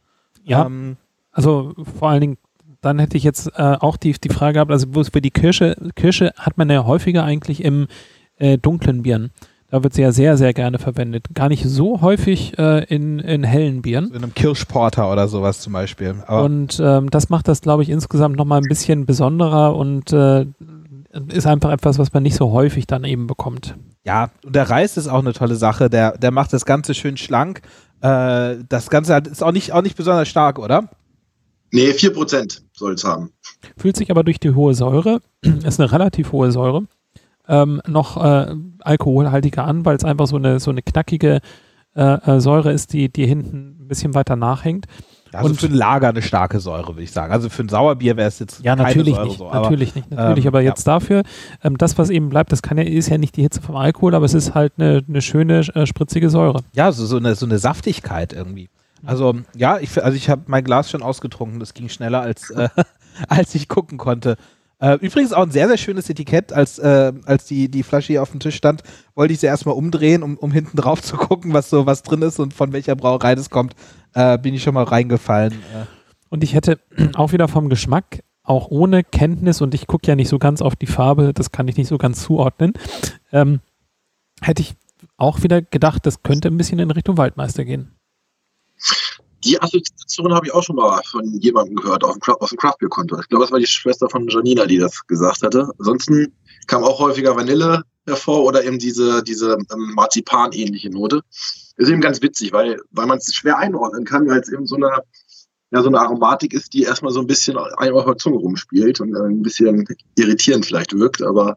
Ja. 0.45 0.66
Ähm, 0.66 0.99
also 1.33 1.75
vor 1.99 2.11
allen 2.11 2.21
Dingen, 2.21 2.38
dann 2.83 2.99
hätte 2.99 3.16
ich 3.16 3.25
jetzt 3.25 3.49
äh, 3.56 3.76
auch 3.80 3.97
die, 3.97 4.12
die 4.12 4.28
Frage 4.28 4.54
gehabt, 4.54 4.71
also 4.71 4.87
für 5.04 5.23
die 5.23 5.30
Kirsche, 5.30 5.76
Kirsche 5.97 6.35
hat 6.37 6.59
man 6.59 6.68
ja 6.68 6.85
häufiger 6.85 7.25
eigentlich 7.25 7.64
im 7.64 7.88
äh, 8.37 8.59
dunklen 8.59 9.02
Bieren. 9.02 9.30
Da 9.69 9.83
wird 9.83 9.95
sie 9.95 10.03
ja 10.03 10.13
sehr, 10.13 10.37
sehr 10.37 10.55
gerne 10.55 10.79
verwendet. 10.79 11.27
Gar 11.35 11.49
nicht 11.49 11.65
so 11.65 12.01
häufig 12.01 12.57
äh, 12.57 12.85
in, 12.85 13.19
in 13.19 13.43
hellen 13.43 13.83
Bieren. 13.83 14.11
In 14.11 14.23
einem 14.23 14.35
Kirschporter 14.35 15.11
oder 15.11 15.27
sowas 15.27 15.61
zum 15.61 15.73
Beispiel. 15.73 16.15
Aber 16.27 16.45
und 16.45 16.81
ähm, 16.81 17.11
das 17.11 17.31
macht 17.31 17.49
das, 17.49 17.63
glaube 17.63 17.83
ich, 17.83 17.91
insgesamt 17.91 18.37
nochmal 18.37 18.61
ein 18.61 18.69
bisschen 18.69 19.07
besonderer 19.07 19.75
und 19.75 20.13
äh, 20.13 20.47
ist 21.29 21.47
einfach 21.47 21.73
etwas, 21.73 21.99
was 21.99 22.13
man 22.13 22.23
nicht 22.23 22.37
so 22.37 22.53
häufig 22.53 22.87
dann 22.87 23.03
eben 23.05 23.27
bekommt. 23.27 23.75
Ja, 24.05 24.31
und 24.45 24.55
der 24.55 24.71
Reis 24.71 24.97
ist 24.97 25.09
auch 25.09 25.19
eine 25.19 25.33
tolle 25.33 25.57
Sache. 25.57 25.91
Der, 25.91 26.17
der 26.17 26.31
macht 26.31 26.53
das 26.53 26.65
Ganze 26.65 26.95
schön 26.95 27.17
schlank. 27.17 27.63
Äh, 28.03 28.57
das 28.69 28.89
Ganze 28.89 29.17
ist 29.17 29.43
auch 29.43 29.53
nicht, 29.53 29.73
auch 29.73 29.83
nicht 29.83 29.97
besonders 29.97 30.29
stark, 30.29 30.61
oder? 30.61 30.89
Nee, 31.73 31.91
4% 31.91 32.61
soll 32.73 32.95
es 32.95 33.05
haben. 33.05 33.33
Fühlt 33.77 33.97
sich 33.97 34.11
aber 34.13 34.23
durch 34.23 34.39
die 34.39 34.53
hohe 34.53 34.75
Säure, 34.75 35.21
ist 35.65 35.81
eine 35.81 35.91
relativ 35.91 36.31
hohe 36.31 36.53
Säure, 36.53 36.85
ähm, 37.49 37.81
noch 37.87 38.23
äh, 38.23 38.55
alkoholhaltiger 38.81 39.65
an, 39.65 39.85
weil 39.85 39.97
es 39.97 40.05
einfach 40.05 40.26
so 40.26 40.37
eine, 40.37 40.61
so 40.61 40.71
eine 40.71 40.83
knackige 40.83 41.41
äh, 41.95 42.03
äh, 42.03 42.41
Säure 42.41 42.73
ist, 42.73 42.93
die, 42.93 43.11
die 43.11 43.26
hinten 43.26 43.76
ein 43.81 43.88
bisschen 43.88 44.15
weiter 44.15 44.37
nachhängt. 44.37 44.87
Also 45.33 45.50
und 45.50 45.61
für 45.61 45.67
ein 45.67 45.75
Lager 45.75 46.09
eine 46.09 46.23
starke 46.23 46.61
Säure, 46.61 46.88
würde 46.88 47.03
ich 47.03 47.11
sagen. 47.11 47.33
Also 47.33 47.49
für 47.49 47.62
ein 47.62 47.69
Sauerbier 47.69 48.17
wäre 48.17 48.29
es 48.29 48.38
jetzt 48.38 48.65
ja, 48.65 48.76
natürlich 48.76 49.15
Säure 49.15 49.26
nicht, 49.26 49.38
so, 49.38 49.50
natürlich 49.50 49.95
nicht, 49.95 50.11
natürlich. 50.11 50.45
Ähm, 50.45 50.49
aber 50.49 50.61
jetzt 50.61 50.87
ja. 50.87 50.95
dafür, 50.95 51.23
ähm, 51.62 51.76
das, 51.79 51.99
was 51.99 52.11
eben 52.11 52.29
bleibt, 52.29 52.53
das 52.53 52.62
kann 52.62 52.79
ja, 52.79 52.85
ist 52.85 53.09
ja 53.09 53.19
nicht 53.19 53.37
die 53.37 53.43
Hitze 53.43 53.61
vom 53.61 53.76
Alkohol, 53.76 54.15
aber 54.15 54.25
es 54.25 54.35
ist 54.35 54.55
halt 54.55 54.75
eine, 54.79 55.03
eine 55.07 55.23
schöne, 55.23 55.61
äh, 55.75 55.87
spritzige 55.87 56.31
Säure. 56.31 56.62
Ja, 56.75 56.93
so, 56.93 57.05
so, 57.07 57.17
eine, 57.17 57.35
so 57.35 57.47
eine 57.47 57.59
Saftigkeit 57.59 58.33
irgendwie. 58.33 58.69
Also 59.05 59.35
ja, 59.55 59.79
ich, 59.79 60.03
also 60.03 60.17
ich 60.17 60.31
habe 60.31 60.43
mein 60.47 60.65
Glas 60.65 60.91
schon 60.91 61.03
ausgetrunken, 61.03 61.61
das 61.61 61.75
ging 61.75 61.88
schneller 61.88 62.21
als, 62.23 62.50
äh, 62.50 62.69
als 63.29 63.55
ich 63.55 63.69
gucken 63.69 63.99
konnte. 63.99 64.37
Äh, 64.78 64.95
übrigens 64.97 65.33
auch 65.33 65.42
ein 65.42 65.50
sehr, 65.50 65.68
sehr 65.68 65.78
schönes 65.78 66.11
Etikett, 66.11 66.52
als, 66.52 66.78
äh, 66.78 67.12
als 67.25 67.47
die, 67.47 67.71
die 67.71 67.83
Flasche 67.83 68.09
hier 68.09 68.23
auf 68.23 68.30
dem 68.30 68.40
Tisch 68.40 68.56
stand, 68.56 68.83
wollte 69.14 69.33
ich 69.33 69.40
sie 69.40 69.47
erstmal 69.47 69.75
umdrehen, 69.75 70.23
um, 70.23 70.37
um 70.37 70.52
hinten 70.52 70.76
drauf 70.76 71.00
zu 71.02 71.16
gucken, 71.16 71.54
was 71.54 71.71
so 71.71 71.87
was 71.87 72.02
drin 72.02 72.23
ist 72.23 72.38
und 72.38 72.52
von 72.52 72.73
welcher 72.73 72.95
Brauerei 72.95 73.35
das 73.35 73.49
kommt. 73.49 73.75
Äh, 74.12 74.38
bin 74.38 74.54
ich 74.54 74.62
schon 74.62 74.75
mal 74.75 74.85
reingefallen. 74.85 75.52
Äh. 75.52 75.87
Und 76.28 76.45
ich 76.45 76.54
hätte 76.54 76.78
auch 77.14 77.33
wieder 77.33 77.49
vom 77.49 77.68
Geschmack, 77.71 78.23
auch 78.42 78.68
ohne 78.68 79.02
Kenntnis, 79.02 79.61
und 79.61 79.75
ich 79.75 79.87
gucke 79.87 80.06
ja 80.06 80.14
nicht 80.14 80.28
so 80.28 80.38
ganz 80.38 80.61
auf 80.61 80.76
die 80.76 80.87
Farbe, 80.87 81.33
das 81.33 81.52
kann 81.52 81.68
ich 81.68 81.76
nicht 81.76 81.88
so 81.88 81.99
ganz 81.99 82.23
zuordnen, 82.23 82.75
ähm, 83.33 83.61
hätte 84.42 84.62
ich 84.62 84.75
auch 85.16 85.42
wieder 85.42 85.62
gedacht, 85.62 86.04
das 86.04 86.23
könnte 86.23 86.49
ein 86.49 86.56
bisschen 86.56 86.78
in 86.78 86.90
Richtung 86.90 87.16
Waldmeister 87.16 87.64
gehen. 87.64 87.92
Die 89.47 89.62
Assoziation 89.62 90.35
habe 90.35 90.47
ich 90.47 90.53
auch 90.53 90.62
schon 90.65 90.75
mal 90.75 91.00
von 91.09 91.25
jemandem 91.38 91.76
gehört 91.76 92.03
auf 92.03 92.19
dem, 92.19 92.35
auf 92.35 92.49
dem 92.49 92.59
Craft 92.59 92.79
Beer 92.81 92.88
Konto. 92.88 93.19
Ich 93.21 93.29
glaube, 93.29 93.45
das 93.45 93.53
war 93.53 93.61
die 93.61 93.67
Schwester 93.67 94.09
von 94.11 94.26
Janina, 94.26 94.67
die 94.67 94.79
das 94.79 95.07
gesagt 95.07 95.43
hatte. 95.43 95.71
Ansonsten 95.79 96.35
kam 96.67 96.83
auch 96.83 96.99
häufiger 96.99 97.37
Vanille 97.37 97.83
hervor 98.07 98.43
oder 98.43 98.65
eben 98.65 98.81
diese, 98.81 99.23
diese 99.23 99.53
ähm, 99.53 99.93
Marzipan-ähnliche 99.95 100.91
Note. 100.91 101.21
Ist 101.76 101.88
eben 101.88 102.00
ganz 102.00 102.23
witzig, 102.23 102.53
weil, 102.53 102.81
weil 102.91 103.07
man 103.07 103.19
es 103.19 103.33
schwer 103.33 103.59
einordnen 103.59 104.05
kann, 104.05 104.26
weil 104.26 104.41
es 104.41 104.50
eben 104.50 104.67
so 104.67 104.75
eine, 104.76 104.91
ja, 105.71 105.83
so 105.83 105.88
eine 105.88 106.00
Aromatik 106.00 106.53
ist, 106.53 106.73
die 106.73 106.83
erstmal 106.83 107.12
so 107.12 107.21
ein 107.21 107.29
bisschen 107.29 107.57
auf 107.57 108.05
der 108.05 108.17
Zunge 108.17 108.38
rumspielt 108.38 109.00
und 109.00 109.15
ein 109.15 109.43
bisschen 109.43 109.87
irritierend 110.17 110.67
vielleicht 110.67 110.93
wirkt, 110.93 111.23
aber 111.23 111.57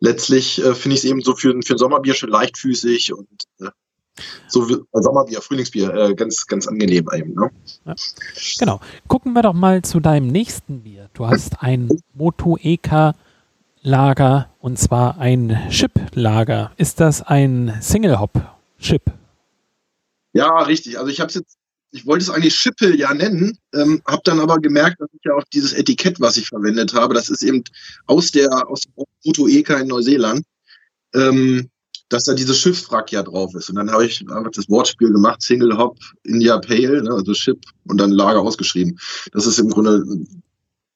letztlich 0.00 0.62
äh, 0.62 0.74
finde 0.74 0.96
ich 0.96 1.04
es 1.04 1.10
eben 1.10 1.22
so 1.22 1.34
für, 1.34 1.58
für 1.64 1.74
ein 1.74 1.78
Sommerbier 1.78 2.14
schon 2.14 2.30
leichtfüßig 2.30 3.14
und 3.14 3.28
äh, 3.60 3.70
so 4.48 4.66
Sommerbier, 4.92 5.40
Frühlingsbier, 5.40 5.94
äh, 5.94 6.14
ganz, 6.14 6.46
ganz 6.46 6.66
angenehm 6.66 7.08
eben. 7.14 7.34
Ne? 7.34 7.50
Ja. 7.84 7.94
Genau. 8.58 8.80
Gucken 9.06 9.32
wir 9.32 9.42
doch 9.42 9.54
mal 9.54 9.82
zu 9.82 10.00
deinem 10.00 10.28
nächsten 10.28 10.82
Bier. 10.82 11.08
Du 11.14 11.26
hast 11.26 11.62
ein 11.62 11.88
Moto 12.14 12.58
Eka 12.60 13.14
Lager 13.82 14.50
und 14.58 14.78
zwar 14.78 15.18
ein 15.18 15.56
Chip 15.70 15.92
Lager. 16.14 16.72
Ist 16.76 17.00
das 17.00 17.22
ein 17.22 17.78
Single 17.80 18.20
Hop 18.20 18.32
Chip? 18.78 19.02
Ja, 20.32 20.62
richtig. 20.62 20.98
Also 20.98 21.10
ich 21.10 21.20
habe 21.20 21.28
es 21.28 21.34
jetzt, 21.34 21.56
ich 21.90 22.06
wollte 22.06 22.22
es 22.22 22.30
eigentlich 22.30 22.54
Schippel 22.54 22.98
ja 22.98 23.14
nennen, 23.14 23.58
ähm, 23.74 24.02
habe 24.06 24.22
dann 24.24 24.40
aber 24.40 24.58
gemerkt, 24.58 25.00
dass 25.00 25.08
ich 25.12 25.20
ja 25.24 25.34
auch 25.34 25.44
dieses 25.52 25.72
Etikett, 25.72 26.20
was 26.20 26.36
ich 26.36 26.48
verwendet 26.48 26.92
habe, 26.94 27.14
das 27.14 27.30
ist 27.30 27.42
eben 27.42 27.64
aus 28.06 28.30
der 28.30 28.68
aus 28.68 28.82
dem 28.82 29.04
Moto 29.24 29.48
Eka 29.48 29.78
in 29.78 29.88
Neuseeland. 29.88 30.44
Ähm, 31.14 31.70
dass 32.08 32.24
da 32.24 32.34
dieses 32.34 32.58
Schiffwrack 32.58 33.12
ja 33.12 33.22
drauf 33.22 33.54
ist. 33.54 33.68
Und 33.68 33.76
dann 33.76 33.90
habe 33.90 34.06
ich 34.06 34.20
einfach 34.22 34.50
das 34.50 34.68
Wortspiel 34.68 35.12
gemacht, 35.12 35.42
Single 35.42 35.76
Hop, 35.76 35.98
India 36.24 36.58
Pale, 36.58 37.02
ne, 37.02 37.10
also 37.10 37.34
Ship 37.34 37.58
und 37.86 37.98
dann 37.98 38.10
Lager 38.10 38.40
ausgeschrieben. 38.40 38.98
Das 39.32 39.46
ist 39.46 39.58
im 39.58 39.68
Grunde 39.68 40.04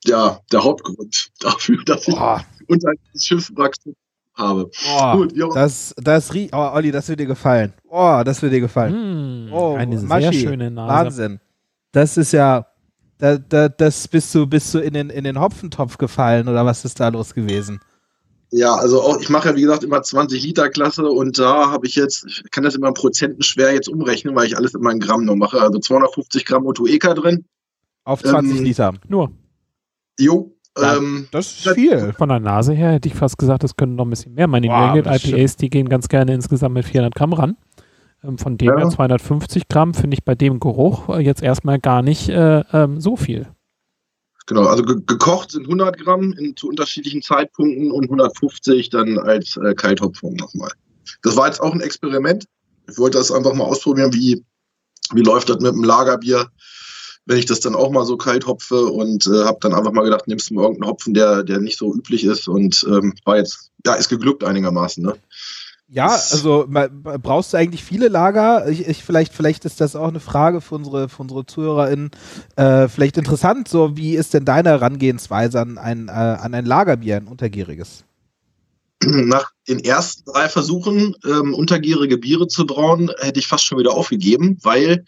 ja 0.05 0.41
der 0.51 0.65
Hauptgrund 0.65 1.31
dafür, 1.41 1.83
dass 1.85 2.09
ich 2.09 2.15
oh. 2.15 2.39
unter 2.69 2.93
das 3.13 3.25
Schiffwrack 3.25 3.75
habe. 4.35 4.71
Oh, 4.89 5.17
Gut, 5.17 5.35
das, 5.55 5.95
das, 5.99 6.31
oh, 6.31 6.57
Olli, 6.57 6.91
das 6.91 7.09
wird 7.09 7.21
dir 7.21 7.27
gefallen. 7.27 7.75
Oh, 7.89 8.23
das 8.25 8.41
wird 8.41 8.55
dir 8.55 8.61
gefallen. 8.61 9.49
Mm, 9.49 9.53
oh, 9.53 9.75
eine 9.75 10.01
Maschi, 10.01 10.23
sehr 10.23 10.49
schöne 10.49 10.71
Nase. 10.71 10.89
Wahnsinn. 10.89 11.41
Das 11.93 12.17
ist 12.17 12.33
ja, 12.33 12.67
da, 13.19 13.37
da, 13.37 13.69
das 13.69 14.09
bist 14.09 14.35
du, 14.35 14.47
bist 14.47 14.73
du 14.73 14.79
in 14.79 14.95
den, 14.95 15.11
in 15.11 15.25
den 15.25 15.39
Hopfentopf 15.39 15.99
gefallen 15.99 16.49
oder 16.49 16.65
was 16.65 16.87
ist 16.87 16.99
da 16.99 17.09
los 17.09 17.35
gewesen? 17.35 17.81
Ja, 18.55 18.75
also 18.75 19.01
auch, 19.01 19.19
ich 19.19 19.31
mache 19.31 19.49
ja 19.49 19.57
wie 19.57 19.63
gesagt 19.63 19.83
immer 19.83 20.03
20 20.03 20.43
Liter 20.43 20.69
Klasse 20.69 21.07
und 21.07 21.39
da 21.39 21.71
habe 21.71 21.87
ich 21.87 21.95
jetzt, 21.95 22.27
ich 22.27 22.51
kann 22.51 22.63
das 22.63 22.75
immer 22.75 22.89
in 22.89 22.95
Prozenten 22.95 23.43
schwer 23.43 23.73
jetzt 23.73 23.89
umrechnen, 23.89 24.35
weil 24.35 24.47
ich 24.47 24.59
alles 24.59 24.75
immer 24.75 24.91
in 24.91 25.01
Gramm 25.01 25.25
nur 25.25 25.37
mache. 25.37 25.59
Also 25.59 25.79
250 25.79 26.45
Gramm 26.45 26.67
Otto 26.67 26.87
Eka 26.87 27.15
drin. 27.15 27.47
Auf 28.05 28.23
20 28.23 28.59
ähm, 28.59 28.65
Liter. 28.65 28.95
Nur. 29.09 29.33
Jo. 30.21 30.55
Ja, 30.79 30.97
ähm, 30.97 31.29
das 31.31 31.47
ist 31.47 31.69
viel. 31.71 32.13
Von 32.13 32.29
der 32.29 32.41
Nase 32.41 32.75
her 32.75 32.93
hätte 32.93 33.09
ich 33.09 33.15
fast 33.15 33.39
gesagt, 33.39 33.63
das 33.63 33.77
können 33.77 33.95
noch 33.95 34.05
ein 34.05 34.11
bisschen 34.11 34.35
mehr. 34.35 34.47
Meine 34.47 34.69
wow, 34.69 34.97
IPAs, 34.97 35.57
die 35.57 35.71
gehen 35.71 35.89
ganz 35.89 36.09
gerne 36.09 36.35
insgesamt 36.35 36.75
mit 36.75 36.85
400 36.85 37.15
Gramm 37.15 37.33
ran. 37.33 37.57
Ähm, 38.23 38.37
von 38.37 38.59
dem 38.59 38.69
ja. 38.69 38.77
her 38.77 38.89
250 38.91 39.69
Gramm 39.69 39.95
finde 39.95 40.15
ich 40.15 40.25
bei 40.25 40.35
dem 40.35 40.61
Geruch 40.61 41.09
äh, 41.09 41.21
jetzt 41.21 41.43
erstmal 41.43 41.79
gar 41.79 42.03
nicht 42.03 42.29
äh, 42.29 42.65
ähm, 42.73 43.01
so 43.01 43.17
viel. 43.17 43.49
Genau, 44.47 44.65
also 44.65 44.83
ge 44.83 44.97
gekocht 45.07 45.53
sind 45.53 45.65
100 45.65 45.99
Gramm 45.99 46.33
in, 46.33 46.57
zu 46.57 46.69
unterschiedlichen 46.69 47.23
Zeitpunkten 47.23 47.91
und 47.91 48.05
150 48.05 48.91
dann 48.91 49.19
als 49.19 49.57
äh, 49.57 49.75
Kalthopfung 49.75 50.35
nochmal. 50.35 50.73
Das 51.23 51.37
war 51.37 51.47
jetzt 51.47 51.61
auch 51.61 51.73
ein 51.73 51.81
Experiment. 51.81 52.47
Ich 52.89 52.99
wollte 52.99 53.19
das 53.19 53.31
einfach 53.31 53.55
mal 53.55 53.65
ausprobieren, 53.65 54.13
wie, 54.13 54.45
wie 55.13 55.23
läuft 55.23 55.49
das 55.49 55.61
mit 55.61 55.73
dem 55.73 55.85
Lagerbier, 55.85 56.49
wenn 57.27 57.39
ich 57.39 57.47
das 57.47 57.61
dann 57.61 57.77
auch 57.77 57.91
mal 57.91 58.05
so 58.05 58.17
kalt 58.17 58.47
hopfe 58.47 58.87
und 58.87 59.27
äh, 59.27 59.45
habe 59.45 59.59
dann 59.61 59.75
einfach 59.75 59.93
mal 59.93 60.03
gedacht, 60.03 60.27
nimmst 60.27 60.51
du 60.51 60.55
mal 60.55 60.63
irgendeinen 60.63 60.91
Hopfen, 60.91 61.15
der, 61.15 61.45
der 61.45 61.61
nicht 61.61 61.79
so 61.79 61.95
üblich 61.95 62.25
ist 62.25 62.49
und 62.49 62.85
ähm, 62.89 63.15
war 63.25 63.37
jetzt, 63.37 63.71
ja, 63.87 63.95
ist 63.95 64.09
geglückt 64.09 64.43
einigermaßen. 64.43 65.05
Ne? 65.05 65.15
Ja, 65.95 66.07
also 66.07 66.67
brauchst 66.69 67.53
du 67.53 67.59
eigentlich 67.59 67.85
viele 67.85 68.09
Lager? 68.09 68.67
Ich, 68.67 68.89
ich, 68.89 69.05
vielleicht, 69.05 69.35
vielleicht 69.35 69.67
ist 69.67 69.79
das 69.79 69.95
auch 69.95 70.09
eine 70.09 70.21
Frage 70.21 70.63
für 70.63 70.77
unsere, 70.77 71.11
für 71.11 71.21
unsere 71.21 71.45
ZuhörerInnen. 71.45 72.11
Äh, 72.57 72.89
vielleicht 72.89 73.19
interessant, 73.19 73.69
so 73.69 73.95
wie 73.95 74.17
ist 74.17 74.33
denn 74.33 74.47
deine 74.47 74.71
Herangehensweise 74.71 75.61
an 75.61 75.77
ein, 75.77 76.09
äh, 76.09 76.13
an 76.13 76.55
ein 76.55 76.65
Lagerbier, 76.65 77.19
ein 77.19 77.29
untergieriges? 77.29 78.05
Nach 79.05 79.51
den 79.69 79.81
ersten 79.81 80.25
drei 80.25 80.49
Versuchen, 80.49 81.15
ähm, 81.27 81.53
untergärige 81.53 82.17
Biere 82.17 82.49
zu 82.49 82.65
brauen, 82.65 83.11
hätte 83.19 83.41
ich 83.41 83.47
fast 83.47 83.67
schon 83.67 83.79
wieder 83.79 83.93
aufgegeben, 83.93 84.57
weil 84.63 85.05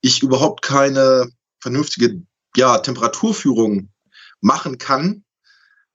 ich 0.00 0.22
überhaupt 0.22 0.62
keine 0.62 1.28
vernünftige 1.60 2.22
ja, 2.56 2.78
Temperaturführung 2.78 3.90
machen 4.40 4.78
kann. 4.78 5.24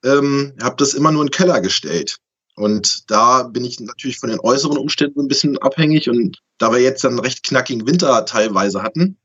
Ähm, 0.05 0.53
habe 0.61 0.75
das 0.77 0.93
immer 0.93 1.11
nur 1.11 1.23
in 1.23 1.29
den 1.29 1.33
Keller 1.33 1.59
gestellt. 1.59 2.19
Und 2.57 3.11
da 3.11 3.43
bin 3.43 3.63
ich 3.63 3.79
natürlich 3.79 4.17
von 4.17 4.31
den 4.31 4.39
äußeren 4.39 4.79
Umständen 4.79 5.21
ein 5.21 5.27
bisschen 5.27 5.59
abhängig. 5.59 6.09
Und 6.09 6.41
da 6.57 6.71
wir 6.71 6.79
jetzt 6.79 7.03
dann 7.03 7.19
recht 7.19 7.43
knackigen 7.43 7.85
Winter 7.85 8.25
teilweise 8.25 8.81
hatten, 8.81 9.17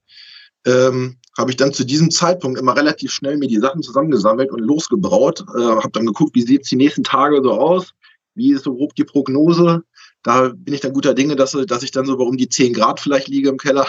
ähm, 0.67 1.17
habe 1.39 1.51
ich 1.51 1.57
dann 1.57 1.73
zu 1.73 1.85
diesem 1.85 2.11
Zeitpunkt 2.11 2.61
immer 2.61 2.77
relativ 2.77 3.11
schnell 3.11 3.39
mir 3.39 3.49
die 3.49 3.59
Sachen 3.59 3.83
zusammengesammelt 3.83 4.51
und 4.51 4.61
losgebraut. 4.61 5.47
Äh, 5.57 5.63
habe 5.63 5.93
dann 5.93 6.05
geguckt, 6.05 6.35
wie 6.35 6.43
sieht 6.43 6.65
es 6.65 6.69
die 6.69 6.77
nächsten 6.77 7.05
Tage 7.05 7.41
so 7.43 7.53
aus? 7.53 7.95
Wie 8.35 8.53
ist 8.53 8.65
so 8.65 8.75
grob 8.75 8.95
die 8.97 9.05
Prognose? 9.05 9.83
Da 10.23 10.51
bin 10.55 10.75
ich 10.75 10.81
dann 10.81 10.93
guter 10.93 11.15
Dinge, 11.15 11.35
dass, 11.35 11.53
dass 11.53 11.83
ich 11.83 11.91
dann 11.91 12.05
so 12.05 12.19
um 12.19 12.37
die 12.37 12.51
10 12.51 12.75
Grad 12.75 13.01
vielleicht 13.01 13.29
liege 13.29 13.49
im 13.49 13.57
Keller. 13.57 13.87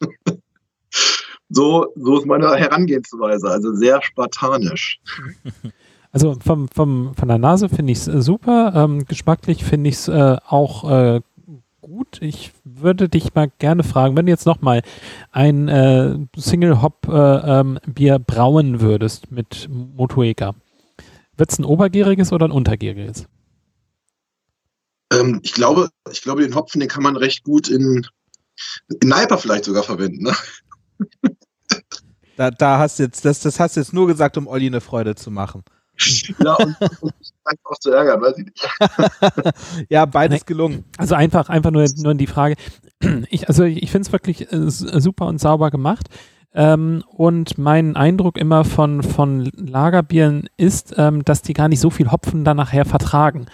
so, 1.48 1.92
so 1.96 2.18
ist 2.18 2.26
meine 2.26 2.54
Herangehensweise, 2.54 3.50
also 3.50 3.74
sehr 3.74 4.00
spartanisch. 4.00 5.00
Also 6.16 6.34
vom, 6.42 6.66
vom, 6.68 7.14
von 7.14 7.28
der 7.28 7.36
Nase 7.36 7.68
finde 7.68 7.92
ich 7.92 7.98
es 7.98 8.08
äh, 8.08 8.22
super. 8.22 8.72
Ähm, 8.74 9.04
geschmacklich 9.04 9.62
finde 9.64 9.90
ich 9.90 9.96
es 9.96 10.08
äh, 10.08 10.38
auch 10.46 10.90
äh, 10.90 11.20
gut. 11.82 12.22
Ich 12.22 12.52
würde 12.64 13.10
dich 13.10 13.34
mal 13.34 13.52
gerne 13.58 13.84
fragen, 13.84 14.16
wenn 14.16 14.24
du 14.24 14.32
jetzt 14.32 14.46
nochmal 14.46 14.80
ein 15.30 15.68
äh, 15.68 16.16
Single-Hop-Bier 16.34 18.12
äh, 18.12 18.16
ähm, 18.16 18.24
brauen 18.26 18.80
würdest 18.80 19.30
mit 19.30 19.68
Motueka, 19.70 20.54
wird 21.36 21.52
es 21.52 21.58
ein 21.58 21.66
obergäriges 21.66 22.32
oder 22.32 22.48
ein 22.48 22.50
untergäriges? 22.50 23.26
Ähm, 25.12 25.40
ich, 25.42 25.52
glaube, 25.52 25.90
ich 26.10 26.22
glaube, 26.22 26.40
den 26.40 26.54
Hopfen, 26.54 26.80
den 26.80 26.88
kann 26.88 27.02
man 27.02 27.18
recht 27.18 27.44
gut 27.44 27.68
in, 27.68 28.06
in 29.02 29.08
Neiper 29.10 29.36
vielleicht 29.36 29.66
sogar 29.66 29.82
verwenden. 29.82 30.22
Ne? 30.22 30.34
Da, 32.38 32.50
da 32.50 32.78
hast 32.78 33.00
jetzt, 33.00 33.26
das, 33.26 33.40
das 33.40 33.60
hast 33.60 33.76
du 33.76 33.80
jetzt 33.80 33.92
nur 33.92 34.06
gesagt, 34.06 34.38
um 34.38 34.46
Olli 34.46 34.66
eine 34.66 34.80
Freude 34.80 35.14
zu 35.14 35.30
machen. 35.30 35.62
ja, 36.44 36.54
und, 36.54 36.76
und 37.00 37.12
auch 37.64 37.78
zu 37.78 37.90
ärgern, 37.90 38.20
weiß 38.20 38.38
ich 38.38 38.44
nicht. 38.46 39.88
ja, 39.88 40.04
beides 40.06 40.46
gelungen. 40.46 40.84
Also 40.98 41.14
einfach, 41.14 41.48
einfach 41.48 41.70
nur, 41.70 41.86
nur 41.96 42.14
die 42.14 42.26
Frage. 42.26 42.56
Ich, 43.28 43.46
also 43.46 43.64
ich 43.64 43.90
finde 43.90 44.06
es 44.06 44.12
wirklich 44.12 44.50
äh, 44.50 44.70
super 44.70 45.26
und 45.26 45.38
sauber 45.38 45.70
gemacht. 45.70 46.08
Ähm, 46.54 47.04
und 47.08 47.58
mein 47.58 47.94
Eindruck 47.94 48.38
immer 48.38 48.64
von, 48.64 49.02
von 49.02 49.50
Lagerbieren 49.54 50.48
ist, 50.56 50.94
ähm, 50.96 51.22
dass 51.22 51.42
die 51.42 51.52
gar 51.52 51.68
nicht 51.68 51.80
so 51.80 51.90
viel 51.90 52.10
Hopfen 52.10 52.42
dann 52.42 52.56
nachher 52.56 52.86
vertragen. 52.86 53.46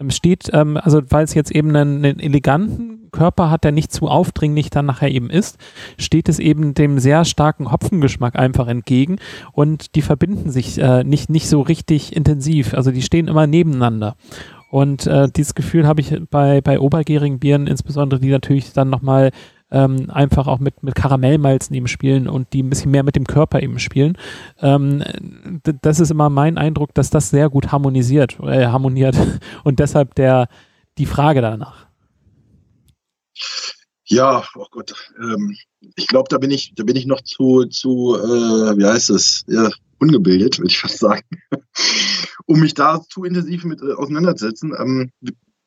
Ähm, 0.00 0.10
steht, 0.10 0.50
ähm, 0.52 0.76
also 0.76 1.02
weil 1.10 1.24
es 1.24 1.34
jetzt 1.34 1.50
eben 1.50 1.74
einen, 1.76 2.04
einen, 2.04 2.20
eleganten 2.20 3.10
Körper 3.12 3.50
hat, 3.50 3.64
der 3.64 3.72
nicht 3.72 3.92
zu 3.92 4.08
aufdringlich 4.08 4.70
dann 4.70 4.86
nachher 4.86 5.10
eben 5.10 5.30
ist, 5.30 5.58
steht 5.98 6.28
es 6.28 6.38
eben 6.38 6.74
dem 6.74 6.98
sehr 6.98 7.24
starken 7.24 7.70
Hopfengeschmack 7.70 8.36
einfach 8.36 8.68
entgegen 8.68 9.16
und 9.52 9.94
die 9.94 10.02
verbinden 10.02 10.50
sich 10.50 10.78
äh, 10.78 11.04
nicht, 11.04 11.28
nicht 11.28 11.48
so 11.48 11.60
richtig 11.60 12.16
intensiv. 12.16 12.74
Also 12.74 12.90
die 12.90 13.02
stehen 13.02 13.28
immer 13.28 13.46
nebeneinander. 13.46 14.16
Und 14.70 15.06
äh, 15.08 15.28
dieses 15.28 15.54
Gefühl 15.54 15.86
habe 15.86 16.00
ich 16.00 16.16
bei, 16.30 16.60
bei 16.60 16.78
obergärigen 16.78 17.40
Bieren, 17.40 17.66
insbesondere 17.66 18.20
die 18.20 18.30
natürlich 18.30 18.72
dann 18.72 18.88
nochmal 18.88 19.32
ähm, 19.70 20.10
einfach 20.10 20.46
auch 20.46 20.58
mit, 20.58 20.82
mit 20.82 20.94
Karamellmalzen 20.94 21.74
eben 21.74 21.88
spielen 21.88 22.28
und 22.28 22.52
die 22.52 22.62
ein 22.62 22.70
bisschen 22.70 22.90
mehr 22.90 23.02
mit 23.02 23.16
dem 23.16 23.26
Körper 23.26 23.62
eben 23.62 23.78
spielen. 23.78 24.16
Ähm, 24.60 25.02
das 25.82 26.00
ist 26.00 26.10
immer 26.10 26.30
mein 26.30 26.58
Eindruck, 26.58 26.94
dass 26.94 27.10
das 27.10 27.30
sehr 27.30 27.48
gut 27.48 27.72
harmonisiert, 27.72 28.38
äh, 28.40 28.66
harmoniert 28.66 29.16
und 29.64 29.78
deshalb 29.78 30.14
der, 30.14 30.48
die 30.98 31.06
Frage 31.06 31.40
danach. 31.40 31.86
Ja, 34.04 34.44
oh 34.56 34.66
Gott, 34.70 34.92
ähm, 35.20 35.56
ich 35.94 36.08
glaube, 36.08 36.28
da 36.28 36.38
bin 36.38 36.50
ich, 36.50 36.74
da 36.74 36.82
bin 36.82 36.96
ich 36.96 37.06
noch 37.06 37.20
zu, 37.20 37.66
zu, 37.66 38.16
äh, 38.16 38.76
wie 38.76 38.84
heißt 38.84 39.10
es, 39.10 39.44
ja, 39.46 39.70
ungebildet, 40.00 40.58
würde 40.58 40.70
ich 40.70 40.80
fast 40.80 40.98
sagen, 40.98 41.24
um 42.46 42.58
mich 42.58 42.74
da 42.74 43.00
zu 43.08 43.24
intensiv 43.24 43.64
mit 43.64 43.80
äh, 43.80 43.92
auseinanderzusetzen. 43.92 44.74
Ähm, 44.76 45.12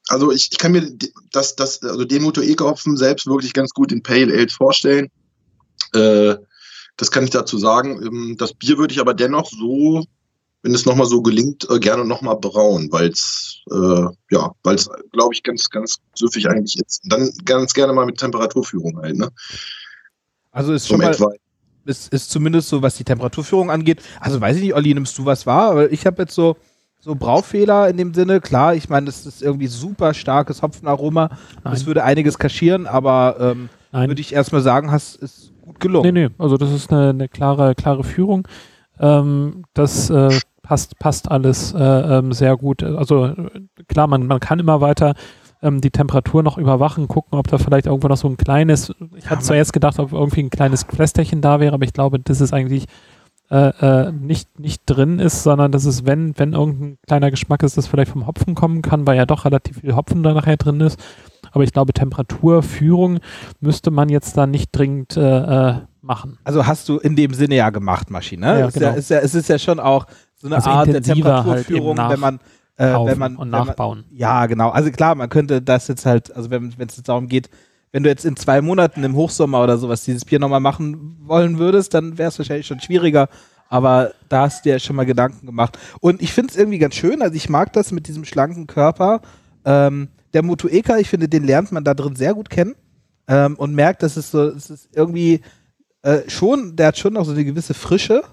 also 0.10 0.32
ich, 0.32 0.50
ich, 0.52 0.58
kann 0.58 0.74
mir 0.74 0.92
das, 1.32 1.56
das, 1.56 1.82
also 1.82 2.06
den 2.06 2.24
Motor 2.24 2.44
Ekelhopfen 2.44 2.98
selbst 2.98 3.28
wirklich 3.28 3.54
ganz 3.54 3.72
gut 3.72 3.92
in 3.92 4.04
Pale 4.04 4.34
Ales 4.34 4.54
vorstellen. 4.54 5.10
Äh, 5.94 6.36
das 6.98 7.12
kann 7.12 7.24
ich 7.24 7.30
dazu 7.30 7.58
sagen. 7.58 8.02
Ähm, 8.04 8.36
das 8.38 8.54
Bier 8.54 8.78
würde 8.78 8.94
ich 8.94 9.00
aber 9.00 9.14
dennoch 9.14 9.50
so, 9.50 10.04
wenn 10.62 10.74
es 10.74 10.86
nochmal 10.86 11.08
so 11.08 11.22
gelingt, 11.22 11.70
äh, 11.70 11.80
gerne 11.80 12.06
nochmal 12.06 12.38
brauen, 12.38 12.92
weil 12.92 13.10
es, 13.10 13.62
äh, 13.72 14.06
ja, 14.32 14.52
weil 14.64 14.76
es, 14.76 14.90
glaube 15.12 15.34
ich, 15.34 15.44
ganz, 15.44 15.70
ganz 15.70 15.98
süffig 16.16 16.50
eigentlich 16.50 16.80
ist. 16.80 17.02
Dann 17.06 17.32
ganz 17.46 17.74
gerne 17.74 17.94
mal 17.94 18.06
mit 18.06 18.18
Temperaturführung 18.18 18.98
halt, 19.02 19.18
ne? 19.18 19.30
Also 20.52 20.74
ist 20.74 20.88
schon 20.88 21.00
mal, 21.00 21.16
ist, 21.86 22.14
ist 22.14 22.30
zumindest 22.30 22.70
so, 22.70 22.82
was 22.82 22.96
die 22.96 23.04
Temperaturführung 23.04 23.72
angeht. 23.72 24.02
Also 24.20 24.40
weiß 24.40 24.58
ich 24.58 24.64
nicht, 24.64 24.74
Olli, 24.74 24.94
nimmst 24.94 25.18
du 25.18 25.26
was 25.26 25.46
wahr? 25.46 25.72
Aber 25.72 25.92
ich 25.92 26.06
habe 26.06 26.22
jetzt 26.22 26.36
so, 26.36 26.56
so 27.04 27.16
Braufehler 27.16 27.90
in 27.90 27.98
dem 27.98 28.14
Sinne. 28.14 28.40
Klar, 28.40 28.76
ich 28.76 28.88
meine, 28.88 29.08
das 29.08 29.26
ist 29.26 29.44
irgendwie 29.44 29.68
super 29.68 30.14
starkes 30.14 30.62
Hopfenaroma. 30.62 31.30
Nein. 31.30 31.74
Das 31.74 31.86
würde 31.86 32.04
einiges 32.04 32.40
kaschieren, 32.40 32.88
aber 32.88 33.36
ähm, 33.40 33.70
würde 33.92 34.22
ich 34.22 34.34
erstmal 34.34 34.62
sagen, 34.62 34.90
hast, 34.90 35.18
ist 35.18 35.52
gut 35.62 35.82
gelungen. 35.82 36.14
Nee, 36.14 36.28
nee, 36.28 36.34
also 36.38 36.56
das 36.56 36.72
ist 36.72 36.94
eine, 36.94 37.10
eine 37.10 37.28
klare, 37.28 37.76
klare 37.76 38.06
Führung. 38.06 38.48
Ähm, 39.00 39.66
das 39.74 40.10
äh, 40.10 40.30
passt, 40.62 40.98
passt 40.98 41.30
alles 41.30 41.74
äh, 41.74 41.78
ähm, 41.78 42.32
sehr 42.32 42.56
gut. 42.56 42.84
Also 42.84 43.34
klar, 43.90 44.08
man, 44.08 44.26
man 44.26 44.40
kann 44.40 44.60
immer 44.60 44.80
weiter 44.80 45.14
ähm, 45.62 45.82
die 45.82 45.92
Temperatur 45.92 46.42
noch 46.42 46.58
überwachen, 46.58 47.10
gucken, 47.10 47.38
ob 47.38 47.48
da 47.48 47.58
vielleicht 47.58 47.88
irgendwo 47.88 48.08
noch 48.08 48.18
so 48.18 48.30
ein 48.30 48.38
kleines, 48.38 48.94
ich 49.18 49.30
hatte 49.30 49.42
zuerst 49.42 49.74
gedacht, 49.74 50.00
ob 50.00 50.14
irgendwie 50.14 50.44
ein 50.44 50.50
kleines 50.50 50.84
Flästerchen 50.84 51.42
da 51.42 51.60
wäre, 51.60 51.74
aber 51.74 51.84
ich 51.84 51.94
glaube, 51.94 52.20
das 52.20 52.40
ist 52.40 52.54
eigentlich 52.54 52.86
äh, 53.50 54.08
äh, 54.08 54.12
nicht, 54.12 54.60
nicht 54.60 54.84
drin 54.86 55.20
ist, 55.20 55.44
sondern 55.44 55.72
dass 55.72 55.86
es, 55.86 56.06
wenn, 56.06 56.38
wenn 56.38 56.54
irgendein 56.54 56.98
kleiner 57.06 57.32
Geschmack 57.32 57.64
ist, 57.64 57.78
das 57.78 57.88
vielleicht 57.88 58.12
vom 58.12 58.26
Hopfen 58.26 58.56
kommen 58.56 58.82
kann, 58.82 59.06
weil 59.06 59.18
ja 59.18 59.26
doch 59.26 59.46
relativ 59.46 59.82
viel 59.82 59.96
Hopfen 59.96 60.24
da 60.24 60.34
nachher 60.34 60.58
drin 60.58 60.80
ist. 60.82 61.00
Aber 61.52 61.64
ich 61.64 61.72
glaube, 61.72 61.94
Temperaturführung 61.94 63.20
müsste 63.60 63.92
man 63.92 64.10
jetzt 64.10 64.38
da 64.38 64.48
nicht 64.48 64.70
dringend 64.72 65.18
äh, 65.18 65.70
äh 65.70 65.76
machen. 66.02 66.38
Also 66.44 66.68
hast 66.68 66.90
du 66.90 66.98
in 66.98 67.16
dem 67.16 67.34
Sinne 67.34 67.56
ja 67.56 67.70
gemacht, 67.70 68.12
Maschine. 68.12 68.46
Ne? 68.46 68.60
Ja, 68.60 68.70
genau. 68.70 68.70
ist, 68.70 68.82
ja, 68.82 68.92
ist 68.92 69.10
ja, 69.10 69.20
es 69.20 69.36
ist 69.36 69.50
ja 69.50 69.58
schon 69.58 69.80
auch 69.80 70.06
so 70.36 70.48
eine 70.48 70.58
also 70.58 70.70
Art 70.70 70.88
der 70.88 70.96
halt 70.96 71.06
Temperaturführung, 71.06 71.98
halt 72.00 72.12
wenn 72.12 72.20
man 72.20 72.40
äh, 72.76 72.86
wenn 72.86 73.20
man 73.20 73.36
und 73.38 73.50
nachbauen. 73.50 74.06
Man, 74.10 74.18
ja, 74.18 74.46
genau. 74.48 74.70
Also 74.70 74.92
klar, 74.92 75.16
man 75.16 75.30
könnte 75.30 75.62
das 75.62 75.88
jetzt 75.88 76.06
halt, 76.06 76.36
also 76.36 76.50
wenn 76.50 76.68
es 76.68 76.98
jetzt 76.98 77.08
darum 77.08 77.28
geht, 77.28 77.50
wenn 77.94 78.04
du 78.04 78.10
jetzt 78.10 78.26
in 78.26 78.36
zwei 78.36 78.60
Monaten 78.62 79.04
im 79.04 79.16
Hochsommer 79.16 79.64
oder 79.64 79.78
sowas 79.78 80.04
dieses 80.04 80.26
Bier 80.26 80.40
nochmal 80.40 80.60
machen 80.60 81.16
wollen 81.22 81.60
würdest, 81.60 81.94
dann 81.94 82.18
wäre 82.18 82.30
es 82.30 82.40
wahrscheinlich 82.40 82.68
schon 82.68 82.82
schwieriger. 82.82 83.30
Aber 83.70 84.14
da 84.30 84.42
hast 84.42 84.66
du 84.66 84.70
ja 84.70 84.80
schon 84.80 84.96
mal 84.96 85.06
Gedanken 85.06 85.46
gemacht. 85.46 85.78
Und 86.02 86.22
ich 86.22 86.34
finde 86.34 86.52
es 86.52 86.58
irgendwie 86.58 86.80
ganz 86.80 86.96
schön, 86.96 87.22
also 87.22 87.36
ich 87.36 87.50
mag 87.50 87.72
das 87.74 87.92
mit 87.92 88.08
diesem 88.08 88.26
schlanken 88.26 88.66
Körper. 88.66 89.22
Ähm, 89.64 90.10
der 90.34 90.44
Motueka, 90.44 90.98
ich 90.98 91.08
finde, 91.08 91.30
den 91.30 91.44
lernt 91.44 91.72
man 91.72 91.84
da 91.84 91.94
drin 91.94 92.16
sehr 92.16 92.34
gut 92.34 92.50
kennen 92.50 92.76
ähm, 93.28 93.56
und 93.56 93.76
merkt, 93.76 94.02
dass 94.02 94.18
es 94.18 94.32
so, 94.32 94.48
es 94.48 94.72
ist 94.72 94.90
irgendwie 94.94 95.42
äh, 96.02 96.28
schon, 96.28 96.76
der 96.76 96.88
hat 96.88 96.98
schon 96.98 97.14
noch 97.14 97.26
so 97.26 97.32
eine 97.32 97.46
gewisse 97.46 97.76
Frische, 97.76 98.24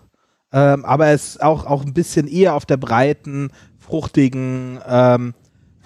ähm, 0.52 0.86
aber 0.86 1.08
er 1.08 1.14
ist 1.14 1.42
auch, 1.42 1.66
auch 1.66 1.84
ein 1.84 1.94
bisschen 1.94 2.26
eher 2.26 2.54
auf 2.54 2.64
der 2.64 2.78
breiten, 2.78 3.50
fruchtigen, 3.78 4.80
ähm, 4.88 5.34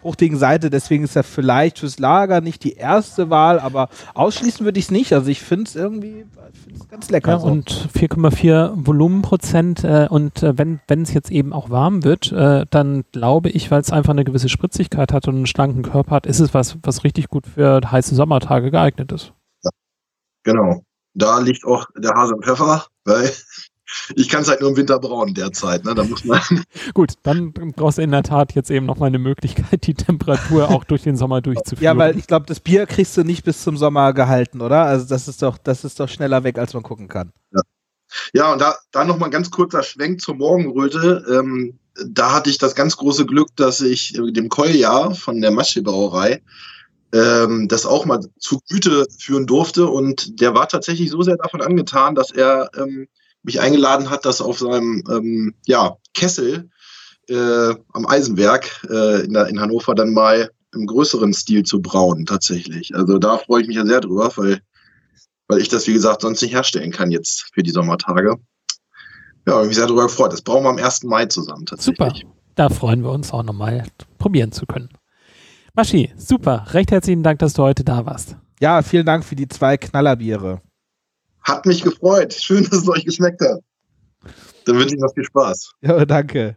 fruchtigen 0.04 0.36
Seite. 0.36 0.68
Deswegen 0.68 1.02
ist 1.04 1.16
er 1.16 1.22
vielleicht 1.22 1.78
fürs 1.78 1.98
Lager 1.98 2.42
nicht 2.42 2.62
die 2.62 2.74
erste 2.74 3.30
Wahl, 3.30 3.58
aber 3.58 3.88
ausschließen 4.12 4.66
würde 4.66 4.78
ich 4.78 4.84
es 4.84 4.90
nicht. 4.90 5.14
Also 5.14 5.30
ich 5.30 5.40
finde 5.40 5.64
es 5.64 5.76
irgendwie 5.76 6.26
ganz 6.90 7.08
lecker. 7.08 7.32
Ja, 7.32 7.38
so. 7.38 7.46
Und 7.46 7.88
4,4 7.96 8.72
Volumenprozent 8.86 9.82
äh, 9.82 10.06
und 10.10 10.42
äh, 10.42 10.58
wenn 10.58 11.02
es 11.02 11.14
jetzt 11.14 11.30
eben 11.30 11.54
auch 11.54 11.70
warm 11.70 12.04
wird, 12.04 12.30
äh, 12.32 12.66
dann 12.68 13.04
glaube 13.12 13.48
ich, 13.48 13.70
weil 13.70 13.80
es 13.80 13.90
einfach 13.90 14.12
eine 14.12 14.24
gewisse 14.24 14.50
Spritzigkeit 14.50 15.10
hat 15.10 15.26
und 15.26 15.36
einen 15.36 15.46
schlanken 15.46 15.82
Körper 15.82 16.16
hat, 16.16 16.26
ist 16.26 16.40
es 16.40 16.52
was, 16.52 16.76
was 16.82 17.02
richtig 17.02 17.28
gut 17.28 17.46
für 17.46 17.80
heiße 17.90 18.14
Sommertage 18.14 18.70
geeignet 18.70 19.10
ist. 19.10 19.32
Ja, 19.62 19.70
genau. 20.42 20.82
Da 21.14 21.38
liegt 21.38 21.64
auch 21.64 21.86
der 21.96 22.10
Hase 22.10 22.34
im 22.34 22.42
Pfeffer, 22.42 22.84
weil 23.06 23.30
ich 24.14 24.28
kann 24.28 24.42
es 24.42 24.48
halt 24.48 24.60
nur 24.60 24.70
im 24.70 24.76
Winter 24.76 24.98
brauen 24.98 25.34
derzeit. 25.34 25.84
Ne? 25.84 25.94
Da 25.94 26.04
muss 26.04 26.24
man 26.24 26.40
Gut, 26.94 27.14
dann 27.22 27.52
brauchst 27.52 27.98
du 27.98 28.02
in 28.02 28.10
der 28.10 28.22
Tat 28.22 28.54
jetzt 28.54 28.70
eben 28.70 28.86
nochmal 28.86 29.08
eine 29.08 29.18
Möglichkeit, 29.18 29.86
die 29.86 29.94
Temperatur 29.94 30.68
auch 30.70 30.84
durch 30.84 31.02
den 31.02 31.16
Sommer 31.16 31.40
durchzuführen. 31.40 31.82
Ja, 31.82 31.96
weil 31.96 32.18
ich 32.18 32.26
glaube, 32.26 32.46
das 32.46 32.60
Bier 32.60 32.86
kriegst 32.86 33.16
du 33.16 33.24
nicht 33.24 33.44
bis 33.44 33.62
zum 33.62 33.76
Sommer 33.76 34.12
gehalten, 34.12 34.60
oder? 34.60 34.84
Also 34.84 35.06
das 35.06 35.28
ist 35.28 35.42
doch, 35.42 35.58
das 35.58 35.84
ist 35.84 36.00
doch 36.00 36.08
schneller 36.08 36.44
weg, 36.44 36.58
als 36.58 36.74
man 36.74 36.82
gucken 36.82 37.08
kann. 37.08 37.32
Ja, 37.52 37.60
ja 38.32 38.52
und 38.52 38.60
da, 38.60 38.76
da 38.92 39.04
nochmal 39.04 39.28
ein 39.28 39.32
ganz 39.32 39.50
kurzer 39.50 39.82
Schwenk 39.82 40.20
zur 40.20 40.36
Morgenröte. 40.36 41.24
Ähm, 41.30 41.78
da 42.06 42.32
hatte 42.32 42.50
ich 42.50 42.58
das 42.58 42.74
ganz 42.74 42.96
große 42.96 43.26
Glück, 43.26 43.48
dass 43.56 43.80
ich 43.80 44.14
dem 44.14 44.48
Kolja 44.48 45.10
von 45.14 45.40
der 45.40 45.52
Masche-Brauerei 45.52 46.42
ähm, 47.12 47.68
das 47.68 47.86
auch 47.86 48.04
mal 48.04 48.20
zu 48.38 48.60
Güte 48.68 49.06
führen 49.18 49.46
durfte. 49.46 49.86
Und 49.86 50.40
der 50.40 50.54
war 50.54 50.68
tatsächlich 50.68 51.10
so 51.10 51.22
sehr 51.22 51.36
davon 51.36 51.62
angetan, 51.62 52.14
dass 52.14 52.30
er 52.32 52.70
ähm, 52.76 53.06
mich 53.44 53.60
eingeladen 53.60 54.10
hat, 54.10 54.24
das 54.24 54.40
auf 54.40 54.58
seinem 54.58 55.04
ähm, 55.10 55.54
ja, 55.66 55.96
Kessel 56.14 56.70
äh, 57.28 57.74
am 57.92 58.06
Eisenwerk 58.06 58.86
äh, 58.90 59.24
in, 59.24 59.32
der, 59.32 59.46
in 59.46 59.60
Hannover 59.60 59.94
dann 59.94 60.12
mal 60.12 60.50
im 60.74 60.86
größeren 60.86 61.32
Stil 61.32 61.62
zu 61.62 61.80
brauen, 61.80 62.26
tatsächlich. 62.26 62.94
Also 62.94 63.18
da 63.18 63.38
freue 63.38 63.62
ich 63.62 63.68
mich 63.68 63.76
ja 63.76 63.86
sehr 63.86 64.00
drüber, 64.00 64.32
weil, 64.36 64.60
weil 65.46 65.60
ich 65.60 65.68
das, 65.68 65.86
wie 65.86 65.92
gesagt, 65.92 66.22
sonst 66.22 66.42
nicht 66.42 66.54
herstellen 66.54 66.90
kann 66.90 67.10
jetzt 67.10 67.50
für 67.54 67.62
die 67.62 67.70
Sommertage. 67.70 68.36
Ja, 69.46 69.54
habe 69.54 69.66
mich 69.66 69.76
sehr 69.76 69.86
darüber 69.86 70.04
gefreut. 70.04 70.32
Das 70.32 70.42
brauchen 70.42 70.64
wir 70.64 70.70
am 70.70 70.78
1. 70.78 71.04
Mai 71.04 71.26
zusammen 71.26 71.66
tatsächlich. 71.66 71.98
Super. 71.98 72.30
Da 72.54 72.68
freuen 72.68 73.02
wir 73.02 73.10
uns 73.10 73.32
auch 73.32 73.42
nochmal 73.42 73.84
probieren 74.18 74.52
zu 74.52 74.64
können. 74.64 74.88
Maschi, 75.74 76.12
super. 76.16 76.66
Recht 76.70 76.92
herzlichen 76.92 77.22
Dank, 77.22 77.40
dass 77.40 77.52
du 77.52 77.62
heute 77.62 77.84
da 77.84 78.06
warst. 78.06 78.36
Ja, 78.60 78.82
vielen 78.82 79.04
Dank 79.04 79.24
für 79.24 79.34
die 79.34 79.48
zwei 79.48 79.76
Knallerbiere. 79.76 80.62
Hat 81.44 81.66
mich 81.66 81.82
gefreut. 81.82 82.32
Schön, 82.32 82.64
dass 82.64 82.82
es 82.82 82.88
euch 82.88 83.04
geschmeckt 83.04 83.42
hat. 83.42 83.60
Dann 84.64 84.76
wünsche 84.76 84.94
ich 84.94 85.00
noch 85.00 85.12
viel 85.12 85.24
Spaß. 85.24 85.72
Ja, 85.82 86.04
danke. 86.04 86.56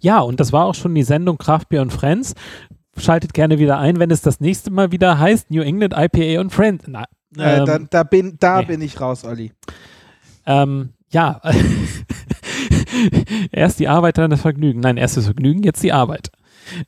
Ja, 0.00 0.20
und 0.20 0.40
das 0.40 0.52
war 0.52 0.66
auch 0.66 0.74
schon 0.74 0.94
die 0.94 1.02
Sendung 1.02 1.38
Kraftbier 1.38 1.82
und 1.82 1.92
Friends. 1.92 2.34
Schaltet 2.96 3.34
gerne 3.34 3.58
wieder 3.58 3.78
ein, 3.78 3.98
wenn 3.98 4.10
es 4.10 4.22
das 4.22 4.40
nächste 4.40 4.70
Mal 4.70 4.90
wieder 4.90 5.18
heißt 5.18 5.50
New 5.50 5.62
England 5.62 5.94
IPA 5.96 6.40
und 6.40 6.50
Friends. 6.50 6.84
Na, 6.88 7.04
äh, 7.36 7.64
da, 7.64 7.78
da, 7.78 8.02
bin, 8.02 8.36
da 8.40 8.60
nee. 8.60 8.66
bin 8.66 8.80
ich 8.80 9.00
raus, 9.00 9.24
Olli. 9.24 9.52
Ähm, 10.46 10.94
ja. 11.10 11.40
erst 13.52 13.78
die 13.78 13.88
Arbeit, 13.88 14.18
dann 14.18 14.30
das 14.30 14.40
Vergnügen. 14.40 14.80
Nein, 14.80 14.96
erst 14.96 15.16
das 15.16 15.26
Vergnügen, 15.26 15.62
jetzt 15.62 15.82
die 15.82 15.92
Arbeit. 15.92 16.30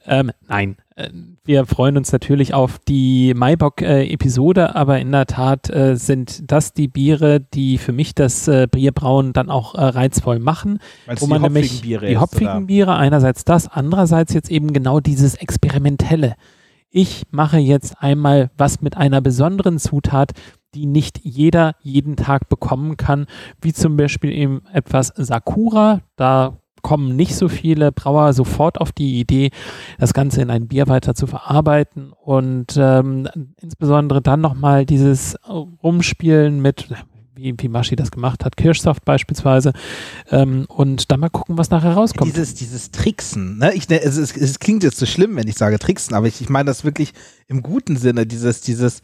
Ähm, 0.07 0.31
nein, 0.49 0.77
äh, 0.97 1.09
wir 1.45 1.67
freuen 1.67 1.97
uns 1.97 2.13
natürlich 2.13 2.55
auf 2.55 2.79
die 2.79 3.35
Maibock-Episode, 3.35 4.75
aber 4.75 4.99
in 5.01 5.13
der 5.13 5.27
Tat 5.27 5.71
äh, 5.71 5.97
sind 5.97 6.51
das 6.51 6.73
die 6.73 6.89
Biere, 6.89 7.41
die 7.41 7.79
für 7.79 7.93
mich 7.93 8.15
das 8.15 8.49
äh, 8.49 8.67
Bierbrauen 8.71 9.33
dann 9.33 9.51
auch 9.51 9.75
äh, 9.75 9.83
reizvoll 9.83 10.39
machen. 10.39 10.79
Weil's 11.07 11.21
wo 11.23 11.27
man 11.27 11.43
nämlich 11.43 11.83
Biere 11.83 12.07
die 12.07 12.19
hopfigen 12.19 12.51
oder? 12.51 12.67
Biere, 12.67 12.97
einerseits 12.97 13.45
das, 13.45 13.69
andererseits 13.69 14.33
jetzt 14.35 14.51
eben 14.51 14.73
genau 14.73 15.01
dieses 15.01 15.35
Experimentelle. 15.35 16.35
Ich 16.91 17.23
mache 17.31 17.59
jetzt 17.59 18.03
einmal 18.03 18.51
was 18.57 18.81
mit 18.81 18.97
einer 18.97 19.21
besonderen 19.21 19.79
Zutat, 19.79 20.33
die 20.75 20.87
nicht 20.87 21.21
jeder 21.23 21.75
jeden 21.83 22.17
Tag 22.17 22.49
bekommen 22.49 22.97
kann, 22.97 23.27
wie 23.61 23.73
zum 23.73 23.97
Beispiel 23.97 24.33
eben 24.33 24.63
etwas 24.73 25.13
Sakura. 25.17 26.01
Da 26.17 26.60
kommen 26.83 27.17
nicht 27.17 27.35
so 27.35 27.49
viele 27.49 27.93
Brauer 27.93 28.33
sofort 28.33 28.81
auf 28.81 28.93
die 28.93 29.21
Idee, 29.21 29.51
das 29.99 30.15
Ganze 30.15 30.43
in 30.43 30.51
ein 30.51 30.69
Bier 30.69 30.89
weiter 30.89 31.15
zu 31.15 31.27
verarbeiten 31.27 32.13
und 32.13 32.77
ähm, 32.77 33.29
insbesondere 33.61 34.23
dann 34.23 34.41
nochmal 34.41 34.87
dieses 34.87 35.37
Rumspielen 35.47 36.61
mit, 36.61 36.89
wie, 37.35 37.55
wie 37.57 37.69
Maschi 37.69 37.97
das 37.97 38.11
gemacht 38.11 38.45
hat, 38.45 38.57
Kirschsaft 38.57 39.05
beispielsweise 39.05 39.73
ähm, 40.31 40.67
und 40.69 41.11
dann 41.11 41.21
mal 41.21 41.31
gucken, 41.31 41.59
was 41.59 41.71
nachher 41.71 41.95
rauskommt. 41.95 42.33
Dieses, 42.33 42.55
dieses 42.55 42.91
Tricksen, 42.91 43.59
ne? 43.59 43.75
ich, 43.75 43.89
ne, 43.89 44.01
es, 44.03 44.17
es, 44.17 44.37
es 44.37 44.59
klingt 44.59 44.83
jetzt 44.83 44.99
so 44.99 45.07
schlimm, 45.07 45.37
wenn 45.37 45.49
ich 45.49 45.57
sage 45.57 45.79
Tricksen, 45.79 46.15
aber 46.15 46.27
ich, 46.27 46.41
ich 46.41 46.49
meine 46.49 46.67
das 46.67 46.85
wirklich 46.85 47.13
im 47.49 47.63
guten 47.63 47.97
Sinne, 47.97 48.27
dieses, 48.27 48.61
dieses 48.61 49.03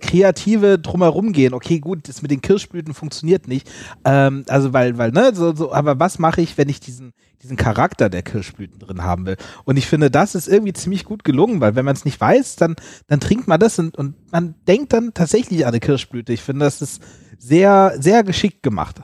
kreative 0.00 0.78
drumherum 0.78 1.32
gehen. 1.32 1.54
Okay, 1.54 1.78
gut, 1.78 2.08
das 2.08 2.22
mit 2.22 2.30
den 2.30 2.40
Kirschblüten 2.40 2.94
funktioniert 2.94 3.48
nicht. 3.48 3.70
Ähm, 4.04 4.44
also 4.48 4.72
weil, 4.72 4.98
weil, 4.98 5.12
ne, 5.12 5.32
so, 5.34 5.54
so, 5.54 5.72
aber 5.72 5.98
was 5.98 6.18
mache 6.18 6.40
ich, 6.40 6.56
wenn 6.58 6.68
ich 6.68 6.80
diesen, 6.80 7.12
diesen 7.42 7.56
Charakter 7.56 8.08
der 8.08 8.22
Kirschblüten 8.22 8.78
drin 8.78 9.02
haben 9.02 9.26
will? 9.26 9.36
Und 9.64 9.76
ich 9.76 9.86
finde, 9.86 10.10
das 10.10 10.34
ist 10.34 10.48
irgendwie 10.48 10.72
ziemlich 10.72 11.04
gut 11.04 11.24
gelungen, 11.24 11.60
weil 11.60 11.74
wenn 11.76 11.84
man 11.84 11.96
es 11.96 12.04
nicht 12.04 12.20
weiß, 12.20 12.56
dann, 12.56 12.76
dann 13.06 13.20
trinkt 13.20 13.48
man 13.48 13.60
das 13.60 13.78
und, 13.78 13.96
und 13.96 14.14
man 14.32 14.54
denkt 14.66 14.92
dann 14.92 15.14
tatsächlich 15.14 15.64
an 15.64 15.70
eine 15.72 15.80
Kirschblüte. 15.80 16.32
Ich 16.32 16.42
finde, 16.42 16.64
das 16.64 16.82
ist 16.82 17.02
sehr, 17.38 17.96
sehr 17.98 18.24
geschickt 18.24 18.62
gemacht. 18.62 19.00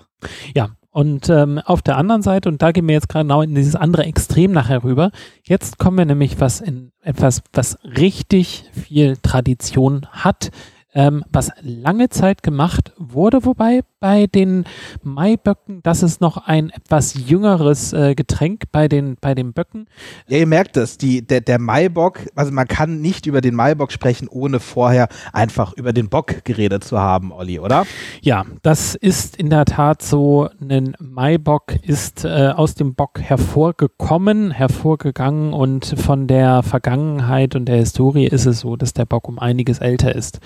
Ja, 0.54 0.76
und 0.92 1.30
ähm, 1.30 1.58
auf 1.58 1.80
der 1.80 1.96
anderen 1.96 2.20
Seite, 2.20 2.50
und 2.50 2.60
da 2.60 2.70
gehen 2.70 2.86
wir 2.86 2.94
jetzt 2.94 3.08
genau 3.08 3.40
in 3.40 3.54
dieses 3.54 3.74
andere 3.74 4.04
Extrem 4.04 4.52
nachher 4.52 4.84
rüber, 4.84 5.10
jetzt 5.42 5.78
kommen 5.78 5.96
wir 5.96 6.04
nämlich 6.04 6.38
was 6.38 6.60
in 6.60 6.92
etwas, 7.02 7.42
was 7.54 7.78
richtig 7.82 8.64
viel 8.72 9.16
Tradition 9.16 10.06
hat, 10.10 10.50
ähm, 10.94 11.24
was 11.30 11.50
lange 11.62 12.08
Zeit 12.08 12.42
gemacht 12.42 12.92
wurde, 12.98 13.44
wobei 13.44 13.82
bei 14.00 14.26
den 14.26 14.64
Maiböcken, 15.02 15.80
das 15.82 16.02
ist 16.02 16.20
noch 16.20 16.48
ein 16.48 16.70
etwas 16.70 17.14
jüngeres 17.14 17.92
äh, 17.92 18.14
Getränk 18.14 18.64
bei 18.72 18.88
den, 18.88 19.16
bei 19.20 19.34
den 19.34 19.52
Böcken. 19.52 19.86
Ja, 20.26 20.38
ihr 20.38 20.46
merkt 20.46 20.76
es, 20.76 20.98
die, 20.98 21.22
der, 21.26 21.40
der 21.40 21.58
Maibock, 21.58 22.20
also 22.34 22.52
man 22.52 22.66
kann 22.66 23.00
nicht 23.00 23.26
über 23.26 23.40
den 23.40 23.54
Maibock 23.54 23.92
sprechen, 23.92 24.28
ohne 24.28 24.60
vorher 24.60 25.08
einfach 25.32 25.72
über 25.74 25.92
den 25.92 26.08
Bock 26.08 26.44
geredet 26.44 26.84
zu 26.84 26.98
haben, 26.98 27.32
Olli, 27.32 27.58
oder? 27.60 27.86
Ja, 28.20 28.44
das 28.62 28.94
ist 28.94 29.36
in 29.36 29.50
der 29.50 29.64
Tat 29.64 30.02
so. 30.02 30.48
Ein 30.60 30.96
Maibock 30.98 31.76
ist 31.82 32.24
äh, 32.24 32.52
aus 32.54 32.74
dem 32.74 32.94
Bock 32.94 33.20
hervorgekommen, 33.20 34.50
hervorgegangen 34.50 35.52
und 35.52 35.86
von 35.86 36.26
der 36.26 36.62
Vergangenheit 36.62 37.54
und 37.54 37.66
der 37.66 37.76
Historie 37.76 38.26
ist 38.26 38.46
es 38.46 38.60
so, 38.60 38.76
dass 38.76 38.92
der 38.92 39.04
Bock 39.04 39.28
um 39.28 39.38
einiges 39.38 39.78
älter 39.78 40.14
ist 40.14 40.40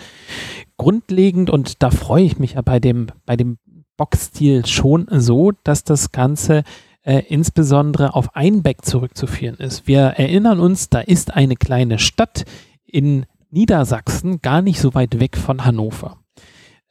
grundlegend 0.76 1.50
und 1.50 1.82
da 1.82 1.90
freue 1.90 2.24
ich 2.24 2.38
mich 2.38 2.54
ja 2.54 2.62
bei 2.62 2.80
dem, 2.80 3.08
bei 3.24 3.36
dem 3.36 3.58
Boxstil 3.96 4.66
schon 4.66 5.06
so, 5.10 5.52
dass 5.64 5.84
das 5.84 6.12
Ganze 6.12 6.64
äh, 7.02 7.22
insbesondere 7.28 8.14
auf 8.14 8.34
Einbeck 8.34 8.84
zurückzuführen 8.84 9.56
ist. 9.56 9.86
Wir 9.86 10.00
erinnern 10.00 10.60
uns, 10.60 10.90
da 10.90 11.00
ist 11.00 11.34
eine 11.34 11.56
kleine 11.56 11.98
Stadt 11.98 12.44
in 12.84 13.26
Niedersachsen, 13.50 14.42
gar 14.42 14.60
nicht 14.60 14.80
so 14.80 14.94
weit 14.94 15.20
weg 15.20 15.36
von 15.36 15.64
Hannover. 15.64 16.18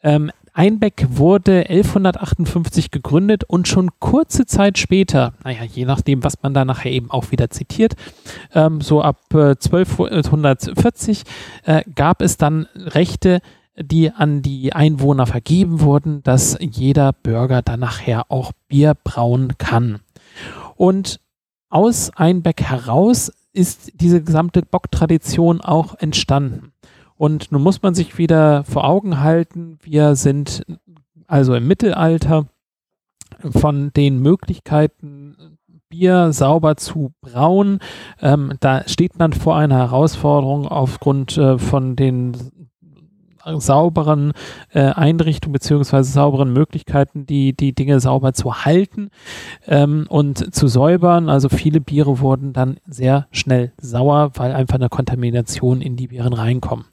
Ähm, 0.02 0.32
Einbeck 0.56 1.06
wurde 1.10 1.70
1158 1.70 2.90
gegründet 2.90 3.44
und 3.44 3.68
schon 3.68 3.90
kurze 4.00 4.46
Zeit 4.46 4.78
später, 4.78 5.34
naja, 5.44 5.64
je 5.64 5.84
nachdem, 5.84 6.24
was 6.24 6.42
man 6.42 6.54
da 6.54 6.64
nachher 6.64 6.92
eben 6.94 7.12
auch 7.12 7.32
wieder 7.32 7.50
zitiert, 7.50 7.96
ähm, 8.54 8.80
so 8.80 9.02
ab 9.02 9.18
äh, 9.34 9.50
1240 9.50 11.24
äh, 11.66 11.84
gab 11.94 12.22
es 12.22 12.38
dann 12.38 12.68
Rechte, 12.74 13.42
die 13.78 14.12
an 14.12 14.42
die 14.42 14.72
Einwohner 14.72 15.26
vergeben 15.26 15.82
wurden, 15.82 16.24
dass 16.24 16.58
jeder 16.62 17.12
Bürger 17.12 17.62
dann 17.62 17.82
nachher 17.82 18.32
auch 18.32 18.54
Bier 18.70 18.96
brauen 19.04 19.58
kann. 19.58 20.00
Und 20.78 21.20
aus 21.70 22.12
Einbeck 22.16 22.62
heraus 22.62 23.30
ist 23.52 23.92
diese 23.96 24.22
gesamte 24.22 24.62
Bocktradition 24.62 25.60
auch 25.60 25.96
entstanden. 25.96 26.72
Und 27.18 27.52
nun 27.52 27.64
muss 27.64 27.82
man 27.82 27.96
sich 27.96 28.18
wieder 28.18 28.64
vor 28.66 28.86
Augen 28.86 29.22
halten, 29.22 29.78
wir 29.82 30.16
sind 30.16 30.64
also 31.28 31.56
im 31.56 31.68
Mittelalter 31.68 32.46
von 33.52 33.92
den 33.94 34.20
Möglichkeiten, 34.20 35.58
Bier 35.90 36.34
sauber 36.34 36.78
zu 36.78 37.14
brauen. 37.22 37.80
Ähm, 38.22 38.54
da 38.60 38.88
steht 38.88 39.18
man 39.18 39.34
vor 39.34 39.56
einer 39.56 39.78
Herausforderung 39.78 40.68
aufgrund 40.68 41.38
äh, 41.38 41.58
von 41.58 41.96
den 41.96 42.65
sauberen 43.58 44.34
äh, 44.74 44.82
Einrichtungen 44.82 45.54
beziehungsweise 45.54 46.12
sauberen 46.12 46.52
Möglichkeiten, 46.54 47.26
die, 47.26 47.54
die 47.54 47.74
Dinge 47.74 48.00
sauber 48.00 48.34
zu 48.34 48.66
halten 48.66 49.10
ähm, 49.68 50.06
und 50.10 50.54
zu 50.54 50.68
säubern. 50.68 51.30
Also 51.30 51.50
viele 51.50 51.82
Biere 51.82 52.20
wurden 52.20 52.54
dann 52.54 52.78
sehr 52.88 53.28
schnell 53.32 53.72
sauer, 53.80 54.32
weil 54.36 54.54
einfach 54.54 54.76
eine 54.76 54.90
Kontamination 54.90 55.82
in 55.82 55.96
die 55.96 56.08
Bieren 56.08 56.34
reinkommt. 56.34 56.86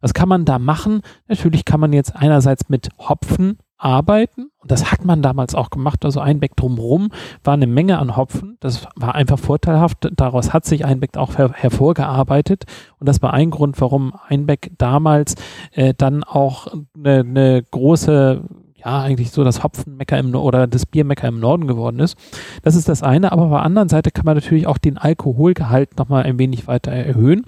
Was 0.00 0.14
kann 0.14 0.28
man 0.28 0.44
da 0.44 0.58
machen? 0.58 1.02
Natürlich 1.26 1.64
kann 1.64 1.80
man 1.80 1.92
jetzt 1.92 2.14
einerseits 2.14 2.68
mit 2.68 2.88
Hopfen 2.98 3.58
arbeiten. 3.78 4.50
Und 4.58 4.70
das 4.70 4.90
hat 4.90 5.04
man 5.04 5.22
damals 5.22 5.54
auch 5.54 5.70
gemacht. 5.70 6.04
Also 6.04 6.20
Einbeck 6.20 6.56
drumherum 6.56 7.10
war 7.44 7.54
eine 7.54 7.66
Menge 7.66 7.98
an 7.98 8.16
Hopfen. 8.16 8.56
Das 8.60 8.86
war 8.96 9.14
einfach 9.14 9.38
vorteilhaft. 9.38 10.10
Daraus 10.14 10.52
hat 10.52 10.64
sich 10.66 10.84
Einbeck 10.84 11.16
auch 11.16 11.38
her 11.38 11.52
hervorgearbeitet. 11.54 12.64
Und 12.98 13.08
das 13.08 13.22
war 13.22 13.32
ein 13.32 13.50
Grund, 13.50 13.80
warum 13.80 14.12
Einbeck 14.28 14.72
damals 14.78 15.36
äh, 15.72 15.94
dann 15.96 16.24
auch 16.24 16.66
eine, 16.96 17.20
eine 17.20 17.62
große 17.62 18.42
ja, 18.84 19.02
eigentlich 19.02 19.32
so 19.32 19.42
das 19.42 19.64
Hopfenmecker 19.64 20.18
im 20.18 20.34
oder 20.34 20.66
das 20.66 20.86
Biermecker 20.86 21.26
im 21.28 21.40
Norden 21.40 21.66
geworden 21.66 21.98
ist. 21.98 22.16
Das 22.62 22.76
ist 22.76 22.88
das 22.88 23.02
eine, 23.02 23.32
aber 23.32 23.42
auf 23.42 23.50
der 23.50 23.62
anderen 23.62 23.88
Seite 23.88 24.10
kann 24.12 24.24
man 24.24 24.36
natürlich 24.36 24.66
auch 24.66 24.78
den 24.78 24.98
Alkoholgehalt 24.98 25.98
nochmal 25.98 26.22
ein 26.22 26.38
wenig 26.38 26.68
weiter 26.68 26.92
erhöhen. 26.92 27.46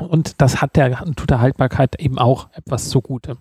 Und 0.00 0.40
das 0.40 0.60
hat 0.60 0.76
der, 0.76 1.04
tut 1.16 1.30
der 1.30 1.40
Haltbarkeit 1.40 2.00
eben 2.00 2.18
auch 2.18 2.48
etwas 2.52 2.88
zugute. 2.88 3.36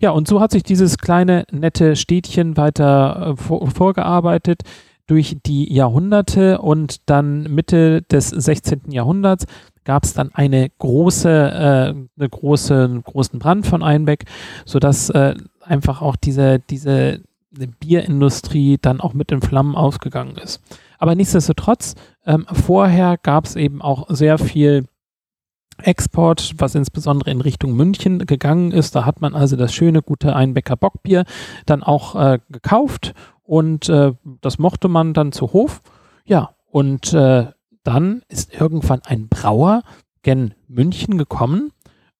Ja, 0.00 0.10
und 0.10 0.28
so 0.28 0.40
hat 0.40 0.50
sich 0.50 0.62
dieses 0.62 0.98
kleine, 0.98 1.46
nette 1.50 1.96
Städtchen 1.96 2.56
weiter 2.56 3.34
äh, 3.34 3.36
vor, 3.36 3.70
vorgearbeitet 3.70 4.62
durch 5.06 5.36
die 5.46 5.72
Jahrhunderte 5.72 6.60
und 6.60 7.08
dann 7.08 7.44
Mitte 7.44 8.02
des 8.02 8.28
16. 8.28 8.90
Jahrhunderts 8.90 9.46
gab 9.84 10.04
es 10.04 10.14
dann 10.14 10.34
eine 10.34 10.68
große, 10.78 11.30
äh, 11.30 12.20
eine 12.20 12.28
große, 12.28 13.02
großen 13.04 13.38
Brand 13.38 13.66
von 13.66 13.82
Einbeck, 13.82 14.24
sodass 14.64 15.10
äh, 15.10 15.34
einfach 15.60 16.02
auch 16.02 16.16
diese, 16.16 16.58
diese 16.58 17.20
Bierindustrie 17.80 18.78
dann 18.80 19.00
auch 19.00 19.14
mit 19.14 19.30
in 19.32 19.40
Flammen 19.40 19.76
ausgegangen 19.76 20.36
ist. 20.36 20.60
Aber 20.98 21.14
nichtsdestotrotz, 21.14 21.94
ähm, 22.26 22.46
vorher 22.52 23.16
gab 23.22 23.44
es 23.44 23.56
eben 23.56 23.80
auch 23.80 24.06
sehr 24.08 24.38
viel 24.38 24.86
Export, 25.82 26.54
was 26.58 26.74
insbesondere 26.74 27.30
in 27.30 27.40
Richtung 27.40 27.74
München 27.74 28.20
gegangen 28.26 28.72
ist. 28.72 28.94
Da 28.94 29.04
hat 29.04 29.20
man 29.20 29.34
also 29.34 29.56
das 29.56 29.74
schöne, 29.74 30.02
gute 30.02 30.34
Einbecker 30.34 30.76
Bockbier 30.76 31.24
dann 31.66 31.82
auch 31.82 32.14
äh, 32.14 32.38
gekauft 32.50 33.14
und 33.42 33.88
äh, 33.88 34.12
das 34.40 34.58
mochte 34.58 34.88
man 34.88 35.14
dann 35.14 35.32
zu 35.32 35.52
Hof. 35.52 35.82
Ja, 36.24 36.50
und 36.70 37.12
äh, 37.12 37.46
dann 37.84 38.22
ist 38.28 38.52
irgendwann 38.52 39.02
ein 39.04 39.28
Brauer 39.28 39.82
gen 40.22 40.54
München 40.66 41.18
gekommen, 41.18 41.70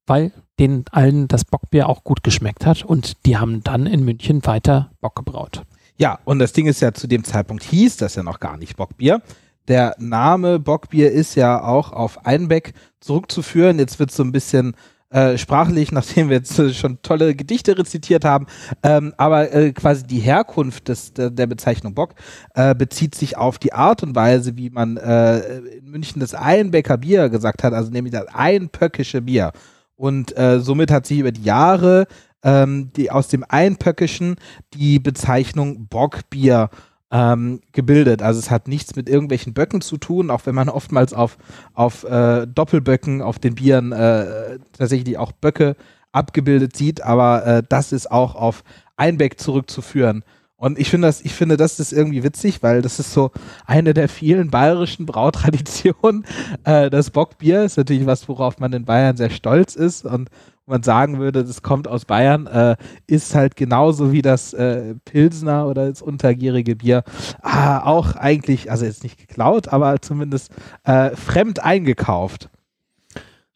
weil 0.07 0.33
den 0.59 0.85
allen 0.93 1.29
das 1.29 1.45
Bockbier 1.45 1.89
auch 1.89 2.05
gut 2.05 2.23
geschmeckt 2.23 2.65
hat 2.65 2.85
und 2.85 3.27
die 3.27 3.37
haben 3.37 3.63
dann 3.63 3.87
in 3.87 4.05
München 4.05 4.47
weiter 4.47 4.91
Bock 5.01 5.17
gebraut. 5.17 5.63
Ja, 5.99 6.19
und 6.25 6.39
das 6.39 6.53
Ding 6.53 6.67
ist 6.67 6.81
ja 6.81 6.93
zu 6.93 7.07
dem 7.07 7.25
Zeitpunkt 7.25 7.65
hieß 7.65 7.97
das 7.97 8.15
ja 8.15 8.23
noch 8.23 8.39
gar 8.39 8.57
nicht 8.57 8.77
Bockbier, 8.77 9.23
der 9.69 9.95
Name 9.99 10.59
Bockbier 10.59 11.11
ist 11.11 11.35
ja 11.35 11.63
auch 11.63 11.93
auf 11.93 12.25
Einbeck 12.27 12.73
zurückzuführen. 13.01 13.79
Jetzt 13.79 13.99
wird 13.99 14.11
es 14.11 14.17
so 14.17 14.23
ein 14.23 14.33
bisschen 14.33 14.75
äh, 15.11 15.39
sprachlich, 15.39 15.93
nachdem 15.93 16.29
wir 16.29 16.37
jetzt 16.37 16.59
äh, 16.59 16.75
schon 16.75 17.01
tolle 17.03 17.35
Gedichte 17.35 17.79
rezitiert 17.79 18.25
haben. 18.25 18.47
Ähm, 18.83 19.15
aber 19.17 19.53
äh, 19.53 19.73
quasi 19.73 20.05
die 20.05 20.19
Herkunft 20.19 20.89
des, 20.89 21.13
der, 21.15 21.47
Bezeichnung 21.47 21.95
Bock 21.95 22.15
äh, 22.55 22.75
bezieht 22.75 23.15
sich 23.15 23.37
auf 23.37 23.59
die 23.59 23.73
Art 23.73 24.03
und 24.03 24.15
Weise, 24.15 24.57
wie 24.57 24.71
man 24.71 24.97
äh, 24.97 25.59
in 25.79 25.91
München 25.91 26.21
das 26.21 26.35
Einbecker 26.35 26.99
Bier 26.99 27.29
gesagt 27.29 27.63
hat, 27.63 27.73
also 27.73 27.91
nämlich 27.91 28.13
das 28.13 28.27
einpöckische 28.27 29.23
Bier. 29.23 29.53
Und 29.95 30.37
äh, 30.37 30.61
somit 30.61 30.91
hat 30.91 31.07
sich 31.07 31.21
über 31.21 31.33
die 31.33 31.45
Jahre 31.45 32.07
ähm, 32.43 32.91
die, 32.97 33.11
aus 33.11 33.29
dem 33.29 33.45
Einpöckischen 33.49 34.37
die 34.75 34.99
Bezeichnung 34.99 35.87
Bockbier 35.89 36.71
ähm, 37.17 37.61
gebildet. 37.73 38.21
Also 38.21 38.39
es 38.39 38.51
hat 38.51 38.69
nichts 38.69 38.95
mit 38.95 39.09
irgendwelchen 39.09 39.55
Böcken 39.55 39.81
zu 39.81 39.97
tun, 39.97 40.31
auch 40.31 40.43
wenn 40.45 40.55
man 40.55 40.69
oftmals 40.69 41.15
auf, 41.15 41.39
auf 41.73 42.05
äh, 42.05 42.47
Doppelböcken, 42.47 43.23
auf 43.23 43.39
den 43.39 43.55
Bieren 43.55 43.93
äh, 43.93 44.59
tatsächlich 44.77 45.17
auch 45.17 45.33
Böcke 45.33 45.77
abgebildet 46.13 46.77
sieht, 46.77 47.03
aber 47.03 47.47
äh, 47.47 47.63
das 47.67 47.93
ist 47.93 48.11
auch 48.11 48.35
auf 48.35 48.65
Einbeck 48.97 49.41
zurückzuführen. 49.41 50.25
Und 50.59 50.79
ich 50.79 50.89
finde 50.89 51.09
das, 51.09 51.21
ich 51.21 51.35
finde 51.35 51.59
das 51.59 51.79
ist 51.79 51.93
irgendwie 51.93 52.23
witzig, 52.23 52.63
weil 52.63 52.81
das 52.81 52.99
ist 52.99 53.13
so 53.13 53.31
eine 53.67 53.93
der 53.93 54.09
vielen 54.09 54.51
bayerischen 54.51 55.07
Brautraditionen. 55.07 56.25
Äh, 56.65 56.91
das 56.91 57.11
Bockbier 57.11 57.63
ist 57.63 57.77
natürlich 57.77 58.07
was, 58.07 58.29
worauf 58.29 58.59
man 58.59 58.73
in 58.73 58.85
Bayern 58.85 59.17
sehr 59.17 59.31
stolz 59.31 59.77
ist 59.77 60.05
und 60.05 60.31
man 60.67 60.83
sagen 60.83 61.19
würde, 61.19 61.45
das 61.45 61.63
kommt 61.63 61.89
aus 61.89 62.05
Bayern, 62.05 62.47
äh, 62.47 62.77
ist 63.07 63.35
halt 63.35 63.57
genauso 63.57 64.13
wie 64.13 64.23
das 64.23 64.53
äh, 64.53 64.95
Pilsner 65.05 65.67
oder 65.69 65.89
das 65.89 66.03
untergärige 66.03 66.77
Bier 66.77 67.05
ah, 67.43 67.85
auch 67.85 68.17
eigentlich, 68.17 68.71
also 68.71 68.85
jetzt 68.85 69.05
nicht 69.05 69.19
geklaut, 69.19 69.69
aber 69.69 70.01
zumindest 70.03 70.53
äh, 70.85 71.11
fremd 71.11 71.63
eingekauft. 71.63 72.51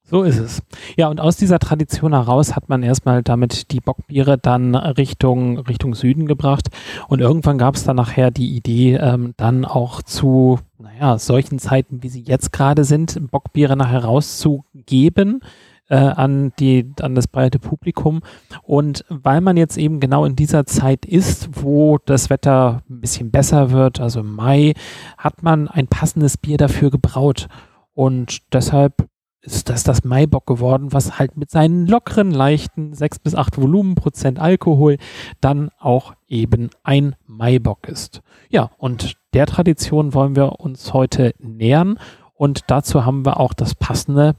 So 0.05 0.25
ist 0.25 0.39
es. 0.39 0.61
Ja, 0.97 1.07
und 1.07 1.21
aus 1.21 1.37
dieser 1.37 1.61
Tradition 1.61 2.13
heraus 2.13 2.57
hat 2.57 2.69
man 2.69 2.83
erstmal 2.83 3.23
damit 3.23 3.71
die 3.71 3.79
Bockbiere 3.79 4.39
dann 4.39 4.75
Richtung, 4.75 5.59
Richtung 5.59 5.95
Süden 5.95 6.27
gebracht. 6.27 6.69
Und 7.07 7.21
irgendwann 7.21 7.59
gab 7.59 7.77
es 7.77 7.85
dann 7.85 7.95
nachher 7.95 8.33
die 8.33 8.57
Idee, 8.57 8.97
ähm, 8.97 9.35
dann 9.37 9.65
auch 9.65 10.03
zu, 10.03 10.59
naja, 10.79 11.17
solchen 11.17 11.61
Zeiten, 11.61 12.03
wie 12.03 12.09
sie 12.09 12.23
jetzt 12.23 12.53
gerade 12.53 12.83
sind, 12.83 13.31
Bockbiere 13.31 13.77
nachher 13.77 14.05
rauszugeben 14.05 15.43
äh, 15.91 15.97
an, 15.97 16.53
die, 16.59 16.91
an 17.03 17.15
das 17.15 17.27
breite 17.27 17.59
Publikum. 17.59 18.21
Und 18.63 19.05
weil 19.09 19.41
man 19.41 19.57
jetzt 19.57 19.77
eben 19.77 20.01
genau 20.01 20.25
in 20.25 20.37
dieser 20.37 20.65
Zeit 20.65 21.05
ist, 21.05 21.63
wo 21.63 21.99
das 21.99 22.31
Wetter 22.31 22.83
ein 22.89 23.01
bisschen 23.01 23.31
besser 23.31 23.71
wird, 23.71 24.01
also 24.01 24.21
im 24.21 24.35
Mai, 24.35 24.75
hat 25.19 25.43
man 25.43 25.69
ein 25.69 25.89
passendes 25.89 26.39
Bier 26.39 26.57
dafür 26.57 26.91
gebraut. 26.91 27.49
Und 27.93 28.39
deshalb 28.53 29.09
ist 29.43 29.71
das 29.71 29.85
das 29.85 30.05
Maibock 30.05 30.47
geworden, 30.47 30.93
was 30.93 31.19
halt 31.19 31.37
mit 31.37 31.51
seinen 31.51 31.87
lockeren, 31.87 32.31
leichten 32.31 32.93
6 32.95 33.21
bis 33.21 33.35
8 33.35 33.61
Volumenprozent 33.61 34.39
Alkohol 34.39 34.99
dann 35.41 35.71
auch 35.79 36.15
eben 36.29 36.71
ein 36.85 37.17
Maibock 37.27 37.89
ist. 37.89 38.21
Ja, 38.51 38.71
und 38.77 39.17
der 39.33 39.47
Tradition 39.47 40.13
wollen 40.13 40.37
wir 40.37 40.61
uns 40.61 40.93
heute 40.93 41.35
nähern 41.39 41.99
und 42.35 42.65
dazu 42.67 43.07
haben 43.07 43.25
wir 43.25 43.41
auch 43.41 43.55
das 43.55 43.75
passende 43.75 44.35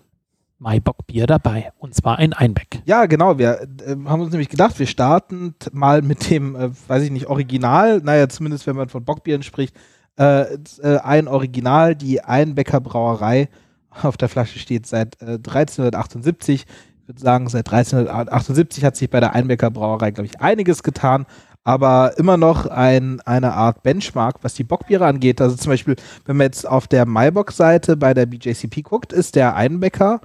Maibock-Bier 0.61 1.27
dabei. 1.27 1.71
Und 1.79 1.95
zwar 1.95 2.17
ein 2.17 2.33
Einbeck. 2.33 2.81
Ja, 2.85 3.07
genau. 3.07 3.37
Wir 3.37 3.61
äh, 3.61 3.95
haben 4.05 4.21
uns 4.21 4.31
nämlich 4.31 4.49
gedacht, 4.49 4.77
wir 4.79 4.87
starten 4.87 5.55
mal 5.71 6.01
mit 6.01 6.29
dem, 6.29 6.55
äh, 6.55 6.69
weiß 6.87 7.03
ich 7.03 7.11
nicht, 7.11 7.25
Original, 7.27 7.99
naja, 8.03 8.29
zumindest 8.29 8.67
wenn 8.67 8.75
man 8.75 8.89
von 8.89 9.03
Bockbieren 9.03 9.43
spricht, 9.43 9.75
äh, 10.17 10.53
äh, 10.81 10.97
ein 11.03 11.27
Original, 11.27 11.95
die 11.95 12.21
Einbecker 12.23 12.79
Brauerei 12.79 13.49
auf 13.89 14.17
der 14.17 14.29
Flasche 14.29 14.59
steht 14.59 14.85
seit 14.85 15.21
äh, 15.21 15.33
1378. 15.35 16.65
Ich 17.01 17.07
würde 17.07 17.19
sagen, 17.19 17.49
seit 17.49 17.67
1378 17.67 18.85
hat 18.85 18.95
sich 18.95 19.09
bei 19.09 19.19
der 19.19 19.33
Einbecker 19.33 19.71
Brauerei, 19.71 20.11
glaube 20.11 20.27
ich, 20.27 20.39
einiges 20.39 20.83
getan 20.83 21.25
aber 21.63 22.17
immer 22.17 22.37
noch 22.37 22.65
ein, 22.65 23.21
eine 23.21 23.53
Art 23.53 23.83
Benchmark, 23.83 24.37
was 24.41 24.55
die 24.55 24.63
Bockbiere 24.63 25.05
angeht. 25.05 25.41
Also 25.41 25.55
zum 25.55 25.71
Beispiel, 25.71 25.95
wenn 26.25 26.37
man 26.37 26.45
jetzt 26.45 26.67
auf 26.67 26.87
der 26.87 27.05
MyBock-Seite 27.05 27.97
bei 27.97 28.13
der 28.13 28.25
BJCP 28.25 28.81
guckt, 28.81 29.13
ist 29.13 29.35
der 29.35 29.55
Einbecker 29.55 30.21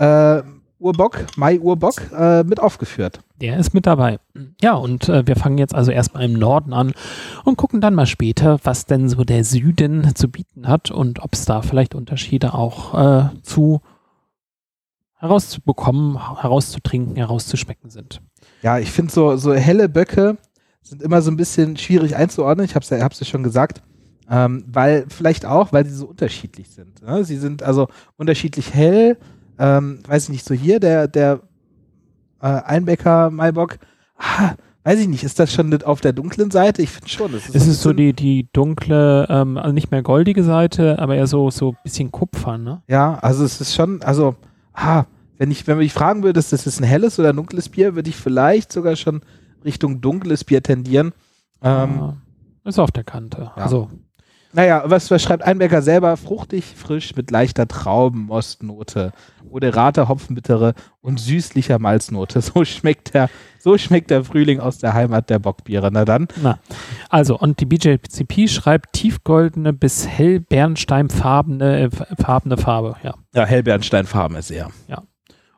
äh, 0.00 0.42
Urbock, 0.78 1.26
Mai-Urbock, 1.36 2.10
äh, 2.16 2.42
mit 2.42 2.58
aufgeführt. 2.58 3.20
Der 3.40 3.58
ist 3.58 3.74
mit 3.74 3.86
dabei. 3.86 4.18
Ja, 4.62 4.74
und 4.74 5.08
äh, 5.08 5.26
wir 5.26 5.36
fangen 5.36 5.58
jetzt 5.58 5.74
also 5.74 5.90
erstmal 5.90 6.24
im 6.24 6.32
Norden 6.32 6.72
an 6.72 6.92
und 7.44 7.56
gucken 7.56 7.80
dann 7.80 7.94
mal 7.94 8.06
später, 8.06 8.58
was 8.64 8.86
denn 8.86 9.08
so 9.08 9.24
der 9.24 9.44
Süden 9.44 10.14
zu 10.14 10.28
bieten 10.28 10.68
hat 10.68 10.90
und 10.90 11.22
ob 11.22 11.34
es 11.34 11.44
da 11.44 11.60
vielleicht 11.60 11.94
Unterschiede 11.94 12.54
auch 12.54 12.94
äh, 12.94 13.42
zu 13.42 13.80
herauszubekommen, 15.16 16.40
herauszutrinken, 16.40 17.16
herauszuschmecken 17.16 17.90
sind. 17.90 18.22
Ja, 18.62 18.78
ich 18.78 18.90
finde 18.90 19.12
so, 19.12 19.36
so 19.36 19.52
helle 19.52 19.90
Böcke 19.90 20.38
sind 20.82 21.02
immer 21.02 21.20
so 21.20 21.30
ein 21.30 21.36
bisschen 21.36 21.76
schwierig 21.76 22.16
einzuordnen. 22.16 22.64
Ich 22.64 22.74
habe 22.74 22.82
es 22.82 22.90
ja, 22.90 23.00
hab's 23.00 23.20
ja 23.20 23.26
schon 23.26 23.42
gesagt. 23.42 23.82
Ähm, 24.30 24.64
weil 24.66 25.06
vielleicht 25.08 25.44
auch, 25.44 25.72
weil 25.72 25.84
sie 25.84 25.94
so 25.94 26.06
unterschiedlich 26.06 26.70
sind. 26.70 27.02
Ne? 27.02 27.24
Sie 27.24 27.36
sind 27.36 27.62
also 27.62 27.88
unterschiedlich 28.16 28.72
hell. 28.72 29.18
Ähm, 29.60 29.98
weiß 30.08 30.24
ich 30.24 30.28
nicht, 30.30 30.44
so 30.46 30.54
hier 30.54 30.80
der, 30.80 31.06
der 31.06 31.40
äh, 32.40 32.46
Einbecker 32.46 33.30
Maibock. 33.30 33.78
Ah, 34.16 34.54
weiß 34.84 34.98
ich 34.98 35.06
nicht, 35.06 35.22
ist 35.22 35.38
das 35.38 35.52
schon 35.52 35.82
auf 35.82 36.00
der 36.00 36.14
dunklen 36.14 36.50
Seite? 36.50 36.80
Ich 36.80 36.88
finde 36.90 37.10
schon. 37.10 37.34
Es 37.34 37.46
ist, 37.46 37.54
es 37.54 37.66
ist 37.66 37.82
so 37.82 37.92
die, 37.92 38.14
die 38.14 38.48
dunkle, 38.54 39.26
ähm, 39.28 39.58
also 39.58 39.72
nicht 39.72 39.90
mehr 39.90 40.02
goldige 40.02 40.42
Seite, 40.44 40.98
aber 40.98 41.14
eher 41.14 41.26
so, 41.26 41.50
so 41.50 41.72
ein 41.72 41.78
bisschen 41.84 42.10
Kupfer, 42.10 42.56
ne? 42.56 42.82
Ja, 42.88 43.18
also 43.18 43.44
es 43.44 43.60
ist 43.60 43.74
schon, 43.74 44.02
also, 44.02 44.34
ah, 44.72 45.04
wenn 45.36 45.50
ich, 45.50 45.66
wenn 45.66 45.76
mich 45.76 45.92
fragen 45.92 46.22
würde, 46.22 46.40
ist 46.40 46.52
das 46.52 46.80
ein 46.80 46.84
helles 46.84 47.18
oder 47.18 47.28
ein 47.28 47.36
dunkles 47.36 47.68
Bier, 47.68 47.94
würde 47.94 48.08
ich 48.08 48.16
vielleicht 48.16 48.72
sogar 48.72 48.96
schon 48.96 49.20
Richtung 49.62 50.00
dunkles 50.00 50.44
Bier 50.44 50.62
tendieren. 50.62 51.12
Ähm, 51.62 52.14
ist 52.64 52.78
auf 52.78 52.92
der 52.92 53.04
Kante. 53.04 53.52
Ja. 53.56 53.62
Also. 53.62 53.90
Naja, 54.52 54.82
was, 54.86 55.10
was 55.10 55.22
schreibt 55.22 55.44
Einbecker 55.44 55.80
selber? 55.80 56.16
Fruchtig, 56.16 56.64
frisch, 56.76 57.14
mit 57.14 57.30
leichter 57.30 57.68
Traubenmostnote, 57.68 59.12
moderate 59.48 60.08
Hopfenbittere 60.08 60.74
und 61.00 61.20
süßlicher 61.20 61.78
Malznote. 61.78 62.40
So 62.50 62.64
schmeckt 62.64 63.14
der, 63.14 63.30
so 63.60 63.78
schmeckt 63.78 64.10
der 64.10 64.24
Frühling 64.24 64.58
aus 64.58 64.78
der 64.78 64.92
Heimat 64.92 65.30
der 65.30 65.38
Bockbiere. 65.38 65.90
Na 65.92 66.04
dann. 66.04 66.26
Na, 66.42 66.58
also, 67.08 67.38
und 67.38 67.60
die 67.60 67.66
BJCP 67.66 68.48
schreibt 68.48 68.92
tiefgoldene 68.94 69.72
bis 69.72 70.08
hellbernsteinfarbene 70.08 71.80
äh, 71.82 71.90
farbene 72.20 72.56
Farbe, 72.56 72.96
ja. 73.04 73.14
Ja, 73.34 73.44
hellbernsteinfarben 73.44 74.36
ist 74.36 74.50
er. 74.50 74.70
Ja. 74.88 75.02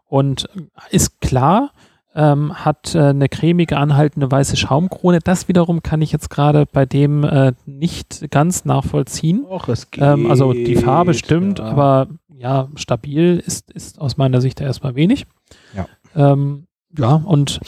Und 0.04 0.48
ist 0.90 1.20
klar, 1.22 1.70
ähm, 2.14 2.52
hat 2.54 2.94
äh, 2.94 3.00
eine 3.00 3.28
cremige, 3.28 3.76
anhaltende 3.76 4.30
weiße 4.30 4.56
Schaumkrone. 4.56 5.20
Das 5.22 5.48
wiederum 5.48 5.82
kann 5.82 6.02
ich 6.02 6.12
jetzt 6.12 6.30
gerade 6.30 6.66
bei 6.66 6.86
dem 6.86 7.24
äh, 7.24 7.52
nicht 7.66 8.30
ganz 8.30 8.64
nachvollziehen. 8.64 9.44
Och, 9.48 9.68
es 9.68 9.90
geht, 9.90 10.02
ähm, 10.02 10.30
also 10.30 10.52
die 10.52 10.76
Farbe 10.76 11.14
stimmt, 11.14 11.58
ja. 11.58 11.64
aber 11.66 12.08
ja, 12.28 12.68
stabil 12.74 13.42
ist, 13.44 13.70
ist 13.70 14.00
aus 14.00 14.16
meiner 14.16 14.40
Sicht 14.40 14.60
erstmal 14.60 14.94
wenig. 14.94 15.26
Ja. 15.74 15.86
Ähm, 16.14 16.66
ja, 16.96 17.14
und 17.14 17.60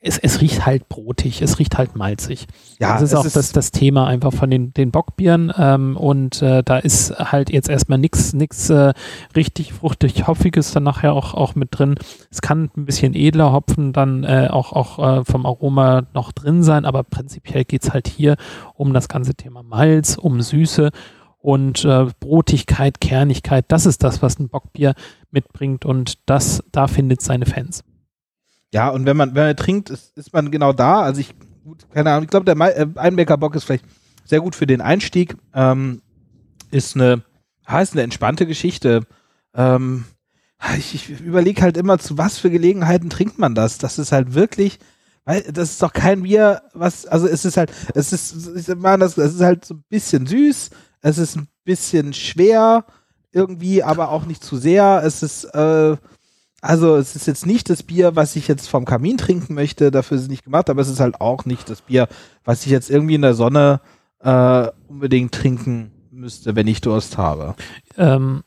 es, 0.00 0.16
es 0.16 0.40
riecht 0.40 0.64
halt 0.64 0.88
brotig, 0.88 1.42
es 1.42 1.58
riecht 1.58 1.76
halt 1.76 1.96
malzig. 1.96 2.46
Ja, 2.78 2.92
das 2.94 3.02
ist 3.02 3.14
auch 3.16 3.24
ist 3.24 3.34
das, 3.34 3.50
das 3.50 3.72
Thema 3.72 4.06
einfach 4.06 4.32
von 4.32 4.48
den, 4.48 4.72
den 4.72 4.92
Bockbieren. 4.92 5.52
Ähm, 5.58 5.96
und 5.96 6.40
äh, 6.40 6.62
da 6.62 6.78
ist 6.78 7.18
halt 7.18 7.50
jetzt 7.50 7.68
erstmal 7.68 7.98
nichts 7.98 8.32
nix, 8.32 8.70
äh, 8.70 8.92
richtig 9.34 9.72
fruchtig 9.72 10.28
Hopfiges 10.28 10.70
dann 10.70 10.84
nachher 10.84 11.14
auch, 11.14 11.34
auch 11.34 11.56
mit 11.56 11.70
drin. 11.72 11.96
Es 12.30 12.40
kann 12.40 12.70
ein 12.76 12.84
bisschen 12.84 13.14
edler 13.14 13.52
Hopfen 13.52 13.92
dann 13.92 14.22
äh, 14.22 14.48
auch, 14.50 14.72
auch 14.72 14.98
äh, 15.20 15.24
vom 15.24 15.46
Aroma 15.46 16.04
noch 16.14 16.30
drin 16.30 16.62
sein, 16.62 16.84
aber 16.84 17.02
prinzipiell 17.02 17.64
geht 17.64 17.82
es 17.82 17.92
halt 17.92 18.06
hier 18.06 18.36
um 18.74 18.92
das 18.92 19.08
ganze 19.08 19.34
Thema 19.34 19.64
Malz, 19.64 20.16
um 20.16 20.40
Süße 20.40 20.90
und 21.40 21.84
äh, 21.84 22.06
Brotigkeit, 22.20 23.00
Kernigkeit. 23.00 23.64
Das 23.66 23.84
ist 23.84 24.04
das, 24.04 24.22
was 24.22 24.38
ein 24.38 24.48
Bockbier 24.48 24.94
mitbringt 25.32 25.84
und 25.84 26.18
das, 26.26 26.62
da 26.70 26.86
findet 26.86 27.20
seine 27.20 27.46
Fans. 27.46 27.82
Ja, 28.72 28.90
und 28.90 29.06
wenn 29.06 29.16
man, 29.16 29.34
wenn 29.34 29.46
man 29.46 29.56
trinkt, 29.56 29.90
ist, 29.90 30.16
ist 30.16 30.32
man 30.32 30.50
genau 30.50 30.72
da. 30.72 31.02
Also 31.02 31.20
ich, 31.20 31.34
gut, 31.64 31.86
keine 31.90 32.10
Ahnung, 32.10 32.24
ich 32.24 32.30
glaube, 32.30 32.52
der 32.52 32.76
äh, 32.76 32.86
Einbäckerbock 32.96 33.54
ist 33.54 33.64
vielleicht 33.64 33.84
sehr 34.24 34.40
gut 34.40 34.54
für 34.54 34.66
den 34.66 34.80
Einstieg. 34.80 35.36
Ähm, 35.54 36.02
ist 36.70 36.96
eine, 36.96 37.22
ah, 37.64 37.78
eine 37.78 38.02
entspannte 38.02 38.46
Geschichte. 38.46 39.06
Ähm, 39.54 40.04
ich, 40.76 40.94
ich 40.94 41.20
überlege 41.20 41.62
halt 41.62 41.76
immer, 41.76 41.98
zu 41.98 42.18
was 42.18 42.38
für 42.38 42.50
Gelegenheiten 42.50 43.10
trinkt 43.10 43.38
man 43.38 43.54
das? 43.54 43.78
Das 43.78 43.98
ist 43.98 44.12
halt 44.12 44.34
wirklich, 44.34 44.78
weil 45.24 45.42
das 45.42 45.70
ist 45.70 45.82
doch 45.82 45.92
kein 45.92 46.22
Bier, 46.22 46.62
was, 46.74 47.06
also 47.06 47.26
es 47.26 47.44
ist 47.44 47.56
halt, 47.56 47.72
es 47.94 48.12
ist, 48.12 48.56
ich 48.56 48.74
meine, 48.76 48.98
das, 49.04 49.16
es 49.16 49.34
ist 49.34 49.42
halt 49.42 49.64
so 49.64 49.74
ein 49.74 49.84
bisschen 49.88 50.26
süß, 50.26 50.70
es 51.00 51.18
ist 51.18 51.36
ein 51.36 51.48
bisschen 51.64 52.12
schwer 52.12 52.84
irgendwie, 53.32 53.82
aber 53.82 54.10
auch 54.10 54.26
nicht 54.26 54.42
zu 54.42 54.56
sehr. 54.56 55.02
Es 55.04 55.22
ist, 55.22 55.44
äh, 55.44 55.96
also 56.60 56.96
es 56.96 57.14
ist 57.14 57.26
jetzt 57.26 57.46
nicht 57.46 57.70
das 57.70 57.82
Bier, 57.82 58.16
was 58.16 58.36
ich 58.36 58.48
jetzt 58.48 58.68
vom 58.68 58.84
Kamin 58.84 59.16
trinken 59.16 59.54
möchte, 59.54 59.90
dafür 59.90 60.16
ist 60.16 60.24
es 60.24 60.28
nicht 60.28 60.44
gemacht, 60.44 60.70
aber 60.70 60.80
es 60.80 60.88
ist 60.88 61.00
halt 61.00 61.20
auch 61.20 61.44
nicht 61.44 61.70
das 61.70 61.82
Bier, 61.82 62.08
was 62.44 62.66
ich 62.66 62.72
jetzt 62.72 62.90
irgendwie 62.90 63.14
in 63.14 63.22
der 63.22 63.34
Sonne 63.34 63.80
äh, 64.20 64.68
unbedingt 64.88 65.32
trinken 65.32 65.92
müsste, 66.10 66.56
wenn 66.56 66.66
ich 66.66 66.80
Durst 66.80 67.16
habe. 67.16 67.54
Ähm, 67.96 68.42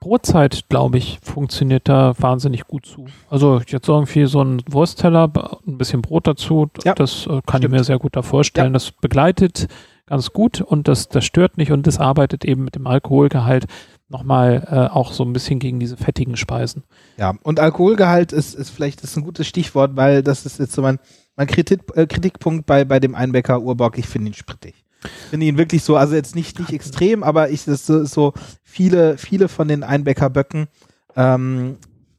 Brotzeit, 0.00 0.68
glaube 0.68 0.98
ich, 0.98 1.18
funktioniert 1.22 1.88
da 1.88 2.14
wahnsinnig 2.18 2.66
gut 2.66 2.84
zu. 2.84 3.06
Also 3.30 3.60
jetzt 3.66 3.88
irgendwie 3.88 4.26
so 4.26 4.42
ein 4.42 4.62
Wurstteller, 4.68 5.32
ein 5.66 5.78
bisschen 5.78 6.02
Brot 6.02 6.26
dazu, 6.26 6.68
ja, 6.84 6.94
das 6.94 7.26
äh, 7.26 7.28
kann 7.28 7.42
stimmt. 7.42 7.64
ich 7.64 7.70
mir 7.70 7.84
sehr 7.84 7.98
gut 7.98 8.14
da 8.14 8.22
vorstellen. 8.22 8.68
Ja. 8.68 8.74
Das 8.74 8.92
begleitet 8.92 9.66
ganz 10.06 10.32
gut 10.32 10.60
und 10.60 10.88
das, 10.88 11.08
das 11.08 11.24
stört 11.24 11.56
nicht 11.56 11.72
und 11.72 11.86
das 11.86 11.98
arbeitet 11.98 12.44
eben 12.44 12.64
mit 12.64 12.74
dem 12.74 12.86
Alkoholgehalt 12.86 13.66
nochmal 14.08 14.66
äh, 14.70 14.94
auch 14.94 15.12
so 15.12 15.24
ein 15.24 15.32
bisschen 15.32 15.58
gegen 15.58 15.80
diese 15.80 15.96
fettigen 15.96 16.36
Speisen. 16.36 16.84
Ja, 17.18 17.34
und 17.42 17.60
Alkoholgehalt 17.60 18.32
ist, 18.32 18.54
ist 18.54 18.70
vielleicht 18.70 19.02
ist 19.02 19.16
ein 19.16 19.24
gutes 19.24 19.46
Stichwort, 19.46 19.96
weil 19.96 20.22
das 20.22 20.46
ist 20.46 20.58
jetzt 20.58 20.72
so 20.72 20.82
mein, 20.82 20.98
mein 21.36 21.46
Kritik, 21.46 21.82
äh, 21.94 22.06
Kritikpunkt 22.06 22.66
bei, 22.66 22.84
bei 22.84 23.00
dem 23.00 23.14
Einbäcker 23.14 23.60
Urbock. 23.60 23.98
Ich 23.98 24.06
finde 24.06 24.30
ihn 24.30 24.34
sprittig. 24.34 24.84
Ich 25.04 25.30
finde 25.30 25.46
ihn 25.46 25.58
wirklich 25.58 25.84
so, 25.84 25.96
also 25.96 26.14
jetzt 26.14 26.34
nicht, 26.34 26.58
nicht 26.58 26.72
extrem, 26.72 27.22
aber 27.22 27.50
ich, 27.50 27.64
das 27.64 27.86
so, 27.86 28.04
so 28.04 28.32
viele, 28.64 29.16
viele 29.16 29.48
von 29.48 29.68
den 29.68 29.84
Einbäckerböcken 29.84 30.66
ähm, 31.14 31.76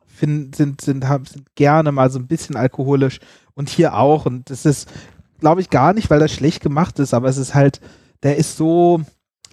find, 0.08 0.56
sind, 0.56 0.82
sind, 0.82 1.08
haben, 1.08 1.26
sind 1.26 1.56
gerne 1.56 1.92
mal 1.92 2.10
so 2.10 2.20
ein 2.20 2.28
bisschen 2.28 2.56
alkoholisch 2.56 3.20
und 3.54 3.68
hier 3.70 3.96
auch. 3.96 4.26
Und 4.26 4.50
das 4.50 4.66
ist, 4.66 4.90
glaube 5.40 5.62
ich, 5.62 5.70
gar 5.70 5.94
nicht, 5.94 6.10
weil 6.10 6.20
das 6.20 6.32
schlecht 6.32 6.62
gemacht 6.62 7.00
ist, 7.00 7.14
aber 7.14 7.28
es 7.28 7.38
ist 7.38 7.56
halt, 7.56 7.82
der 8.24 8.38
ist 8.38 8.56
so, 8.58 9.02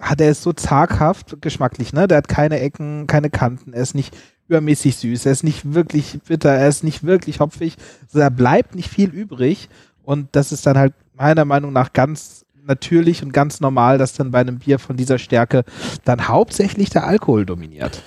Ah, 0.00 0.14
der 0.14 0.30
ist 0.30 0.42
so 0.42 0.52
zaghaft 0.52 1.40
geschmacklich, 1.40 1.92
ne? 1.92 2.06
Der 2.06 2.18
hat 2.18 2.28
keine 2.28 2.60
Ecken, 2.60 3.06
keine 3.06 3.30
Kanten, 3.30 3.72
er 3.72 3.82
ist 3.82 3.94
nicht 3.94 4.16
übermäßig 4.48 4.96
süß, 4.96 5.26
er 5.26 5.32
ist 5.32 5.42
nicht 5.42 5.74
wirklich 5.74 6.20
bitter, 6.26 6.50
er 6.50 6.68
ist 6.68 6.84
nicht 6.84 7.02
wirklich 7.04 7.40
hopfig, 7.40 7.76
also 8.02 8.18
da 8.18 8.28
bleibt 8.28 8.74
nicht 8.74 8.88
viel 8.88 9.10
übrig 9.10 9.68
und 10.02 10.28
das 10.32 10.52
ist 10.52 10.66
dann 10.66 10.78
halt 10.78 10.94
meiner 11.14 11.44
Meinung 11.44 11.72
nach 11.72 11.92
ganz 11.92 12.44
natürlich 12.66 13.22
und 13.22 13.32
ganz 13.32 13.60
normal, 13.60 13.98
dass 13.98 14.14
dann 14.14 14.30
bei 14.30 14.40
einem 14.40 14.58
Bier 14.58 14.78
von 14.78 14.96
dieser 14.96 15.18
Stärke 15.18 15.64
dann 16.04 16.28
hauptsächlich 16.28 16.90
der 16.90 17.06
Alkohol 17.06 17.46
dominiert. 17.46 18.02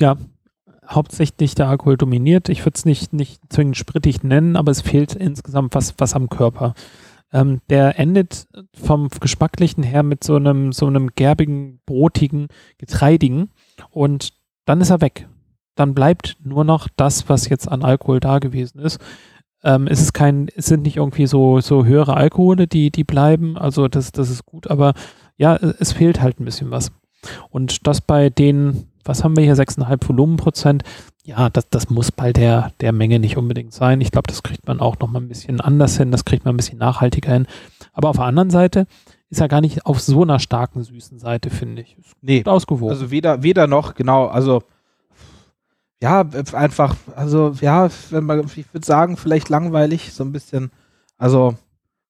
Ja, 0.00 0.16
hauptsächlich 0.88 1.54
der 1.54 1.68
Alkohol 1.68 1.96
dominiert. 1.96 2.48
Ich 2.48 2.64
würde 2.64 2.76
es 2.76 2.84
nicht, 2.84 3.12
nicht 3.12 3.40
zwingend 3.48 3.76
sprittig 3.76 4.22
nennen, 4.22 4.56
aber 4.56 4.70
es 4.70 4.82
fehlt 4.82 5.14
insgesamt 5.14 5.74
was, 5.74 5.94
was 5.98 6.14
am 6.14 6.28
Körper. 6.28 6.74
Ähm, 7.32 7.60
der 7.70 7.98
endet 7.98 8.46
vom 8.74 9.08
Geschmacklichen 9.08 9.82
her 9.82 10.02
mit 10.02 10.22
so 10.22 10.36
einem, 10.36 10.72
so 10.72 10.86
einem 10.86 11.10
gerbigen, 11.14 11.80
brotigen, 11.84 12.48
getreidigen 12.78 13.50
und 13.90 14.32
dann 14.64 14.80
ist 14.80 14.90
er 14.90 15.00
weg. 15.00 15.28
Dann 15.74 15.94
bleibt 15.94 16.36
nur 16.42 16.64
noch 16.64 16.88
das, 16.96 17.28
was 17.28 17.48
jetzt 17.48 17.68
an 17.68 17.82
Alkohol 17.82 18.20
da 18.20 18.38
gewesen 18.38 18.78
ist. 18.78 19.00
Ähm, 19.62 19.86
es 19.86 20.00
ist 20.00 20.12
kein, 20.12 20.48
es 20.54 20.66
sind 20.66 20.82
nicht 20.82 20.96
irgendwie 20.96 21.26
so, 21.26 21.60
so 21.60 21.84
höhere 21.84 22.16
Alkohole, 22.16 22.66
die, 22.66 22.90
die 22.90 23.04
bleiben. 23.04 23.58
Also 23.58 23.88
das, 23.88 24.12
das 24.12 24.30
ist 24.30 24.46
gut, 24.46 24.68
aber 24.68 24.94
ja, 25.36 25.56
es 25.56 25.92
fehlt 25.92 26.20
halt 26.20 26.40
ein 26.40 26.44
bisschen 26.44 26.70
was. 26.70 26.92
Und 27.50 27.86
das 27.86 28.00
bei 28.00 28.30
den, 28.30 28.88
was 29.04 29.24
haben 29.24 29.36
wir 29.36 29.44
hier, 29.44 29.56
6,5 29.56 30.08
Volumenprozent, 30.08 30.84
ja, 31.26 31.50
das, 31.50 31.68
das 31.68 31.90
muss 31.90 32.12
bei 32.12 32.32
der, 32.32 32.72
der 32.80 32.92
Menge 32.92 33.18
nicht 33.18 33.36
unbedingt 33.36 33.72
sein. 33.72 34.00
Ich 34.00 34.12
glaube, 34.12 34.28
das 34.28 34.42
kriegt 34.42 34.66
man 34.68 34.80
auch 34.80 34.98
noch 35.00 35.10
mal 35.10 35.20
ein 35.20 35.28
bisschen 35.28 35.60
anders 35.60 35.96
hin, 35.96 36.12
das 36.12 36.24
kriegt 36.24 36.44
man 36.44 36.54
ein 36.54 36.56
bisschen 36.56 36.78
nachhaltiger 36.78 37.32
hin. 37.32 37.46
Aber 37.92 38.10
auf 38.10 38.16
der 38.16 38.26
anderen 38.26 38.50
Seite 38.50 38.86
ist 39.28 39.40
er 39.40 39.48
gar 39.48 39.60
nicht 39.60 39.86
auf 39.86 40.00
so 40.00 40.22
einer 40.22 40.38
starken 40.38 40.84
süßen 40.84 41.18
Seite, 41.18 41.50
finde 41.50 41.82
ich. 41.82 41.98
Ist 41.98 42.14
nee, 42.22 42.44
ausgewogen. 42.44 42.92
Also 42.92 43.10
weder, 43.10 43.42
weder 43.42 43.66
noch, 43.66 43.94
genau, 43.94 44.26
also 44.26 44.62
ja, 46.00 46.24
einfach, 46.52 46.94
also 47.16 47.54
ja, 47.60 47.88
wenn 48.10 48.24
man, 48.24 48.46
ich 48.54 48.72
würde 48.72 48.86
sagen, 48.86 49.16
vielleicht 49.16 49.48
langweilig, 49.48 50.12
so 50.12 50.22
ein 50.22 50.32
bisschen. 50.32 50.70
Also, 51.18 51.54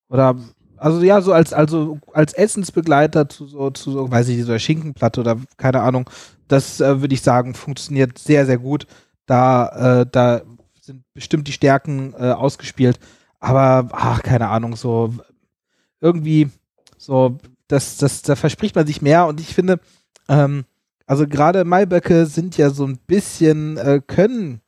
oder 0.09 0.35
also 0.77 1.01
ja, 1.01 1.21
so 1.21 1.33
als, 1.33 1.53
also 1.53 1.97
als 2.13 2.33
Essensbegleiter 2.33 3.29
zu 3.29 3.45
so, 3.47 3.71
zu 3.71 3.91
so, 3.91 4.11
weiß 4.11 4.27
ich, 4.29 4.43
so 4.43 4.51
einer 4.51 4.59
Schinkenplatte 4.59 5.21
oder 5.21 5.37
keine 5.57 5.81
Ahnung, 5.81 6.07
das 6.47 6.79
äh, 6.79 7.01
würde 7.01 7.13
ich 7.13 7.21
sagen, 7.21 7.55
funktioniert 7.55 8.17
sehr, 8.17 8.45
sehr 8.45 8.57
gut. 8.57 8.85
Da, 9.27 10.01
äh, 10.01 10.05
da 10.11 10.41
sind 10.81 11.03
bestimmt 11.13 11.47
die 11.47 11.51
Stärken 11.51 12.13
äh, 12.17 12.31
ausgespielt. 12.31 12.99
Aber, 13.39 13.89
ach, 13.91 14.23
keine 14.23 14.49
Ahnung, 14.49 14.75
so 14.75 15.13
irgendwie, 16.01 16.49
so, 16.97 17.37
das, 17.67 17.97
das, 17.97 18.23
da 18.23 18.35
verspricht 18.35 18.75
man 18.75 18.87
sich 18.87 19.01
mehr 19.01 19.27
und 19.27 19.39
ich 19.39 19.53
finde, 19.53 19.79
ähm, 20.27 20.65
also 21.05 21.27
gerade 21.27 21.63
Maiböcke 21.63 22.25
sind 22.25 22.57
ja 22.57 22.69
so 22.69 22.85
ein 22.85 22.97
bisschen, 22.97 23.77
äh, 23.77 24.01
können, 24.05 24.61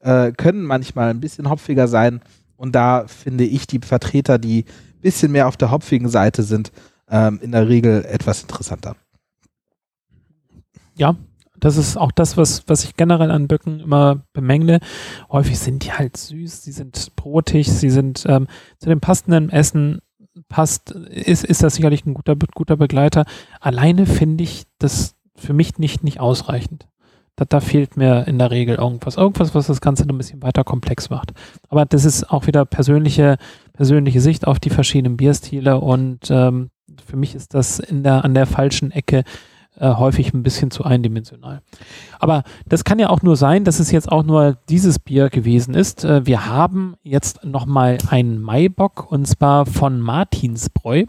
äh, 0.00 0.32
können 0.32 0.64
manchmal 0.64 1.10
ein 1.10 1.20
bisschen 1.20 1.50
hopfiger 1.50 1.86
sein. 1.86 2.20
Und 2.56 2.74
da 2.74 3.06
finde 3.06 3.44
ich 3.44 3.66
die 3.66 3.80
Vertreter, 3.80 4.38
die 4.38 4.64
bisschen 5.04 5.32
mehr 5.32 5.48
auf 5.48 5.56
der 5.56 5.70
hopfigen 5.70 6.08
Seite 6.08 6.42
sind, 6.42 6.72
ähm, 7.10 7.38
in 7.42 7.52
der 7.52 7.68
Regel 7.68 8.04
etwas 8.06 8.42
interessanter. 8.42 8.96
Ja, 10.96 11.14
das 11.64 11.78
ist 11.78 11.96
auch 11.96 12.12
das, 12.12 12.36
was, 12.36 12.62
was 12.66 12.84
ich 12.84 12.94
generell 12.94 13.30
an 13.30 13.48
Böcken 13.48 13.80
immer 13.80 14.20
bemängle. 14.34 14.80
Häufig 15.32 15.58
sind 15.58 15.82
die 15.82 15.92
halt 15.92 16.14
süß, 16.14 16.62
sie 16.62 16.72
sind 16.72 17.16
brotig, 17.16 17.72
sie 17.72 17.88
sind 17.88 18.26
ähm, 18.28 18.48
zu 18.78 18.90
dem 18.90 19.00
passenden 19.00 19.48
Essen 19.48 20.00
passt, 20.50 20.90
ist, 20.90 21.42
ist 21.42 21.62
das 21.62 21.76
sicherlich 21.76 22.04
ein 22.04 22.12
guter, 22.12 22.36
guter 22.36 22.76
Begleiter. 22.76 23.24
Alleine 23.60 24.04
finde 24.04 24.44
ich 24.44 24.64
das 24.78 25.14
für 25.36 25.54
mich 25.54 25.78
nicht, 25.78 26.04
nicht 26.04 26.20
ausreichend. 26.20 26.86
Da, 27.34 27.46
da 27.46 27.60
fehlt 27.60 27.96
mir 27.96 28.28
in 28.28 28.38
der 28.38 28.50
Regel 28.50 28.76
irgendwas. 28.76 29.16
Irgendwas, 29.16 29.54
was 29.54 29.66
das 29.66 29.80
Ganze 29.80 30.02
ein 30.02 30.18
bisschen 30.18 30.42
weiter 30.42 30.64
komplex 30.64 31.08
macht. 31.08 31.32
Aber 31.70 31.86
das 31.86 32.04
ist 32.04 32.28
auch 32.28 32.46
wieder 32.46 32.66
persönliche, 32.66 33.38
persönliche 33.72 34.20
Sicht 34.20 34.46
auf 34.46 34.60
die 34.60 34.70
verschiedenen 34.70 35.16
Bierstile 35.16 35.80
und 35.80 36.26
ähm, 36.28 36.68
für 37.06 37.16
mich 37.16 37.34
ist 37.34 37.54
das 37.54 37.78
in 37.78 38.02
der, 38.02 38.22
an 38.22 38.34
der 38.34 38.44
falschen 38.44 38.90
Ecke 38.90 39.24
äh, 39.78 39.94
häufig 39.94 40.32
ein 40.32 40.42
bisschen 40.42 40.70
zu 40.70 40.84
eindimensional. 40.84 41.62
Aber 42.18 42.44
das 42.66 42.84
kann 42.84 42.98
ja 42.98 43.10
auch 43.10 43.22
nur 43.22 43.36
sein, 43.36 43.64
dass 43.64 43.80
es 43.80 43.90
jetzt 43.90 44.10
auch 44.10 44.22
nur 44.22 44.56
dieses 44.68 44.98
Bier 44.98 45.30
gewesen 45.30 45.74
ist. 45.74 46.04
Äh, 46.04 46.26
wir 46.26 46.46
haben 46.46 46.96
jetzt 47.02 47.44
nochmal 47.44 47.98
einen 48.08 48.40
Maibock 48.40 49.10
und 49.10 49.26
zwar 49.26 49.66
von 49.66 50.00
Martinsbräu. 50.00 51.04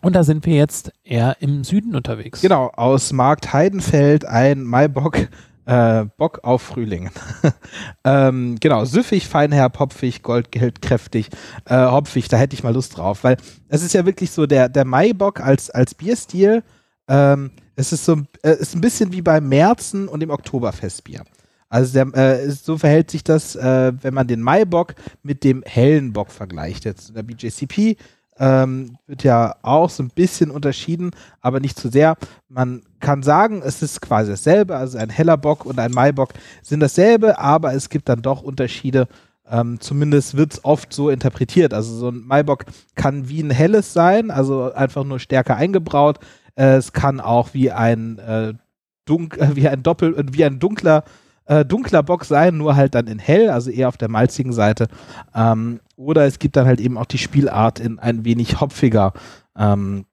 Und 0.00 0.16
da 0.16 0.24
sind 0.24 0.46
wir 0.46 0.56
jetzt 0.56 0.92
eher 1.04 1.36
im 1.38 1.62
Süden 1.62 1.94
unterwegs. 1.94 2.40
Genau, 2.40 2.72
aus 2.74 3.12
Markt 3.12 3.52
Heidenfeld 3.52 4.24
ein 4.24 4.64
Maibock, 4.64 5.28
äh, 5.64 6.06
Bock 6.16 6.40
auf 6.42 6.62
Frühling. 6.62 7.10
ähm, 8.04 8.56
genau, 8.60 8.84
süffig, 8.84 9.28
feinherb, 9.28 9.78
hopfig, 9.78 10.22
goldgeld, 10.22 10.82
kräftig, 10.82 11.28
äh, 11.66 11.86
hopfig, 11.86 12.26
da 12.26 12.36
hätte 12.36 12.54
ich 12.54 12.64
mal 12.64 12.74
Lust 12.74 12.96
drauf, 12.98 13.22
weil 13.22 13.36
es 13.68 13.84
ist 13.84 13.94
ja 13.94 14.04
wirklich 14.04 14.32
so 14.32 14.46
der, 14.46 14.68
der 14.68 14.84
Maibock 14.84 15.40
als, 15.40 15.70
als 15.70 15.94
Bierstil, 15.94 16.64
ähm, 17.08 17.50
es 17.76 17.92
ist 17.92 18.04
so 18.04 18.16
äh, 18.42 18.56
ist 18.58 18.74
ein 18.74 18.80
bisschen 18.80 19.12
wie 19.12 19.22
beim 19.22 19.48
Märzen 19.48 20.08
und 20.08 20.20
dem 20.20 20.30
Oktoberfestbier. 20.30 21.24
Also 21.68 21.92
der, 21.94 22.14
äh, 22.14 22.50
so 22.50 22.76
verhält 22.76 23.10
sich 23.10 23.24
das, 23.24 23.56
äh, 23.56 23.92
wenn 24.02 24.12
man 24.12 24.26
den 24.26 24.42
Maibock 24.42 24.94
mit 25.22 25.42
dem 25.42 25.62
hellen 25.64 26.12
Bock 26.12 26.30
vergleicht. 26.30 26.84
Jetzt 26.84 27.08
in 27.08 27.14
der 27.14 27.22
BJCP 27.22 27.96
ähm, 28.38 28.98
wird 29.06 29.24
ja 29.24 29.56
auch 29.62 29.88
so 29.88 30.02
ein 30.02 30.10
bisschen 30.10 30.50
unterschieden, 30.50 31.12
aber 31.40 31.60
nicht 31.60 31.78
zu 31.78 31.88
sehr. 31.88 32.16
Man 32.48 32.82
kann 33.00 33.22
sagen, 33.22 33.62
es 33.64 33.82
ist 33.82 34.02
quasi 34.02 34.30
dasselbe, 34.30 34.76
also 34.76 34.98
ein 34.98 35.10
heller 35.10 35.36
Bock 35.36 35.64
und 35.64 35.78
ein 35.78 35.92
Maibock 35.92 36.34
sind 36.62 36.80
dasselbe, 36.80 37.38
aber 37.38 37.72
es 37.72 37.88
gibt 37.88 38.08
dann 38.08 38.20
doch 38.20 38.42
Unterschiede. 38.42 39.08
Ähm, 39.50 39.80
zumindest 39.80 40.36
wird 40.36 40.54
es 40.54 40.64
oft 40.64 40.92
so 40.92 41.10
interpretiert. 41.10 41.72
Also 41.72 41.94
so 41.94 42.08
ein 42.08 42.20
Maibock 42.26 42.64
kann 42.94 43.28
wie 43.28 43.42
ein 43.42 43.50
helles 43.50 43.92
sein, 43.92 44.30
also 44.30 44.72
einfach 44.72 45.04
nur 45.04 45.18
stärker 45.18 45.56
eingebraut. 45.56 46.18
Äh, 46.54 46.76
es 46.76 46.92
kann 46.92 47.20
auch 47.20 47.54
wie 47.54 47.70
ein 47.70 48.18
äh, 48.18 48.54
dunk, 49.04 49.38
wie 49.54 49.68
ein 49.68 49.82
Doppel, 49.82 50.14
wie 50.32 50.44
ein 50.44 50.58
dunkler 50.58 51.04
äh, 51.46 51.64
dunkler 51.64 52.02
Bock 52.02 52.24
sein, 52.24 52.56
nur 52.56 52.76
halt 52.76 52.94
dann 52.94 53.06
in 53.06 53.18
hell, 53.18 53.50
also 53.50 53.70
eher 53.70 53.88
auf 53.88 53.96
der 53.96 54.08
malzigen 54.08 54.52
Seite. 54.52 54.88
Ähm, 55.34 55.80
oder 55.96 56.24
es 56.26 56.38
gibt 56.38 56.56
dann 56.56 56.66
halt 56.66 56.80
eben 56.80 56.96
auch 56.96 57.06
die 57.06 57.18
Spielart 57.18 57.80
in 57.80 57.98
ein 57.98 58.24
wenig 58.24 58.60
hopfiger. 58.60 59.12
Ähm, 59.56 60.06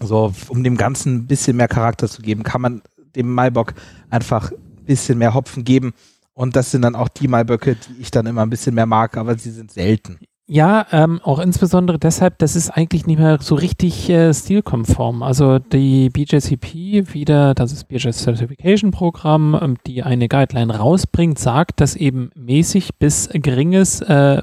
so, 0.00 0.32
um 0.48 0.64
dem 0.64 0.76
Ganzen 0.76 1.14
ein 1.14 1.26
bisschen 1.26 1.56
mehr 1.56 1.68
Charakter 1.68 2.08
zu 2.08 2.22
geben, 2.22 2.42
kann 2.42 2.60
man 2.60 2.82
dem 3.14 3.32
Maibock 3.32 3.74
einfach 4.10 4.50
ein 4.50 4.84
bisschen 4.86 5.18
mehr 5.18 5.34
Hopfen 5.34 5.64
geben. 5.64 5.92
Und 6.34 6.56
das 6.56 6.70
sind 6.70 6.82
dann 6.82 6.96
auch 6.96 7.08
die 7.08 7.28
Maiböcke, 7.28 7.76
die 7.76 8.00
ich 8.00 8.10
dann 8.10 8.26
immer 8.26 8.42
ein 8.42 8.50
bisschen 8.50 8.74
mehr 8.74 8.86
mag, 8.86 9.16
aber 9.16 9.36
sie 9.36 9.50
sind 9.50 9.70
selten. 9.70 10.18
Ja, 10.48 10.86
ähm, 10.90 11.20
auch 11.22 11.38
insbesondere 11.38 12.00
deshalb, 12.00 12.38
das 12.38 12.56
ist 12.56 12.70
eigentlich 12.70 13.06
nicht 13.06 13.18
mehr 13.18 13.38
so 13.40 13.54
richtig 13.54 14.10
äh, 14.10 14.34
stilkonform. 14.34 15.22
Also 15.22 15.60
die 15.60 16.10
BJCP, 16.10 17.14
wieder 17.14 17.54
das 17.54 17.72
ist 17.72 17.84
BJ 17.84 18.10
Certification 18.10 18.90
Programm, 18.90 19.56
ähm, 19.60 19.76
die 19.86 20.02
eine 20.02 20.26
Guideline 20.26 20.76
rausbringt, 20.76 21.38
sagt, 21.38 21.80
dass 21.80 21.94
eben 21.94 22.30
mäßig 22.34 22.96
bis 22.98 23.28
geringes, 23.32 24.00
äh, 24.00 24.42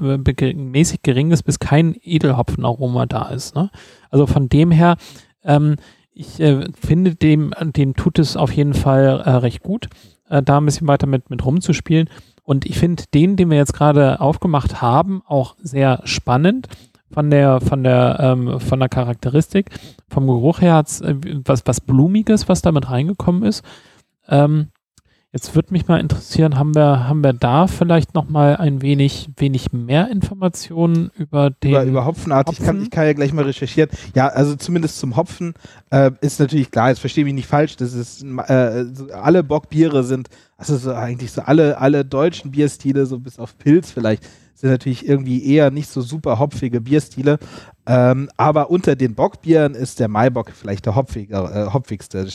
mäßig 0.54 1.02
geringes 1.02 1.42
bis 1.42 1.58
kein 1.58 1.94
Edelhopfenaroma 2.02 3.04
da 3.04 3.28
ist. 3.28 3.54
Ne? 3.54 3.70
Also 4.08 4.26
von 4.26 4.48
dem 4.48 4.70
her, 4.70 4.96
ähm, 5.44 5.76
ich 6.12 6.40
äh, 6.40 6.66
finde 6.74 7.14
dem, 7.14 7.52
dem 7.60 7.94
tut 7.94 8.18
es 8.18 8.38
auf 8.38 8.52
jeden 8.52 8.74
Fall 8.74 9.22
äh, 9.24 9.30
recht 9.30 9.62
gut, 9.62 9.88
äh, 10.30 10.42
da 10.42 10.58
ein 10.58 10.64
bisschen 10.64 10.88
weiter 10.88 11.06
mit, 11.06 11.28
mit 11.28 11.44
rumzuspielen. 11.44 12.08
Und 12.42 12.66
ich 12.66 12.78
finde 12.78 13.04
den, 13.14 13.36
den 13.36 13.50
wir 13.50 13.56
jetzt 13.56 13.74
gerade 13.74 14.20
aufgemacht 14.20 14.82
haben, 14.82 15.22
auch 15.26 15.56
sehr 15.62 16.00
spannend 16.04 16.68
von 17.12 17.30
der, 17.30 17.60
von 17.60 17.82
der, 17.82 18.18
ähm, 18.20 18.60
von 18.60 18.78
der 18.80 18.88
Charakteristik. 18.88 19.70
Vom 20.08 20.26
Geruch 20.26 20.60
her 20.60 20.74
hat 20.74 20.88
es 20.88 21.00
äh, 21.00 21.16
was, 21.44 21.62
was 21.66 21.80
Blumiges, 21.80 22.48
was 22.48 22.62
damit 22.62 22.90
reingekommen 22.90 23.42
ist. 23.42 23.64
Ähm, 24.28 24.68
Jetzt 25.32 25.54
würde 25.54 25.72
mich 25.72 25.86
mal 25.86 26.00
interessieren, 26.00 26.58
haben 26.58 26.74
wir, 26.74 27.06
haben 27.08 27.22
wir 27.22 27.32
da 27.32 27.68
vielleicht 27.68 28.14
noch 28.14 28.28
mal 28.28 28.56
ein 28.56 28.82
wenig, 28.82 29.30
wenig 29.36 29.72
mehr 29.72 30.10
Informationen 30.10 31.12
über 31.16 31.50
den 31.50 31.70
über, 31.70 31.84
über 31.84 32.04
Hopfenart? 32.04 32.48
Hopfen? 32.48 32.60
Ich, 32.60 32.66
kann, 32.66 32.82
ich 32.82 32.90
kann 32.90 33.06
ja 33.06 33.12
gleich 33.12 33.32
mal 33.32 33.44
recherchieren. 33.44 33.90
Ja, 34.16 34.26
also 34.26 34.56
zumindest 34.56 34.98
zum 34.98 35.16
Hopfen 35.16 35.54
äh, 35.90 36.10
ist 36.20 36.40
natürlich 36.40 36.72
klar, 36.72 36.88
jetzt 36.88 36.98
verstehe 36.98 37.24
mich 37.24 37.34
nicht 37.34 37.46
falsch, 37.46 37.76
das 37.76 37.92
ist 37.94 38.24
äh, 38.24 38.84
alle 39.12 39.44
Bockbiere 39.44 40.02
sind, 40.02 40.28
also 40.56 40.76
so 40.76 40.92
eigentlich 40.94 41.30
so 41.30 41.42
alle, 41.42 41.78
alle 41.78 42.04
deutschen 42.04 42.50
Bierstile, 42.50 43.06
so 43.06 43.20
bis 43.20 43.38
auf 43.38 43.56
Pilz 43.56 43.92
vielleicht, 43.92 44.24
sind 44.56 44.70
natürlich 44.70 45.08
irgendwie 45.08 45.44
eher 45.44 45.70
nicht 45.70 45.90
so 45.90 46.00
super 46.00 46.40
hopfige 46.40 46.80
Bierstile. 46.80 47.38
Ähm, 47.86 48.28
aber 48.36 48.68
unter 48.68 48.96
den 48.96 49.14
Bockbieren 49.14 49.76
ist 49.76 50.00
der 50.00 50.08
Maibock 50.08 50.50
vielleicht 50.50 50.86
der 50.86 50.96
hopfige, 50.96 51.36
äh, 51.36 51.72
hopfigste. 51.72 52.26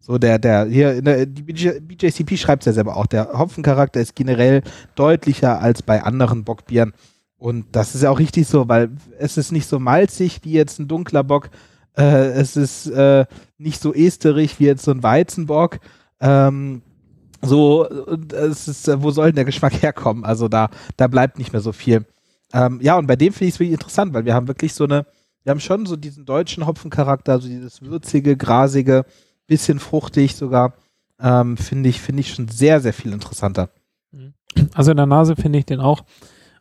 So, 0.00 0.18
der, 0.18 0.38
der, 0.38 0.66
hier, 0.66 1.02
der, 1.02 1.26
die 1.26 1.42
BJCP 1.42 2.36
schreibt 2.38 2.62
es 2.62 2.66
ja 2.66 2.72
selber 2.72 2.96
auch, 2.96 3.06
der 3.06 3.38
Hopfencharakter 3.38 4.00
ist 4.00 4.14
generell 4.14 4.62
deutlicher 4.94 5.60
als 5.60 5.82
bei 5.82 6.02
anderen 6.02 6.44
Bockbieren. 6.44 6.94
Und 7.36 7.66
das 7.72 7.94
ist 7.94 8.02
ja 8.02 8.10
auch 8.10 8.18
richtig 8.18 8.48
so, 8.48 8.68
weil 8.68 8.90
es 9.18 9.36
ist 9.36 9.52
nicht 9.52 9.68
so 9.68 9.78
malzig 9.78 10.40
wie 10.42 10.52
jetzt 10.52 10.78
ein 10.78 10.88
dunkler 10.88 11.22
Bock. 11.22 11.50
Äh, 11.96 12.30
es 12.32 12.56
ist 12.56 12.86
äh, 12.86 13.26
nicht 13.58 13.80
so 13.80 13.92
esterig 13.94 14.58
wie 14.58 14.64
jetzt 14.64 14.84
so 14.84 14.90
ein 14.90 15.02
Weizenbock. 15.02 15.78
Ähm, 16.20 16.82
so, 17.42 17.86
es 18.32 18.66
ist, 18.66 19.02
wo 19.02 19.10
soll 19.10 19.26
denn 19.26 19.36
der 19.36 19.44
Geschmack 19.44 19.72
herkommen? 19.82 20.24
Also 20.24 20.48
da, 20.48 20.70
da 20.96 21.06
bleibt 21.06 21.38
nicht 21.38 21.52
mehr 21.52 21.62
so 21.62 21.72
viel. 21.72 22.04
Ähm, 22.52 22.80
ja, 22.82 22.96
und 22.98 23.06
bei 23.06 23.16
dem 23.16 23.32
finde 23.32 23.48
ich 23.48 23.54
es 23.54 23.60
wirklich 23.60 23.74
interessant, 23.74 24.14
weil 24.14 24.24
wir 24.24 24.34
haben 24.34 24.48
wirklich 24.48 24.74
so 24.74 24.84
eine, 24.84 25.06
wir 25.44 25.50
haben 25.50 25.60
schon 25.60 25.86
so 25.86 25.96
diesen 25.96 26.24
deutschen 26.24 26.66
Hopfencharakter, 26.66 27.38
so 27.40 27.48
dieses 27.48 27.82
würzige, 27.82 28.36
grasige, 28.36 29.04
bisschen 29.48 29.80
fruchtig 29.80 30.36
sogar. 30.36 30.74
Ähm, 31.20 31.56
finde 31.56 31.88
ich, 31.88 32.00
finde 32.00 32.20
ich 32.20 32.32
schon 32.32 32.46
sehr, 32.46 32.80
sehr 32.80 32.92
viel 32.92 33.12
interessanter. 33.12 33.70
Also 34.74 34.92
in 34.92 34.96
der 34.96 35.06
Nase 35.06 35.34
finde 35.34 35.58
ich 35.58 35.66
den 35.66 35.80
auch 35.80 36.04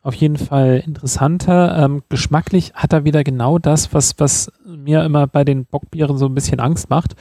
auf 0.01 0.13
jeden 0.13 0.37
Fall 0.37 0.83
interessanter. 0.85 1.83
Ähm, 1.83 2.01
geschmacklich 2.09 2.73
hat 2.73 2.93
er 2.93 3.03
wieder 3.03 3.23
genau 3.23 3.59
das, 3.59 3.93
was, 3.93 4.19
was 4.19 4.51
mir 4.65 5.03
immer 5.03 5.27
bei 5.27 5.43
den 5.43 5.65
Bockbieren 5.65 6.17
so 6.17 6.25
ein 6.25 6.33
bisschen 6.33 6.59
Angst 6.59 6.89
macht. 6.89 7.15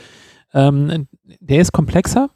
Ähm, 0.55 1.09
der 1.41 1.61
ist 1.61 1.73
komplexer, 1.73 2.31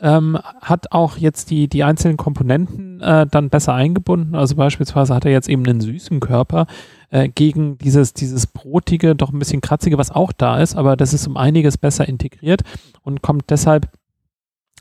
ähm, 0.00 0.38
hat 0.60 0.92
auch 0.92 1.16
jetzt 1.16 1.50
die, 1.50 1.68
die 1.68 1.84
einzelnen 1.84 2.16
Komponenten 2.16 3.00
äh, 3.00 3.26
dann 3.26 3.50
besser 3.50 3.74
eingebunden. 3.74 4.34
Also 4.34 4.56
beispielsweise 4.56 5.14
hat 5.14 5.24
er 5.24 5.32
jetzt 5.32 5.48
eben 5.48 5.66
einen 5.66 5.80
süßen 5.80 6.20
Körper 6.20 6.66
äh, 7.10 7.28
gegen 7.28 7.78
dieses, 7.78 8.14
dieses 8.14 8.46
brotige, 8.46 9.14
doch 9.14 9.32
ein 9.32 9.38
bisschen 9.38 9.60
kratzige, 9.60 9.98
was 9.98 10.10
auch 10.10 10.32
da 10.32 10.58
ist, 10.60 10.76
aber 10.76 10.96
das 10.96 11.12
ist 11.12 11.26
um 11.26 11.36
einiges 11.36 11.78
besser 11.78 12.08
integriert 12.08 12.62
und 13.02 13.22
kommt 13.22 13.50
deshalb 13.50 13.88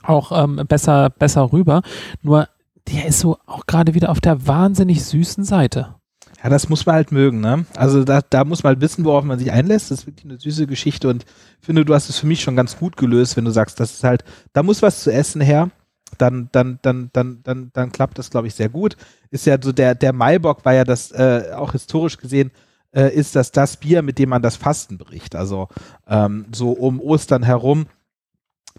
auch 0.03 0.31
ähm, 0.31 0.61
besser, 0.67 1.09
besser 1.09 1.51
rüber. 1.51 1.81
Nur 2.21 2.47
der 2.87 3.07
ist 3.07 3.19
so 3.19 3.37
auch 3.45 3.65
gerade 3.65 3.93
wieder 3.93 4.09
auf 4.09 4.19
der 4.19 4.45
wahnsinnig 4.47 5.03
süßen 5.03 5.43
Seite. 5.43 5.95
Ja, 6.43 6.49
das 6.49 6.67
muss 6.67 6.85
man 6.85 6.95
halt 6.95 7.11
mögen, 7.13 7.39
ne? 7.39 7.65
Also 7.75 8.03
da, 8.03 8.21
da 8.21 8.43
muss 8.43 8.63
man 8.63 8.71
halt 8.71 8.81
wissen, 8.81 9.05
worauf 9.05 9.23
man 9.23 9.39
sich 9.39 9.51
einlässt. 9.51 9.91
Das 9.91 10.01
ist 10.01 10.07
wirklich 10.07 10.25
eine 10.25 10.39
süße 10.39 10.67
Geschichte 10.67 11.07
und 11.07 11.25
finde, 11.61 11.85
du 11.85 11.93
hast 11.93 12.09
es 12.09 12.19
für 12.19 12.27
mich 12.27 12.41
schon 12.41 12.57
ganz 12.57 12.77
gut 12.77 12.97
gelöst, 12.97 13.37
wenn 13.37 13.45
du 13.45 13.51
sagst, 13.51 13.79
das 13.79 13.93
ist 13.93 14.03
halt, 14.03 14.25
da 14.51 14.61
muss 14.61 14.81
was 14.81 15.03
zu 15.03 15.11
essen 15.11 15.41
her. 15.41 15.71
dann, 16.17 16.49
dann, 16.51 16.79
dann, 16.83 17.09
dann, 17.13 17.39
dann, 17.43 17.71
dann 17.73 17.91
klappt 17.91 18.17
das, 18.19 18.29
glaube 18.29 18.47
ich, 18.47 18.55
sehr 18.55 18.69
gut. 18.69 18.97
Ist 19.31 19.45
ja 19.45 19.57
so 19.61 19.71
der, 19.71 19.95
der 19.95 20.13
Maibock 20.13 20.65
war 20.65 20.73
ja 20.73 20.83
das, 20.83 21.11
äh, 21.11 21.51
auch 21.55 21.71
historisch 21.71 22.17
gesehen, 22.17 22.51
äh, 22.91 23.09
ist 23.13 23.35
das 23.35 23.51
das 23.51 23.77
Bier, 23.77 24.01
mit 24.03 24.19
dem 24.19 24.29
man 24.29 24.41
das 24.41 24.55
Fasten 24.57 24.97
bricht. 24.97 25.35
Also 25.35 25.69
ähm, 26.07 26.45
so 26.53 26.71
um 26.71 26.99
Ostern 26.99 27.43
herum. 27.43 27.87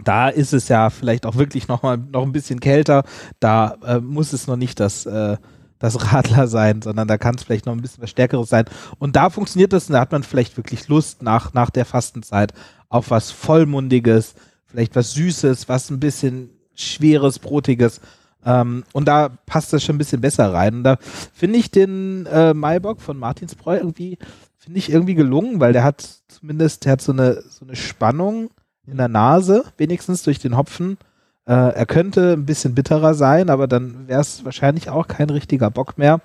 Da 0.03 0.29
ist 0.29 0.53
es 0.53 0.69
ja 0.69 0.91
vielleicht 0.91 1.25
auch 1.27 1.37
wirklich 1.37 1.69
noch 1.69 1.83
mal 1.83 1.97
noch 1.97 2.23
ein 2.25 2.33
bisschen 2.33 2.61
kälter. 2.61 3.05
Da 3.41 3.77
äh, 3.87 4.01
muss 4.01 4.33
es 4.33 4.47
noch 4.47 4.57
nicht 4.57 4.81
das, 4.81 5.07
äh, 5.07 5.37
das 5.85 6.13
Radler 6.13 6.49
sein, 6.49 6.83
sondern 6.83 7.07
da 7.07 7.19
kann 7.19 7.35
es 7.35 7.43
vielleicht 7.43 7.67
noch 7.67 7.75
ein 7.75 7.83
bisschen 7.83 8.03
was 8.03 8.11
Stärkeres 8.11 8.49
sein. 8.49 8.65
Und 8.99 9.17
da 9.17 9.31
funktioniert 9.31 9.73
das 9.73 9.89
und 9.89 9.93
da 9.93 10.01
hat 10.01 10.13
man 10.13 10.23
vielleicht 10.23 10.57
wirklich 10.57 10.89
Lust 10.89 11.23
nach, 11.23 11.53
nach 11.53 11.71
der 11.71 11.85
Fastenzeit 11.85 12.53
auf 12.89 13.11
was 13.11 13.31
Vollmundiges, 13.31 14.35
vielleicht 14.67 14.97
was 14.97 15.13
Süßes, 15.13 15.69
was 15.69 15.91
ein 15.91 16.01
bisschen 16.01 16.51
Schweres, 16.75 17.39
Brotiges. 17.39 18.01
Ähm, 18.45 18.85
und 18.93 19.07
da 19.07 19.29
passt 19.47 19.73
das 19.73 19.85
schon 19.85 19.97
ein 19.97 19.99
bisschen 19.99 20.21
besser 20.21 20.53
rein. 20.53 20.77
Und 20.77 20.85
da 20.85 20.97
finde 21.33 21.59
ich 21.59 21.71
den 21.71 22.27
äh, 22.27 22.55
Maibock 22.55 23.01
von 23.01 23.19
Martinsbräu 23.19 23.77
irgendwie, 23.77 24.19
finde 24.57 24.79
ich 24.79 24.91
irgendwie 24.91 25.15
gelungen, 25.15 25.61
weil 25.61 25.73
der 25.73 25.85
hat 25.85 26.07
zumindest, 26.29 26.85
der 26.85 26.93
hat 26.93 27.03
so 27.03 27.13
eine, 27.13 27.43
so 27.43 27.65
eine 27.65 27.77
Spannung 27.77 28.51
in 28.87 28.97
der 28.97 29.09
Nase, 29.09 29.65
wenigstens 29.77 30.23
durch 30.23 30.39
den 30.39 30.57
Hopfen. 30.57 30.99
Äh, 31.47 31.53
er 31.53 31.87
könnte 31.87 32.33
ein 32.33 32.47
bisschen 32.47 32.75
bitterer 32.75 33.15
sein, 33.15 33.51
aber 33.51 33.67
dann 33.67 34.09
wäre 34.09 34.21
es 34.21 34.45
wahrscheinlich 34.45 34.89
auch 34.91 35.09
kein 35.09 35.31
richtiger 35.31 35.71
Bock 35.71 35.99
mehr. 35.99 36.21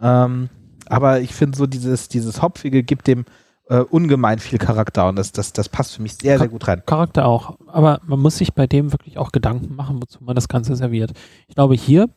Ähm, 0.00 0.48
aber 0.88 1.20
ich 1.20 1.34
finde 1.34 1.56
so 1.56 1.66
dieses, 1.66 2.08
dieses 2.08 2.42
Hopfige 2.42 2.82
gibt 2.82 3.06
dem 3.06 3.24
äh, 3.68 3.78
ungemein 3.78 4.38
viel 4.38 4.58
Charakter 4.58 5.08
und 5.08 5.16
das, 5.16 5.32
das, 5.32 5.52
das 5.52 5.68
passt 5.68 5.96
für 5.96 6.02
mich 6.02 6.14
sehr, 6.14 6.38
sehr 6.38 6.48
gut 6.48 6.68
rein. 6.68 6.82
Charakter 6.86 7.26
auch. 7.26 7.58
Aber 7.66 8.00
man 8.06 8.20
muss 8.20 8.38
sich 8.38 8.54
bei 8.54 8.66
dem 8.66 8.92
wirklich 8.92 9.18
auch 9.18 9.32
Gedanken 9.32 9.74
machen, 9.74 10.00
wozu 10.00 10.22
man 10.22 10.34
das 10.34 10.48
Ganze 10.48 10.76
serviert. 10.76 11.12
Ich 11.48 11.54
glaube, 11.54 11.74
hier 11.74 12.08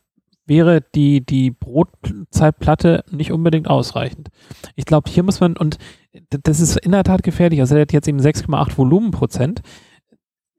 wäre 0.45 0.81
die, 0.95 1.25
die 1.25 1.51
Brotzeitplatte 1.51 3.03
nicht 3.11 3.31
unbedingt 3.31 3.67
ausreichend. 3.67 4.29
Ich 4.75 4.85
glaube, 4.85 5.09
hier 5.09 5.23
muss 5.23 5.39
man, 5.39 5.55
und 5.55 5.77
das 6.29 6.59
ist 6.59 6.77
in 6.77 6.91
der 6.91 7.03
Tat 7.03 7.23
gefährlich, 7.23 7.59
also 7.61 7.75
der 7.75 7.83
hat 7.83 7.93
jetzt 7.93 8.07
eben 8.07 8.19
6,8 8.19 8.77
Volumenprozent. 8.77 9.61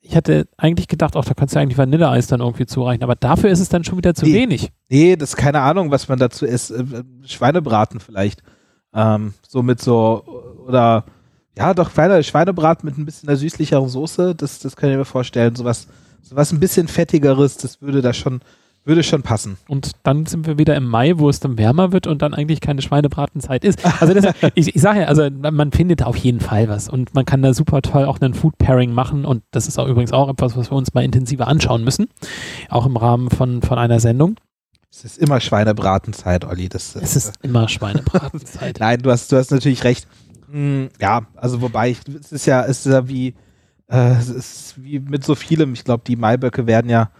Ich 0.02 0.16
hatte 0.16 0.48
eigentlich 0.56 0.88
gedacht, 0.88 1.14
auch 1.14 1.24
da 1.24 1.34
kannst 1.34 1.54
du 1.54 1.60
eigentlich 1.60 1.76
Vanilleeis 1.78 2.26
dann 2.26 2.40
irgendwie 2.40 2.66
zureichen, 2.66 3.02
aber 3.02 3.16
dafür 3.16 3.50
ist 3.50 3.60
es 3.60 3.68
dann 3.68 3.84
schon 3.84 3.98
wieder 3.98 4.14
zu 4.14 4.24
nee. 4.24 4.34
wenig. 4.34 4.72
Nee, 4.88 5.16
das 5.16 5.30
ist 5.30 5.36
keine 5.36 5.60
Ahnung, 5.60 5.90
was 5.90 6.08
man 6.08 6.18
dazu 6.18 6.46
isst. 6.46 6.70
Äh, 6.70 6.84
Schweinebraten 7.24 8.00
vielleicht. 8.00 8.42
Ähm, 8.94 9.34
so 9.46 9.62
mit 9.62 9.80
so, 9.80 10.24
oder 10.66 11.04
ja, 11.56 11.74
doch 11.74 11.92
kleiner 11.92 12.22
Schweinebraten 12.22 12.88
mit 12.88 12.96
ein 12.96 13.04
bisschen 13.04 13.28
einer 13.28 13.36
süßlicheren 13.36 13.88
Soße, 13.88 14.34
das, 14.34 14.60
das 14.60 14.76
kann 14.76 14.90
ich 14.90 14.96
mir 14.96 15.04
vorstellen. 15.04 15.54
Sowas, 15.54 15.86
sowas 16.22 16.52
ein 16.52 16.60
bisschen 16.60 16.88
fettigeres, 16.88 17.56
das 17.58 17.82
würde 17.82 18.00
da 18.00 18.12
schon, 18.12 18.40
würde 18.84 19.02
schon 19.02 19.22
passen. 19.22 19.58
Und 19.68 19.92
dann 20.02 20.26
sind 20.26 20.46
wir 20.46 20.58
wieder 20.58 20.74
im 20.74 20.86
Mai, 20.86 21.18
wo 21.18 21.28
es 21.28 21.40
dann 21.40 21.58
wärmer 21.58 21.92
wird 21.92 22.06
und 22.06 22.22
dann 22.22 22.34
eigentlich 22.34 22.60
keine 22.60 22.82
Schweinebratenzeit 22.82 23.64
ist. 23.64 23.84
Also 24.00 24.14
das, 24.14 24.34
ich, 24.54 24.74
ich 24.74 24.80
sage 24.80 25.00
ja, 25.00 25.06
also 25.06 25.28
man 25.30 25.70
findet 25.72 26.02
auf 26.02 26.16
jeden 26.16 26.40
Fall 26.40 26.68
was 26.68 26.88
und 26.88 27.14
man 27.14 27.24
kann 27.24 27.42
da 27.42 27.52
super 27.52 27.82
toll 27.82 28.04
auch 28.04 28.20
einen 28.20 28.34
Food 28.34 28.56
Pairing 28.58 28.92
machen 28.92 29.24
und 29.24 29.42
das 29.50 29.68
ist 29.68 29.78
auch 29.78 29.86
übrigens 29.86 30.12
auch 30.12 30.28
etwas, 30.28 30.56
was 30.56 30.70
wir 30.70 30.76
uns 30.76 30.94
mal 30.94 31.04
intensiver 31.04 31.46
anschauen 31.46 31.84
müssen, 31.84 32.08
auch 32.68 32.86
im 32.86 32.96
Rahmen 32.96 33.30
von, 33.30 33.62
von 33.62 33.78
einer 33.78 34.00
Sendung. 34.00 34.36
Es 34.92 35.04
ist 35.04 35.18
immer 35.18 35.40
Schweinebratenzeit, 35.40 36.44
Olli. 36.44 36.68
Das, 36.68 36.96
es 36.96 37.14
ist 37.14 37.28
äh, 37.28 37.32
immer 37.46 37.68
Schweinebratenzeit. 37.68 38.76
Nein, 38.80 39.00
du 39.00 39.10
hast, 39.10 39.30
du 39.30 39.36
hast 39.36 39.52
natürlich 39.52 39.84
recht. 39.84 40.08
Hm, 40.50 40.88
ja, 41.00 41.22
also 41.36 41.62
wobei, 41.62 41.90
ich, 41.90 42.00
es 42.20 42.32
ist 42.32 42.46
ja, 42.46 42.64
es 42.64 42.84
ist 42.84 42.92
ja 42.92 43.06
wie, 43.06 43.34
äh, 43.86 44.14
es 44.14 44.28
ist 44.28 44.82
wie 44.82 44.98
mit 44.98 45.24
so 45.24 45.36
vielem. 45.36 45.74
Ich 45.74 45.84
glaube, 45.84 46.02
die 46.04 46.16
Maiböcke 46.16 46.66
werden 46.66 46.90
ja, 46.90 47.10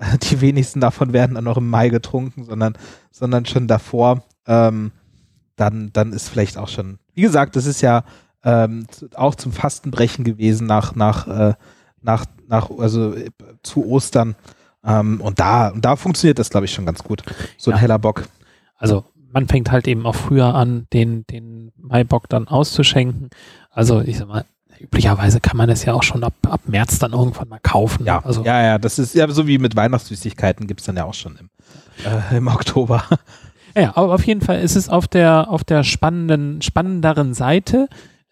die 0.30 0.40
wenigsten 0.40 0.80
davon 0.80 1.12
werden 1.12 1.34
dann 1.34 1.44
noch 1.44 1.56
im 1.56 1.68
Mai 1.68 1.88
getrunken, 1.88 2.44
sondern, 2.44 2.74
sondern 3.10 3.46
schon 3.46 3.68
davor. 3.68 4.22
Ähm, 4.46 4.92
dann, 5.56 5.90
dann 5.92 6.12
ist 6.12 6.28
vielleicht 6.28 6.56
auch 6.56 6.68
schon, 6.68 6.98
wie 7.14 7.22
gesagt, 7.22 7.54
das 7.56 7.66
ist 7.66 7.82
ja 7.82 8.04
ähm, 8.42 8.86
auch 9.14 9.34
zum 9.34 9.52
Fastenbrechen 9.52 10.24
gewesen 10.24 10.66
nach, 10.66 10.94
nach, 10.94 11.26
äh, 11.26 11.54
nach, 12.00 12.24
nach, 12.48 12.70
also 12.70 13.14
äh, 13.14 13.30
zu 13.62 13.84
Ostern. 13.86 14.36
Ähm, 14.82 15.20
und 15.20 15.38
da, 15.38 15.68
und 15.68 15.84
da 15.84 15.96
funktioniert 15.96 16.38
das, 16.38 16.48
glaube 16.48 16.64
ich, 16.64 16.72
schon 16.72 16.86
ganz 16.86 17.04
gut. 17.04 17.22
So 17.58 17.70
ein 17.70 17.76
ja. 17.76 17.82
heller 17.82 17.98
Bock. 17.98 18.24
Also 18.76 19.04
man 19.30 19.46
fängt 19.46 19.70
halt 19.70 19.86
eben 19.86 20.06
auch 20.06 20.14
früher 20.14 20.54
an, 20.54 20.86
den, 20.94 21.26
den 21.26 21.72
Maibock 21.76 22.28
dann 22.28 22.48
auszuschenken. 22.48 23.28
Also 23.70 24.00
ich 24.00 24.16
sag 24.16 24.28
mal, 24.28 24.46
üblicherweise 24.80 25.40
kann 25.40 25.56
man 25.56 25.68
es 25.68 25.84
ja 25.84 25.94
auch 25.94 26.02
schon 26.02 26.24
ab, 26.24 26.34
ab 26.48 26.62
März 26.66 26.98
dann 26.98 27.12
irgendwann 27.12 27.48
mal 27.48 27.60
kaufen. 27.60 28.06
Ja, 28.06 28.24
also, 28.24 28.44
ja, 28.44 28.62
ja, 28.62 28.78
das 28.78 28.98
ist 28.98 29.14
ja 29.14 29.28
so 29.28 29.46
wie 29.46 29.58
mit 29.58 29.76
Weihnachtssüßigkeiten 29.76 30.66
gibt 30.66 30.80
es 30.80 30.86
dann 30.86 30.96
ja 30.96 31.04
auch 31.04 31.14
schon 31.14 31.36
im, 31.36 31.50
äh, 32.04 32.36
im 32.36 32.48
Oktober. 32.48 33.04
Ja, 33.76 33.92
aber 33.94 34.14
auf 34.14 34.26
jeden 34.26 34.40
Fall 34.40 34.60
ist 34.60 34.74
es 34.74 34.88
auf 34.88 35.06
der, 35.06 35.48
auf 35.48 35.62
der 35.62 35.84
spannenden, 35.84 36.60
spannenderen 36.60 37.34
Seite, 37.34 37.86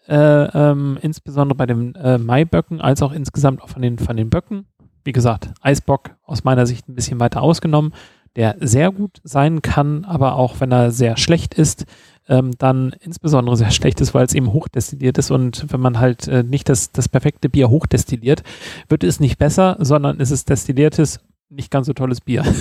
äh, 0.05 0.13
ähm, 0.13 0.97
insbesondere 1.01 1.55
bei 1.55 1.65
den 1.65 1.95
äh, 1.95 2.17
Maiböcken, 2.17 2.81
als 2.81 3.01
auch 3.01 3.13
insgesamt 3.13 3.61
auch 3.61 3.69
von 3.69 3.81
den, 3.81 3.97
von 3.97 4.17
den 4.17 4.29
Böcken 4.29 4.65
wie 5.03 5.11
gesagt, 5.11 5.49
Eisbock 5.61 6.11
aus 6.23 6.43
meiner 6.43 6.65
Sicht 6.65 6.87
ein 6.87 6.95
bisschen 6.95 7.19
weiter 7.19 7.41
ausgenommen, 7.41 7.93
der 8.35 8.55
sehr 8.59 8.91
gut 8.91 9.21
sein 9.23 9.61
kann, 9.61 10.05
aber 10.05 10.35
auch 10.35 10.59
wenn 10.59 10.71
er 10.71 10.91
sehr 10.91 11.17
schlecht 11.17 11.53
ist, 11.53 11.85
ähm, 12.29 12.51
dann 12.57 12.95
insbesondere 13.01 13.57
sehr 13.57 13.71
schlecht 13.71 13.99
ist, 14.01 14.13
weil 14.13 14.25
es 14.25 14.33
eben 14.33 14.53
hochdestilliert 14.53 15.17
ist 15.17 15.31
und 15.31 15.65
wenn 15.71 15.81
man 15.81 15.99
halt 15.99 16.27
äh, 16.27 16.43
nicht 16.43 16.69
das, 16.69 16.91
das 16.91 17.09
perfekte 17.09 17.49
Bier 17.49 17.69
hochdestilliert, 17.69 18.43
wird 18.87 19.03
es 19.03 19.19
nicht 19.19 19.37
besser, 19.37 19.77
sondern 19.79 20.19
ist 20.19 20.31
es 20.31 20.45
destilliertes, 20.45 21.19
nicht 21.49 21.71
ganz 21.71 21.87
so 21.87 21.93
tolles 21.93 22.21
Bier. 22.21 22.43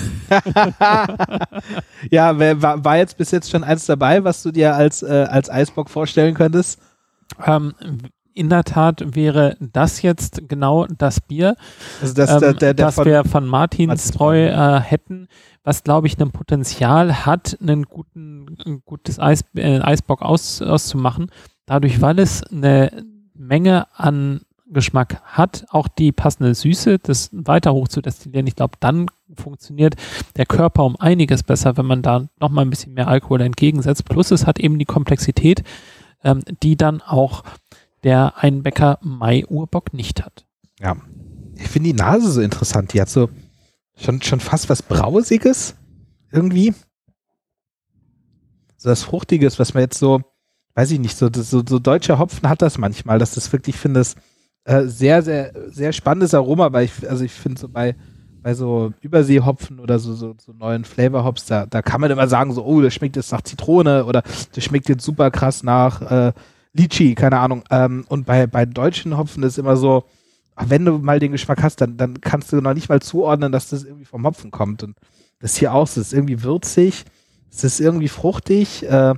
ja, 2.11 2.63
war, 2.63 2.85
war 2.85 2.97
jetzt 2.97 3.19
bis 3.19 3.31
jetzt 3.31 3.51
schon 3.51 3.63
eins 3.63 3.87
dabei, 3.87 4.25
was 4.25 4.43
du 4.43 4.51
dir 4.51 4.75
als, 4.75 5.03
äh, 5.03 5.27
als 5.29 5.51
Eisbock 5.51 5.91
vorstellen 5.91 6.35
könntest? 6.35 6.81
Ähm, 7.45 7.75
in 8.39 8.49
der 8.49 8.65
Tat 8.65 9.15
wäre 9.15 9.57
das 9.61 10.03
jetzt 10.03 10.49
genau 10.49 10.87
das 10.87 11.21
Bier, 11.21 11.57
also 12.01 12.15
das, 12.15 12.31
ähm, 12.31 12.41
der, 12.41 12.55
der, 12.55 12.75
das 12.75 12.95
von 12.95 13.05
wir 13.05 13.25
von 13.25 13.47
Martinsbräu 13.47 14.47
äh, 14.47 14.81
hätten, 14.81 15.29
was 15.65 15.85
glaube 15.85 16.07
ich 16.07 16.19
ein 16.19 16.31
Potenzial 16.31 17.27
hat, 17.27 17.59
einen 17.61 17.85
guten, 17.85 18.57
ein 18.65 18.83
gutes 18.85 19.19
Eis, 19.19 19.45
äh, 19.55 19.81
Eisbock 19.81 20.23
aus, 20.23 20.63
auszumachen. 20.63 21.31
Dadurch, 21.67 22.01
weil 22.01 22.19
es 22.19 22.43
eine 22.45 23.05
Menge 23.35 23.87
an 23.95 24.41
Geschmack 24.71 25.23
hat, 25.25 25.67
auch 25.71 25.89
die 25.89 26.13
passende 26.13 26.55
Süße, 26.55 26.99
das 26.99 27.31
weiter 27.33 27.73
hoch 27.73 27.89
zu 27.89 28.01
destillieren. 28.01 28.47
Ich 28.47 28.57
glaube, 28.57 28.77
dann 28.81 29.07
funktioniert 29.35 29.95
der 30.37 30.47
Körper 30.47 30.85
um 30.85 30.97
einiges 30.97 31.43
besser, 31.43 31.77
wenn 31.77 31.87
man 31.87 32.03
da 32.03 32.29
nochmal 32.41 32.65
ein 32.65 32.71
bisschen 32.71 32.95
mehr 32.95 33.09
Alkohol 33.09 33.41
entgegensetzt. 33.41 34.05
Plus 34.05 34.31
es 34.31 34.47
hat 34.47 34.59
eben 34.59 34.79
die 34.79 34.85
Komplexität, 34.85 35.63
ähm, 36.23 36.43
die 36.63 36.77
dann 36.77 37.01
auch 37.01 37.45
der 38.05 38.35
ein 38.39 38.63
Bäcker 38.63 38.99
Mai-Urbock 39.03 39.93
nicht 39.93 40.25
hat. 40.25 40.47
Ja. 40.81 40.97
Ich 41.57 41.69
finde 41.69 41.91
die 41.91 41.97
Nase 41.97 42.31
so 42.31 42.41
interessant. 42.41 42.93
Die 42.93 43.01
hat 43.01 43.09
so 43.09 43.29
schon, 43.97 44.23
schon 44.23 44.41
fast 44.41 44.69
was 44.69 44.83
Brausiges 44.83 45.75
irgendwie. 46.31 46.75
So 48.77 48.91
was 48.91 49.03
Fruchtiges, 49.03 49.59
was 49.59 49.75
man 49.75 49.83
jetzt 49.83 49.99
so, 49.99 50.21
weiß 50.75 50.93
ich 50.93 51.01
nicht, 51.01 51.17
so, 51.17 51.29
so, 51.33 51.63
so 51.67 51.79
deutscher 51.79 52.19
Hopfen 52.19 52.49
hat 52.49 52.63
das 52.63 52.79
manchmal, 52.79 53.19
dass 53.19 53.35
das 53.35 53.53
wirklich, 53.53 53.75
ich 53.75 53.81
finde 53.81 54.01
es 54.01 54.15
äh, 54.65 54.85
sehr, 54.85 55.23
sehr, 55.23 55.53
sehr 55.69 55.93
spannendes 55.93 56.35
Aroma, 56.35 56.73
weil 56.73 56.85
ich, 56.85 57.11
also 57.11 57.25
ich 57.25 57.33
finde 57.33 57.61
so 57.61 57.69
bei, 57.69 57.97
bei 58.43 58.55
so 58.55 58.93
Überseehopfen 59.01 59.81
oder 59.81 59.99
so, 59.99 60.15
so, 60.15 60.37
so 60.39 60.53
neuen 60.53 60.85
Flavorhops, 60.85 61.47
da, 61.47 61.67
da 61.67 61.83
kann 61.83 62.01
man 62.01 62.11
immer 62.13 62.29
sagen, 62.29 62.53
so, 62.53 62.65
oh, 62.65 62.81
das 62.81 62.95
schmeckt 62.95 63.17
jetzt 63.17 63.33
nach 63.33 63.43
Zitrone 63.43 64.05
oder 64.05 64.23
das 64.53 64.63
schmeckt 64.63 64.89
jetzt 64.89 65.05
super 65.05 65.33
krass 65.33 65.65
nach 65.65 66.03
äh, 66.03 66.33
Litchi, 66.73 67.15
keine 67.15 67.39
Ahnung. 67.39 67.65
Ähm, 67.71 68.05
und 68.09 68.27
bei, 68.27 68.47
bei 68.47 68.67
deutschen 68.67 69.17
Hopfen 69.17 69.43
ist 69.43 69.59
immer 69.59 69.77
so, 69.77 70.05
wenn 70.57 70.85
du 70.85 70.99
mal 70.99 71.19
den 71.19 71.33
Geschmack 71.33 71.63
hast, 71.63 71.81
dann, 71.81 71.97
dann 71.97 72.21
kannst 72.21 72.53
du 72.53 72.61
noch 72.61 72.75
nicht 72.75 72.89
mal 72.89 73.01
zuordnen, 73.01 73.53
dass 73.53 73.71
das 73.71 73.85
irgendwie 73.85 74.05
vom 74.05 74.25
Hopfen 74.25 74.51
kommt. 74.51 74.83
Und 74.83 74.97
das 75.41 75.57
hier 75.57 75.73
auch, 75.73 75.85
es 75.85 75.97
ist 75.97 76.13
irgendwie 76.13 76.43
würzig, 76.43 77.05
es 77.51 77.65
ist 77.65 77.81
irgendwie 77.81 78.09
fruchtig, 78.09 78.85
äh, 78.85 79.15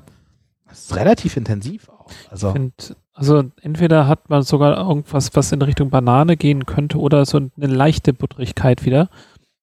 es 0.71 0.85
ist 0.85 0.97
relativ 0.97 1.37
intensiv 1.37 1.89
auch. 1.89 2.11
Also, 2.31 2.53
find, 2.53 2.97
also 3.15 3.45
entweder 3.63 4.07
hat 4.07 4.31
man 4.31 4.43
sogar 4.43 4.77
irgendwas, 4.77 5.31
was 5.35 5.53
in 5.53 5.63
Richtung 5.63 5.91
Banane 5.91 6.37
gehen 6.37 6.67
könnte, 6.67 6.99
oder 6.99 7.25
so 7.25 7.39
eine 7.39 7.67
leichte 7.67 8.13
Butterigkeit 8.13 8.85
wieder. 8.85 9.09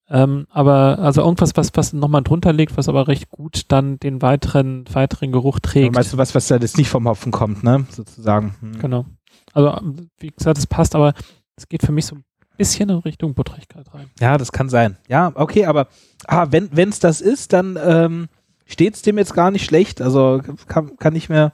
Ähm, 0.09 0.47
aber 0.49 0.99
also 0.99 1.21
irgendwas, 1.21 1.55
was, 1.55 1.71
was 1.73 1.91
nochmal 1.91 2.23
drunter 2.23 2.53
liegt, 2.53 2.77
was 2.77 2.87
aber 2.87 3.07
recht 3.07 3.29
gut 3.29 3.63
dann 3.67 3.99
den 3.99 4.21
weiteren, 4.21 4.85
weiteren 4.93 5.31
Geruch 5.33 5.59
trägt. 5.59 5.95
Ja, 5.95 5.99
weißt 5.99 6.13
du 6.13 6.17
was, 6.17 6.33
was 6.33 6.47
da 6.47 6.55
jetzt 6.55 6.77
nicht 6.77 6.89
vom 6.89 7.07
Hopfen 7.07 7.31
kommt, 7.31 7.63
ne? 7.63 7.85
Sozusagen. 7.89 8.55
Hm. 8.61 8.79
Genau. 8.79 9.05
Also 9.53 9.79
wie 10.19 10.31
gesagt, 10.31 10.57
es 10.57 10.67
passt, 10.67 10.95
aber 10.95 11.13
es 11.57 11.67
geht 11.67 11.81
für 11.81 11.91
mich 11.91 12.05
so 12.05 12.15
ein 12.15 12.23
bisschen 12.57 12.89
in 12.89 12.99
Richtung 12.99 13.33
Butterigkeit 13.33 13.93
rein. 13.93 14.09
Ja, 14.19 14.37
das 14.37 14.51
kann 14.51 14.69
sein. 14.69 14.97
Ja, 15.09 15.31
okay, 15.35 15.65
aber 15.65 15.87
ah, 16.25 16.47
wenn 16.51 16.89
es 16.89 16.99
das 16.99 17.19
ist, 17.19 17.51
dann 17.51 17.77
ähm, 17.81 18.27
steht 18.65 18.95
es 18.95 19.01
dem 19.01 19.17
jetzt 19.17 19.33
gar 19.33 19.51
nicht 19.51 19.65
schlecht. 19.65 20.01
Also 20.01 20.41
kann, 20.67 20.95
kann 20.97 21.15
ich 21.15 21.27
mir, 21.27 21.51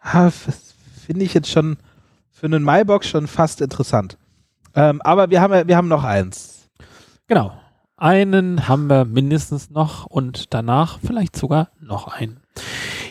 ah, 0.00 0.30
finde 0.30 1.24
ich 1.24 1.32
jetzt 1.32 1.50
schon 1.50 1.78
für 2.30 2.46
einen 2.46 2.62
Maibox 2.62 3.08
schon 3.08 3.26
fast 3.26 3.62
interessant. 3.62 4.18
Ähm, 4.74 5.00
aber 5.00 5.30
wir 5.30 5.40
haben 5.40 5.66
wir 5.66 5.76
haben 5.76 5.88
noch 5.88 6.04
eins. 6.04 6.68
Genau. 7.26 7.52
Einen 7.96 8.68
haben 8.68 8.88
wir 8.88 9.04
mindestens 9.04 9.70
noch 9.70 10.06
und 10.06 10.52
danach 10.54 10.98
vielleicht 11.00 11.36
sogar 11.36 11.70
noch 11.80 12.08
einen. 12.08 12.40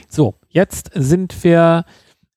So, 0.09 0.35
jetzt 0.49 0.91
sind 0.93 1.43
wir 1.43 1.85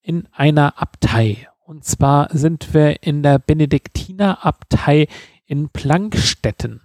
in 0.02 0.26
einer 0.32 0.80
Abtei. 0.80 1.48
Und 1.64 1.84
zwar 1.84 2.28
sind 2.34 2.72
wir 2.72 3.02
in 3.02 3.22
der 3.22 3.38
Benediktinerabtei 3.38 5.06
in 5.44 5.68
Plankstetten 5.68 6.80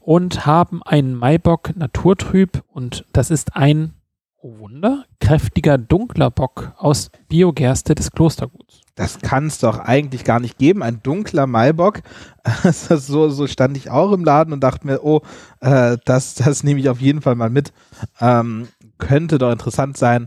und 0.00 0.44
haben 0.46 0.82
einen 0.82 1.14
Maibock 1.14 1.74
Naturtrüb 1.76 2.62
und 2.68 3.06
das 3.12 3.30
ist 3.30 3.56
ein, 3.56 3.94
oh 4.36 4.58
Wunder, 4.58 5.06
kräftiger 5.18 5.78
dunkler 5.78 6.30
Bock 6.30 6.74
aus 6.76 7.10
Biogerste 7.28 7.94
des 7.94 8.10
Klosterguts. 8.10 8.85
Das 8.96 9.20
kann 9.20 9.46
es 9.46 9.58
doch 9.58 9.78
eigentlich 9.78 10.24
gar 10.24 10.40
nicht 10.40 10.58
geben. 10.58 10.82
Ein 10.82 11.02
dunkler 11.02 11.46
Maibock. 11.46 12.00
so, 12.72 13.28
so 13.28 13.46
stand 13.46 13.76
ich 13.76 13.90
auch 13.90 14.10
im 14.12 14.24
Laden 14.24 14.54
und 14.54 14.60
dachte 14.60 14.86
mir, 14.86 15.04
oh, 15.04 15.20
äh, 15.60 15.98
das, 16.06 16.34
das 16.34 16.64
nehme 16.64 16.80
ich 16.80 16.88
auf 16.88 17.00
jeden 17.00 17.20
Fall 17.20 17.34
mal 17.34 17.50
mit. 17.50 17.72
Ähm, 18.20 18.68
könnte 18.98 19.36
doch 19.36 19.52
interessant 19.52 19.98
sein. 19.98 20.26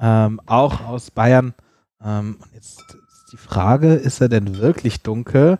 Ähm, 0.00 0.40
auch 0.46 0.86
aus 0.86 1.10
Bayern. 1.10 1.54
Ähm, 2.02 2.38
jetzt 2.54 2.80
ist 2.80 3.32
die 3.32 3.36
Frage, 3.36 3.94
ist 3.94 4.20
er 4.20 4.28
denn 4.28 4.58
wirklich 4.58 5.02
dunkel? 5.02 5.58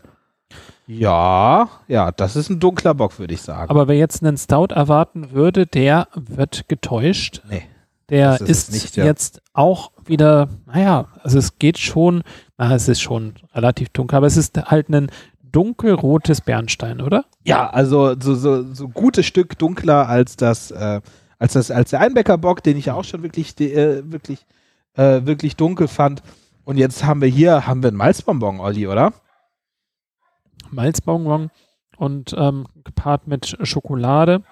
Ja, 0.86 1.70
ja, 1.88 2.12
das 2.12 2.36
ist 2.36 2.50
ein 2.50 2.60
dunkler 2.60 2.94
Bock, 2.94 3.18
würde 3.18 3.34
ich 3.34 3.42
sagen. 3.42 3.70
Aber 3.70 3.88
wer 3.88 3.96
jetzt 3.96 4.22
einen 4.22 4.36
Stout 4.36 4.68
erwarten 4.70 5.32
würde, 5.32 5.66
der 5.66 6.08
wird 6.14 6.68
getäuscht. 6.68 7.42
Nee. 7.48 7.64
Der 8.10 8.34
ist 8.34 8.48
ist, 8.48 8.72
nicht, 8.72 8.96
ja. 8.96 9.04
jetzt 9.06 9.40
auch 9.54 9.92
wieder, 10.04 10.48
naja, 10.66 11.06
also 11.22 11.38
es 11.38 11.58
geht 11.58 11.78
schon, 11.78 12.22
na, 12.56 12.74
es 12.74 12.88
ist 12.88 13.00
schon 13.00 13.34
relativ 13.54 13.88
dunkel, 13.90 14.16
aber 14.16 14.26
es 14.26 14.36
ist 14.36 14.56
halt 14.70 14.88
ein 14.88 15.10
dunkelrotes 15.42 16.40
Bernstein, 16.40 17.00
oder? 17.00 17.24
Ja, 17.44 17.70
also 17.70 18.14
so, 18.20 18.34
so, 18.34 18.72
so 18.74 18.88
gutes 18.88 19.26
Stück 19.26 19.58
dunkler 19.58 20.08
als 20.08 20.36
das, 20.36 20.70
äh, 20.70 21.00
als 21.38 21.52
das, 21.52 21.70
als 21.70 21.90
der 21.90 22.00
Einbecker 22.00 22.38
Bock, 22.38 22.62
den 22.62 22.76
ich 22.76 22.86
ja 22.86 22.94
auch 22.94 23.04
schon 23.04 23.22
wirklich, 23.22 23.58
äh, 23.60 24.10
wirklich, 24.10 24.46
äh, 24.94 25.22
wirklich 25.24 25.56
dunkel 25.56 25.88
fand. 25.88 26.22
Und 26.64 26.76
jetzt 26.76 27.04
haben 27.04 27.20
wir 27.20 27.28
hier, 27.28 27.66
haben 27.66 27.82
wir 27.82 27.88
einen 27.88 27.96
Malzbonbon, 27.96 28.60
Olli, 28.60 28.86
oder? 28.86 29.12
Malzbonbon 30.70 31.50
und 31.96 32.34
ähm, 32.36 32.66
gepaart 32.82 33.26
mit 33.26 33.56
Schokolade. 33.62 34.42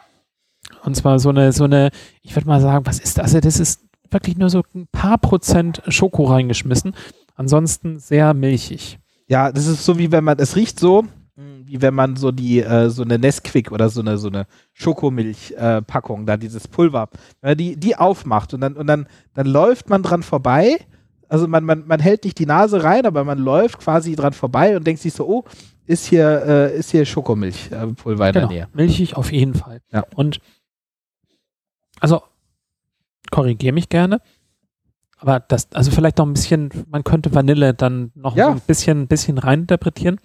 Und 0.84 0.94
zwar 0.94 1.18
so 1.18 1.30
eine, 1.30 1.52
so 1.52 1.64
eine, 1.64 1.90
ich 2.22 2.34
würde 2.36 2.46
mal 2.46 2.60
sagen, 2.60 2.86
was 2.86 3.00
ist 3.00 3.18
das? 3.18 3.24
Also 3.24 3.40
das 3.40 3.58
ist 3.58 3.82
wirklich 4.10 4.36
nur 4.36 4.50
so 4.50 4.62
ein 4.74 4.86
paar 4.92 5.18
Prozent 5.18 5.82
Schoko 5.88 6.24
reingeschmissen. 6.24 6.94
Ansonsten 7.42 7.98
sehr 7.98 8.34
milchig. 8.34 9.00
Ja, 9.26 9.50
das 9.50 9.66
ist 9.66 9.84
so 9.84 9.98
wie 9.98 10.12
wenn 10.12 10.22
man, 10.22 10.38
es 10.38 10.54
riecht 10.54 10.78
so, 10.78 11.04
wie 11.34 11.82
wenn 11.82 11.92
man 11.92 12.14
so 12.14 12.30
die, 12.30 12.60
äh, 12.60 12.88
so 12.88 13.02
eine 13.02 13.18
Nesquik 13.18 13.72
oder 13.72 13.88
so 13.88 14.00
eine, 14.00 14.16
so 14.16 14.28
eine 14.28 14.46
Schokomilch-Packung, 14.74 16.24
da 16.24 16.36
dieses 16.36 16.68
Pulver, 16.68 17.08
wenn 17.40 17.50
man 17.50 17.58
die, 17.58 17.76
die 17.76 17.96
aufmacht 17.96 18.54
und 18.54 18.60
dann, 18.60 18.74
und 18.76 18.86
dann, 18.86 19.08
dann 19.34 19.48
läuft 19.48 19.90
man 19.90 20.04
dran 20.04 20.22
vorbei. 20.22 20.78
Also 21.28 21.48
man, 21.48 21.64
man, 21.64 21.84
man 21.84 21.98
hält 21.98 22.22
nicht 22.22 22.38
die 22.38 22.46
Nase 22.46 22.84
rein, 22.84 23.06
aber 23.06 23.24
man 23.24 23.38
läuft 23.38 23.80
quasi 23.80 24.14
dran 24.14 24.34
vorbei 24.34 24.76
und 24.76 24.86
denkt 24.86 25.02
sich 25.02 25.14
so, 25.14 25.26
oh, 25.26 25.44
ist 25.84 26.06
hier, 26.06 26.44
äh, 26.46 26.78
ist 26.78 26.92
hier 26.92 27.04
Schokomilchpulver 27.04 28.28
in 28.28 28.32
Genau, 28.34 28.46
der 28.46 28.56
Nähe. 28.56 28.68
milchig 28.72 29.16
auf 29.16 29.32
jeden 29.32 29.54
Fall. 29.54 29.80
Ja. 29.90 30.04
Und 30.14 30.38
also 31.98 32.22
korrigiere 33.32 33.72
mich 33.72 33.88
gerne. 33.88 34.20
Aber 35.22 35.38
das, 35.38 35.68
also 35.72 35.92
vielleicht 35.92 36.18
noch 36.18 36.26
ein 36.26 36.32
bisschen, 36.32 36.68
man 36.90 37.04
könnte 37.04 37.32
Vanille 37.32 37.74
dann 37.74 38.10
noch 38.16 38.34
Ja. 38.36 38.46
so 38.46 38.50
ein 38.54 38.60
bisschen, 38.66 39.06
bisschen 39.06 39.38
reininterpretieren. 39.38 40.18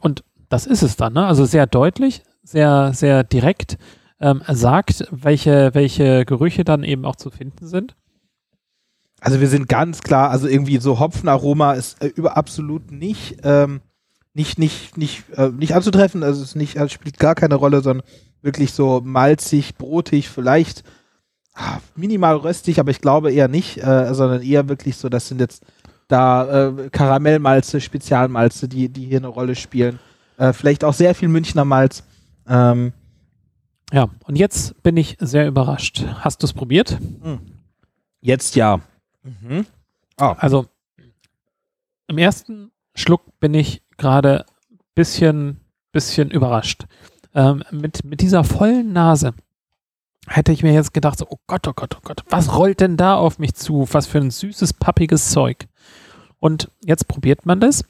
Und 0.00 0.24
das 0.48 0.66
ist 0.66 0.82
es 0.82 0.96
dann, 0.96 1.12
ne? 1.12 1.26
Also 1.26 1.44
sehr 1.44 1.66
deutlich, 1.66 2.22
sehr, 2.42 2.94
sehr 2.94 3.22
direkt, 3.22 3.76
ähm, 4.18 4.42
sagt, 4.48 5.06
welche, 5.10 5.74
welche 5.74 6.24
Gerüche 6.24 6.64
dann 6.64 6.84
eben 6.84 7.04
auch 7.04 7.16
zu 7.16 7.28
finden 7.28 7.66
sind. 7.66 7.96
Also 9.20 9.40
wir 9.40 9.48
sind 9.48 9.68
ganz 9.68 10.00
klar, 10.00 10.30
also 10.30 10.48
irgendwie 10.48 10.78
so 10.78 10.98
Hopfenaroma 10.98 11.74
ist 11.74 12.02
äh, 12.02 12.06
über 12.06 12.38
absolut 12.38 12.90
nicht, 12.90 13.36
ähm, 13.42 13.82
nicht, 14.32 14.58
nicht, 14.58 14.96
nicht, 14.96 15.24
äh, 15.36 15.50
nicht 15.50 15.74
anzutreffen. 15.74 16.22
Also 16.22 16.42
es 16.42 16.54
nicht, 16.54 16.76
es 16.76 16.92
spielt 16.92 17.18
gar 17.18 17.34
keine 17.34 17.56
Rolle, 17.56 17.82
sondern 17.82 18.06
wirklich 18.40 18.72
so 18.72 19.02
malzig, 19.04 19.74
brotig, 19.76 20.30
vielleicht 20.30 20.82
minimal 21.96 22.36
röstig, 22.36 22.78
aber 22.80 22.90
ich 22.90 23.00
glaube 23.00 23.32
eher 23.32 23.48
nicht, 23.48 23.78
äh, 23.78 24.14
sondern 24.14 24.42
eher 24.42 24.68
wirklich 24.68 24.96
so, 24.96 25.08
das 25.08 25.28
sind 25.28 25.40
jetzt 25.40 25.64
da 26.08 26.68
äh, 26.68 26.88
Karamellmalze, 26.90 27.80
Spezialmalze, 27.80 28.68
die, 28.68 28.88
die 28.88 29.06
hier 29.06 29.18
eine 29.18 29.28
Rolle 29.28 29.54
spielen. 29.54 29.98
Äh, 30.36 30.52
vielleicht 30.52 30.84
auch 30.84 30.94
sehr 30.94 31.14
viel 31.14 31.28
Münchner 31.28 31.64
Malz. 31.64 32.02
Ähm, 32.48 32.92
Ja, 33.92 34.08
und 34.24 34.36
jetzt 34.36 34.82
bin 34.82 34.96
ich 34.96 35.16
sehr 35.20 35.46
überrascht. 35.48 36.04
Hast 36.20 36.42
du 36.42 36.46
es 36.46 36.52
probiert? 36.52 36.98
jetzt 38.20 38.54
ja. 38.56 38.80
Mhm. 39.22 39.66
Ah, 40.16 40.32
Also 40.38 40.66
im 42.06 42.18
ersten 42.18 42.70
Schluck 42.94 43.38
bin 43.40 43.54
ich 43.54 43.82
gerade 43.96 44.44
bisschen, 44.94 45.60
bisschen 45.92 46.30
überrascht. 46.30 46.86
Ähm, 47.34 47.62
mit, 47.70 48.04
mit 48.04 48.20
dieser 48.20 48.44
vollen 48.44 48.92
Nase 48.92 49.34
hätte 50.28 50.52
ich 50.52 50.62
mir 50.62 50.72
jetzt 50.72 50.94
gedacht, 50.94 51.18
so, 51.18 51.26
oh 51.28 51.38
Gott, 51.46 51.66
oh 51.68 51.72
Gott, 51.74 51.96
oh 51.96 52.02
Gott, 52.02 52.24
was 52.28 52.56
rollt 52.56 52.80
denn 52.80 52.96
da 52.96 53.14
auf 53.14 53.38
mich 53.38 53.54
zu? 53.54 53.86
Was 53.92 54.06
für 54.06 54.18
ein 54.18 54.30
süßes, 54.30 54.74
pappiges 54.74 55.30
Zeug. 55.30 55.66
Und 56.38 56.70
jetzt 56.84 57.08
probiert 57.08 57.46
man 57.46 57.60
das 57.60 57.84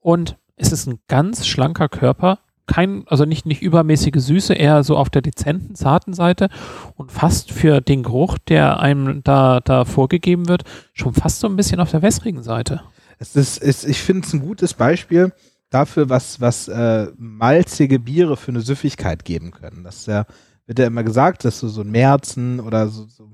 und 0.00 0.36
es 0.56 0.72
ist 0.72 0.86
ein 0.86 0.98
ganz 1.08 1.46
schlanker 1.46 1.88
Körper, 1.88 2.38
kein, 2.66 3.04
also 3.08 3.24
nicht, 3.24 3.46
nicht 3.46 3.62
übermäßige 3.62 4.16
Süße, 4.16 4.54
eher 4.54 4.84
so 4.84 4.96
auf 4.96 5.10
der 5.10 5.22
dezenten, 5.22 5.74
zarten 5.74 6.14
Seite 6.14 6.48
und 6.96 7.12
fast 7.12 7.52
für 7.52 7.80
den 7.80 8.02
Geruch, 8.02 8.38
der 8.38 8.80
einem 8.80 9.22
da, 9.22 9.60
da 9.60 9.84
vorgegeben 9.84 10.48
wird, 10.48 10.64
schon 10.92 11.14
fast 11.14 11.40
so 11.40 11.48
ein 11.48 11.56
bisschen 11.56 11.80
auf 11.80 11.90
der 11.90 12.02
wässrigen 12.02 12.42
Seite. 12.42 12.82
Es 13.18 13.36
ist, 13.36 13.58
ist, 13.58 13.84
ich 13.84 14.00
finde 14.00 14.26
es 14.26 14.32
ein 14.32 14.40
gutes 14.40 14.74
Beispiel 14.74 15.32
dafür, 15.70 16.08
was, 16.08 16.40
was 16.40 16.68
äh, 16.68 17.08
malzige 17.16 17.98
Biere 17.98 18.36
für 18.36 18.52
eine 18.52 18.60
Süffigkeit 18.60 19.24
geben 19.24 19.50
können. 19.50 19.84
Das 19.84 19.96
ist 19.98 20.06
ja, 20.06 20.24
wird 20.66 20.78
ja 20.78 20.86
immer 20.86 21.04
gesagt, 21.04 21.44
dass 21.44 21.60
so, 21.60 21.68
so 21.68 21.82
ein 21.82 21.90
Märzen 21.90 22.60
oder 22.60 22.88
so, 22.88 23.06
so 23.06 23.30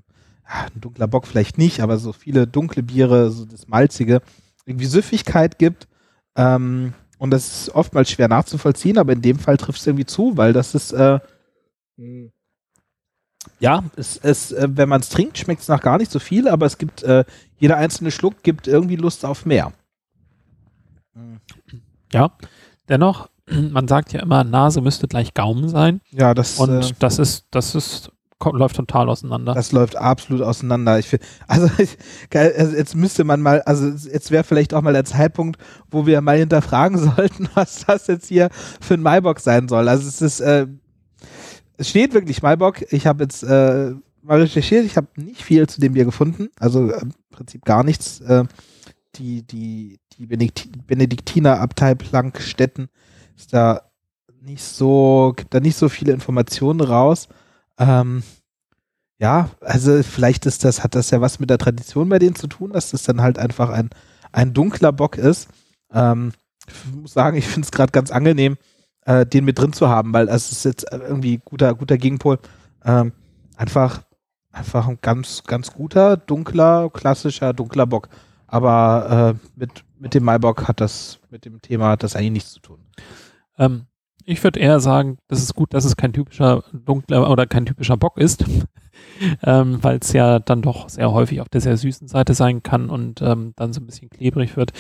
ja, 0.49 0.67
ein 0.75 0.81
dunkler 0.81 1.07
Bock 1.07 1.27
vielleicht 1.27 1.59
nicht, 1.59 1.81
aber 1.81 1.99
so 1.99 2.13
viele 2.13 2.47
dunkle 2.47 2.83
Biere, 2.83 3.31
so 3.31 3.45
das 3.45 3.69
Malzige, 3.69 4.23
irgendwie 4.67 4.87
Süffigkeit 4.87 5.59
gibt. 5.59 5.89
Ähm, 6.37 6.95
und 7.19 7.31
das 7.31 7.63
ist 7.63 7.75
oftmals 7.75 8.11
schwer 8.11 8.29
nachzuvollziehen, 8.29 8.99
aber 8.99 9.13
in 9.13 9.23
dem 9.23 9.39
Fall 9.39 9.57
trifft 9.57 9.81
es 9.81 9.87
irgendwie 9.87 10.07
zu, 10.07 10.37
weil 10.37 10.53
das 10.53 10.75
ist, 10.75 10.93
äh, 10.93 11.21
ja, 13.59 13.85
es, 13.97 14.17
es, 14.19 14.53
äh, 14.53 14.69
wenn 14.71 14.89
man 14.89 15.01
es 15.01 15.09
trinkt, 15.09 15.39
schmeckt 15.39 15.63
es 15.63 15.69
nach 15.69 15.83
gar 15.83 15.99
nicht 15.99 16.11
so 16.11 16.19
viel, 16.19 16.49
aber 16.49 16.67
es 16.67 16.79
gibt, 16.79 17.03
äh, 17.03 17.25
jeder 17.59 17.77
einzelne 17.77 18.11
Schluck 18.11 18.43
gibt 18.43 18.67
irgendwie 18.67 18.97
Lust 18.97 19.25
auf 19.25 19.47
mehr. 19.47 19.73
Ja, 22.13 22.33
dennoch, 22.89 23.30
man 23.71 23.89
sagt 23.89 24.13
ja 24.13 24.21
immer, 24.21 24.45
Nase 24.45 24.81
müsste 24.81 25.09
gleich 25.09 25.35
Gaumen 25.35 25.69
sein 25.69 26.01
Ja, 26.11 26.35
das, 26.35 26.59
und 26.59 26.71
äh, 26.85 26.93
das 26.99 27.19
ist, 27.19 27.47
das 27.51 27.75
ist, 27.75 28.13
ko- 28.39 28.55
läuft 28.57 28.77
total 28.77 29.09
auseinander. 29.09 29.55
das 29.55 29.73
läuft 29.73 29.97
absolut 29.97 30.43
auseinander. 30.43 30.99
Ich 30.99 31.09
find, 31.09 31.23
also, 31.47 31.69
ich, 31.79 31.97
also 32.35 32.77
jetzt 32.77 32.95
müsste 32.95 33.25
man 33.25 33.41
mal, 33.43 33.63
also 33.63 33.87
jetzt 33.89 34.31
wäre 34.31 34.45
vielleicht 34.45 34.75
auch 34.75 34.83
mal 34.83 34.93
der 34.93 35.05
Zeitpunkt, 35.05 35.61
wo 35.91 36.07
wir 36.07 36.21
mal 36.21 36.39
hinterfragen 36.39 36.99
sollten, 37.17 37.49
was 37.55 37.85
das 37.87 38.07
jetzt 38.07 38.27
hier 38.29 38.49
für 38.81 38.95
ein 38.95 39.03
Maibock 39.03 39.41
sein 39.41 39.69
soll. 39.69 39.89
Also 39.89 40.07
es 40.09 40.23
ist, 40.23 40.41
äh, 40.41 40.67
es 41.77 41.89
steht 41.89 42.13
wirklich 42.15 42.43
Maibock. 42.43 42.83
Ich 42.93 43.07
habe 43.07 43.25
jetzt 43.25 43.43
äh, 43.43 43.93
mal 44.23 44.41
recherchiert, 44.41 44.85
ich 44.85 44.97
habe 44.99 45.07
nicht 45.17 45.43
viel 45.43 45.67
zu 45.67 45.81
dem 45.81 45.95
Bier 45.95 46.05
gefunden, 46.05 46.49
also 46.59 46.91
äh, 46.91 47.01
im 47.01 47.13
Prinzip 47.31 47.65
gar 47.65 47.85
nichts. 47.85 48.21
Äh, 48.21 48.45
die 49.17 49.43
die 49.43 49.99
die 50.17 50.27
Benedikti 50.27 50.71
Benediktinerabtei 50.87 51.97
Plankstetten 51.97 52.89
ist 53.41 53.55
da 53.55 53.83
nicht 54.43 54.63
so, 54.63 55.33
gibt 55.37 55.55
da 55.55 55.61
nicht 55.61 55.77
so 55.77 55.89
viele 55.89 56.13
Informationen 56.13 56.81
raus. 56.81 57.29
Ähm, 57.79 58.23
ja, 59.19 59.51
also 59.61 60.03
vielleicht 60.03 60.47
ist 60.47 60.65
das, 60.65 60.83
hat 60.83 60.95
das 60.95 61.11
ja 61.11 61.21
was 61.21 61.41
mit 61.41 61.51
der 61.51 61.59
Tradition 61.59 62.09
bei 62.09 62.19
denen 62.19 62.37
zu 62.37 62.47
tun, 62.47 62.73
dass 62.73 62.91
das 62.91 63.03
dann 63.03 63.21
halt 63.21 63.39
einfach 63.39 63.71
ein, 63.71 63.91
ein 64.33 64.53
dunkler 64.53 64.93
Bock 64.93 65.19
ist. 65.19 65.49
Ähm, 65.93 66.33
ich 66.67 66.95
muss 66.95 67.13
sagen, 67.13 67.37
ich 67.37 67.47
finde 67.47 67.67
es 67.67 67.73
gerade 67.73 67.93
ganz 67.93 68.11
angenehm, 68.11 68.57
äh, 69.05 69.27
den 69.27 69.45
mit 69.45 69.59
drin 69.59 69.73
zu 69.73 69.89
haben, 69.89 70.13
weil 70.13 70.29
es 70.29 70.53
ist 70.53 70.65
jetzt 70.65 70.87
irgendwie 70.91 71.41
guter, 71.45 71.75
guter 71.75 71.99
Gegenpol. 71.99 72.39
Ähm, 72.85 73.13
einfach, 73.57 74.03
einfach 74.53 74.89
ein 74.89 74.99
ganz, 75.03 75.43
ganz 75.45 75.73
guter, 75.73 76.17
dunkler, 76.17 76.91
klassischer, 76.91 77.53
dunkler 77.53 77.87
Bock. 77.87 78.09
Aber 78.47 79.37
äh, 79.37 79.49
mit, 79.59 79.85
mit 79.99 80.15
dem 80.15 80.25
Maibock 80.25 80.67
hat 80.67 80.81
das, 80.81 81.19
mit 81.31 81.45
dem 81.45 81.61
Thema 81.61 81.91
hat 81.91 82.03
das 82.03 82.17
eigentlich 82.17 82.33
nichts 82.33 82.53
zu 82.53 82.61
tun. 82.61 82.79
Ähm, 83.61 83.87
ich 84.25 84.43
würde 84.43 84.61
eher 84.61 84.81
sagen, 84.81 85.19
das 85.29 85.43
ist 85.43 85.55
gut, 85.55 85.75
dass 85.75 85.85
es 85.85 85.97
kein 85.97 86.13
typischer 86.13 86.65
dunkler 86.73 87.31
oder 87.31 87.47
kein 87.47 87.67
typischer 87.67 87.97
Bock 87.97 88.19
ist, 88.19 88.45
ähm, 89.43 89.83
weil 89.83 89.99
es 89.99 90.13
ja 90.13 90.39
dann 90.39 90.63
doch 90.63 90.89
sehr 90.89 91.13
häufig 91.13 91.41
auf 91.41 91.49
der 91.49 91.61
sehr 91.61 91.77
süßen 91.77 92.09
Seite 92.09 92.35
sein 92.35 92.63
kann 92.63 92.91
und 92.91 93.23
ähm, 93.23 93.53
dann 93.57 93.73
so 93.73 93.81
ein 93.81 93.87
bisschen 93.87 94.11
klebrig 94.11 94.57
wird. 94.57 94.73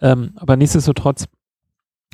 Ähm, 0.00 0.32
aber 0.36 0.56
nichtsdestotrotz 0.56 1.26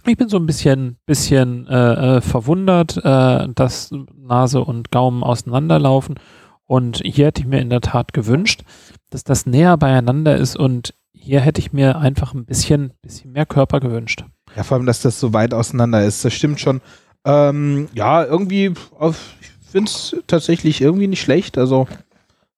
Ich 0.06 0.16
bin 0.16 0.28
so 0.28 0.36
ein 0.38 0.46
bisschen, 0.46 0.98
bisschen 1.06 1.66
äh, 1.66 2.16
äh, 2.16 2.20
verwundert, 2.20 2.96
äh, 2.98 3.48
dass 3.54 3.90
Nase 4.14 4.62
und 4.62 4.90
Gaumen 4.90 5.22
auseinanderlaufen. 5.22 6.16
Und 6.64 7.00
hier 7.04 7.26
hätte 7.26 7.42
ich 7.42 7.46
mir 7.46 7.60
in 7.60 7.70
der 7.70 7.80
Tat 7.80 8.12
gewünscht, 8.12 8.62
dass 9.10 9.24
das 9.24 9.46
näher 9.46 9.76
beieinander 9.76 10.36
ist 10.36 10.56
und 10.56 10.94
hier 11.12 11.40
hätte 11.40 11.60
ich 11.60 11.72
mir 11.72 11.98
einfach 11.98 12.34
ein 12.34 12.44
bisschen, 12.44 12.92
bisschen 13.02 13.32
mehr 13.32 13.46
Körper 13.46 13.80
gewünscht. 13.80 14.24
Ja, 14.56 14.62
vor 14.62 14.78
allem, 14.78 14.86
dass 14.86 15.02
das 15.02 15.20
so 15.20 15.34
weit 15.34 15.52
auseinander 15.52 16.04
ist. 16.04 16.24
Das 16.24 16.32
stimmt 16.32 16.60
schon. 16.60 16.80
Ähm, 17.24 17.88
ja, 17.92 18.24
irgendwie, 18.24 18.72
auf, 18.98 19.34
ich 19.40 19.50
finde 19.70 19.90
es 19.90 20.16
tatsächlich 20.26 20.80
irgendwie 20.80 21.08
nicht 21.08 21.20
schlecht. 21.20 21.58
Also, 21.58 21.86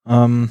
ähm, 0.06 0.50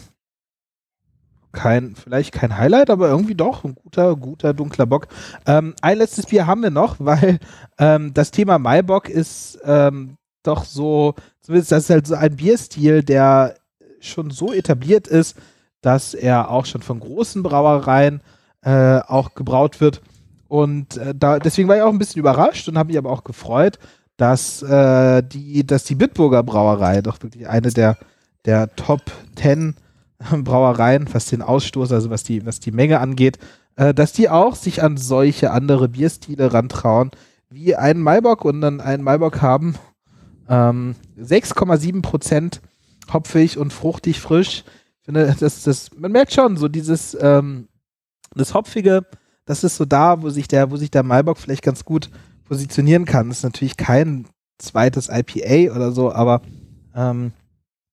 kein, 1.54 1.96
vielleicht 1.96 2.34
kein 2.34 2.58
Highlight, 2.58 2.90
aber 2.90 3.08
irgendwie 3.08 3.34
doch 3.34 3.64
ein 3.64 3.76
guter, 3.76 4.16
guter 4.16 4.54
dunkler 4.54 4.86
Bock. 4.86 5.08
Ähm, 5.46 5.74
ein 5.82 5.98
letztes 5.98 6.26
Bier 6.26 6.46
haben 6.46 6.62
wir 6.62 6.70
noch, 6.70 6.98
weil 7.00 7.40
ähm, 7.80 8.14
das 8.14 8.32
Thema 8.32 8.60
Maibock 8.60 9.08
ist 9.08 9.58
ähm, 9.64 10.18
doch 10.44 10.66
so, 10.66 11.16
zumindest 11.42 11.72
das 11.72 11.86
ist 11.86 11.90
halt 11.90 12.08
so 12.08 12.16
ein 12.16 12.36
Bierstil, 12.36 13.04
der 13.04 13.56
schon 14.02 14.30
so 14.32 14.54
etabliert 14.54 15.08
ist, 15.08 15.38
dass 15.82 16.14
er 16.14 16.52
auch 16.52 16.66
schon 16.66 16.82
von 16.82 17.00
großen 17.00 17.42
Brauereien 17.42 18.22
äh, 18.62 19.00
auch 19.00 19.34
gebraut 19.34 19.80
wird. 19.80 20.02
Und 20.48 20.98
äh, 20.98 21.14
da, 21.16 21.40
deswegen 21.40 21.68
war 21.68 21.78
ich 21.78 21.82
auch 21.82 21.92
ein 21.92 22.00
bisschen 22.00 22.20
überrascht 22.20 22.68
und 22.68 22.78
habe 22.78 22.88
mich 22.88 22.98
aber 22.98 23.12
auch 23.12 23.24
gefreut, 23.24 23.80
dass 24.18 24.64
äh, 24.64 25.22
die, 25.24 25.66
dass 25.66 25.84
die 25.84 25.96
Bitburger 25.96 26.44
Brauerei 26.44 27.02
doch 27.02 27.22
wirklich 27.22 27.48
eine 27.48 27.70
der, 27.70 27.98
der 28.46 28.76
Top 28.76 29.02
10 29.36 29.76
Brauereien, 30.44 31.08
was 31.14 31.26
den 31.26 31.42
Ausstoß, 31.42 31.92
also 31.92 32.10
was 32.10 32.24
die, 32.24 32.46
was 32.46 32.60
die 32.60 32.72
Menge 32.72 33.00
angeht, 33.00 33.38
äh, 33.76 33.94
dass 33.94 34.14
die 34.14 34.30
auch 34.30 34.56
sich 34.56 34.84
an 34.84 34.98
solche 34.98 35.52
andere 35.52 35.88
Bierstile 35.90 36.54
rantrauen, 36.54 37.12
wie 37.50 37.76
einen 37.76 38.02
Maibock 38.02 38.44
und 38.44 38.62
dann 38.62 38.82
einen 38.82 39.04
Maibock 39.04 39.42
haben. 39.42 39.76
Ähm, 40.50 40.96
6,7 41.20 42.02
Prozent 42.02 42.62
hopfig 43.14 43.58
und 43.58 43.72
fruchtig 43.72 44.20
frisch. 44.20 44.64
Ich 45.00 45.06
finde, 45.06 45.36
das, 45.40 45.64
das, 45.64 45.92
man 45.96 46.12
merkt 46.12 46.34
schon, 46.34 46.58
so 46.58 46.68
dieses, 46.68 47.16
ähm, 47.22 47.68
das 48.34 48.54
Hopfige, 48.54 49.06
das 49.48 49.64
ist 49.64 49.78
so 49.78 49.86
da, 49.86 50.22
wo 50.22 50.30
sich 50.30 50.48
der, 50.48 50.70
wo 50.70 50.78
sich 50.78 50.92
der 50.92 51.04
Maibock 51.04 51.38
vielleicht 51.40 51.64
ganz 51.64 51.84
gut 51.84 52.12
positionieren 52.44 53.06
kann. 53.06 53.30
Das 53.30 53.40
ist 53.40 53.44
natürlich 53.44 53.78
kein 53.78 54.28
zweites 54.60 55.10
IPA 55.10 55.74
oder 55.74 55.92
so, 55.92 56.12
aber 56.12 56.42
ähm, 56.94 57.32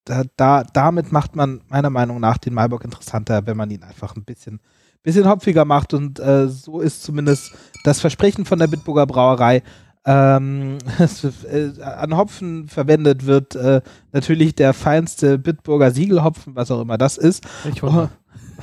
da, 0.05 0.25
da, 0.37 0.65
damit 0.65 1.13
macht 1.13 1.37
man 1.37 1.63
meiner 1.69 1.91
Meinung 1.91 2.21
nach 2.21 2.39
den 2.39 2.55
Maibock 2.55 2.85
interessanter, 2.85 3.47
wenn 3.47 3.57
man 3.57 3.71
ihn 3.71 3.83
einfach 3.85 4.17
ein 4.17 4.25
bisschen, 4.25 4.61
bisschen 5.03 5.29
hopfiger 5.29 5.65
macht. 5.65 5.95
Und 5.95 6.19
äh, 6.19 6.49
so 6.49 6.81
ist 6.81 7.03
zumindest 7.05 7.53
das 7.85 8.01
Versprechen 8.01 8.45
von 8.45 8.59
der 8.59 8.67
Bitburger 8.67 9.07
Brauerei. 9.07 9.63
Ähm, 10.05 10.79
äh, 11.51 11.81
an 11.83 12.17
Hopfen 12.17 12.69
verwendet 12.69 13.25
wird 13.25 13.55
äh, 13.55 13.81
natürlich 14.13 14.55
der 14.55 14.75
feinste 14.75 15.39
Bitburger 15.39 15.93
Siegelhopfen, 15.93 16.57
was 16.57 16.71
auch 16.71 16.83
immer 16.83 16.99
das 16.99 17.17
ist. 17.17 17.47
Ich 17.73 17.83
oh. 17.83 18.09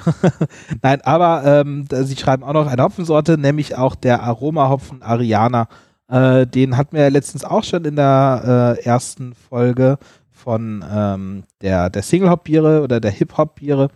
Nein, 0.82 1.02
aber 1.02 1.44
ähm, 1.46 1.86
sie 1.90 2.16
schreiben 2.16 2.44
auch 2.44 2.54
noch 2.54 2.68
eine 2.68 2.84
Hopfensorte, 2.84 3.38
nämlich 3.38 3.78
auch 3.78 3.96
der 3.96 4.24
Aromahopfen 4.24 5.02
Ariana. 5.02 5.68
Äh, 6.08 6.46
den 6.48 6.78
hatten 6.78 6.96
wir 6.96 7.04
ja 7.04 7.10
letztens 7.10 7.44
auch 7.44 7.64
schon 7.64 7.86
in 7.86 7.96
der 7.96 8.78
äh, 8.80 8.84
ersten 8.84 9.34
Folge 9.34 9.98
von 10.30 10.84
ähm, 10.90 11.44
der, 11.62 11.90
der 11.90 12.04
Single-Hop-Biere 12.04 12.82
oder 12.82 13.00
der 13.00 13.12
Hip-Hop-Biere. 13.12 13.90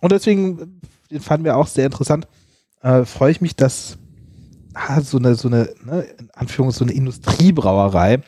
Und 0.00 0.12
deswegen, 0.12 0.80
den 1.10 1.20
fanden 1.20 1.44
wir 1.44 1.56
auch 1.56 1.66
sehr 1.66 1.86
interessant. 1.86 2.28
Äh, 2.80 3.04
Freue 3.04 3.30
ich 3.30 3.40
mich, 3.40 3.56
dass 3.56 3.98
ah, 4.74 5.00
so 5.00 5.18
eine, 5.18 5.34
so 5.34 5.48
eine, 5.48 5.70
ne, 5.84 6.02
in 6.18 6.30
Anführung, 6.32 6.70
so 6.70 6.84
eine 6.84 6.92
Industriebrauerei 6.92 8.18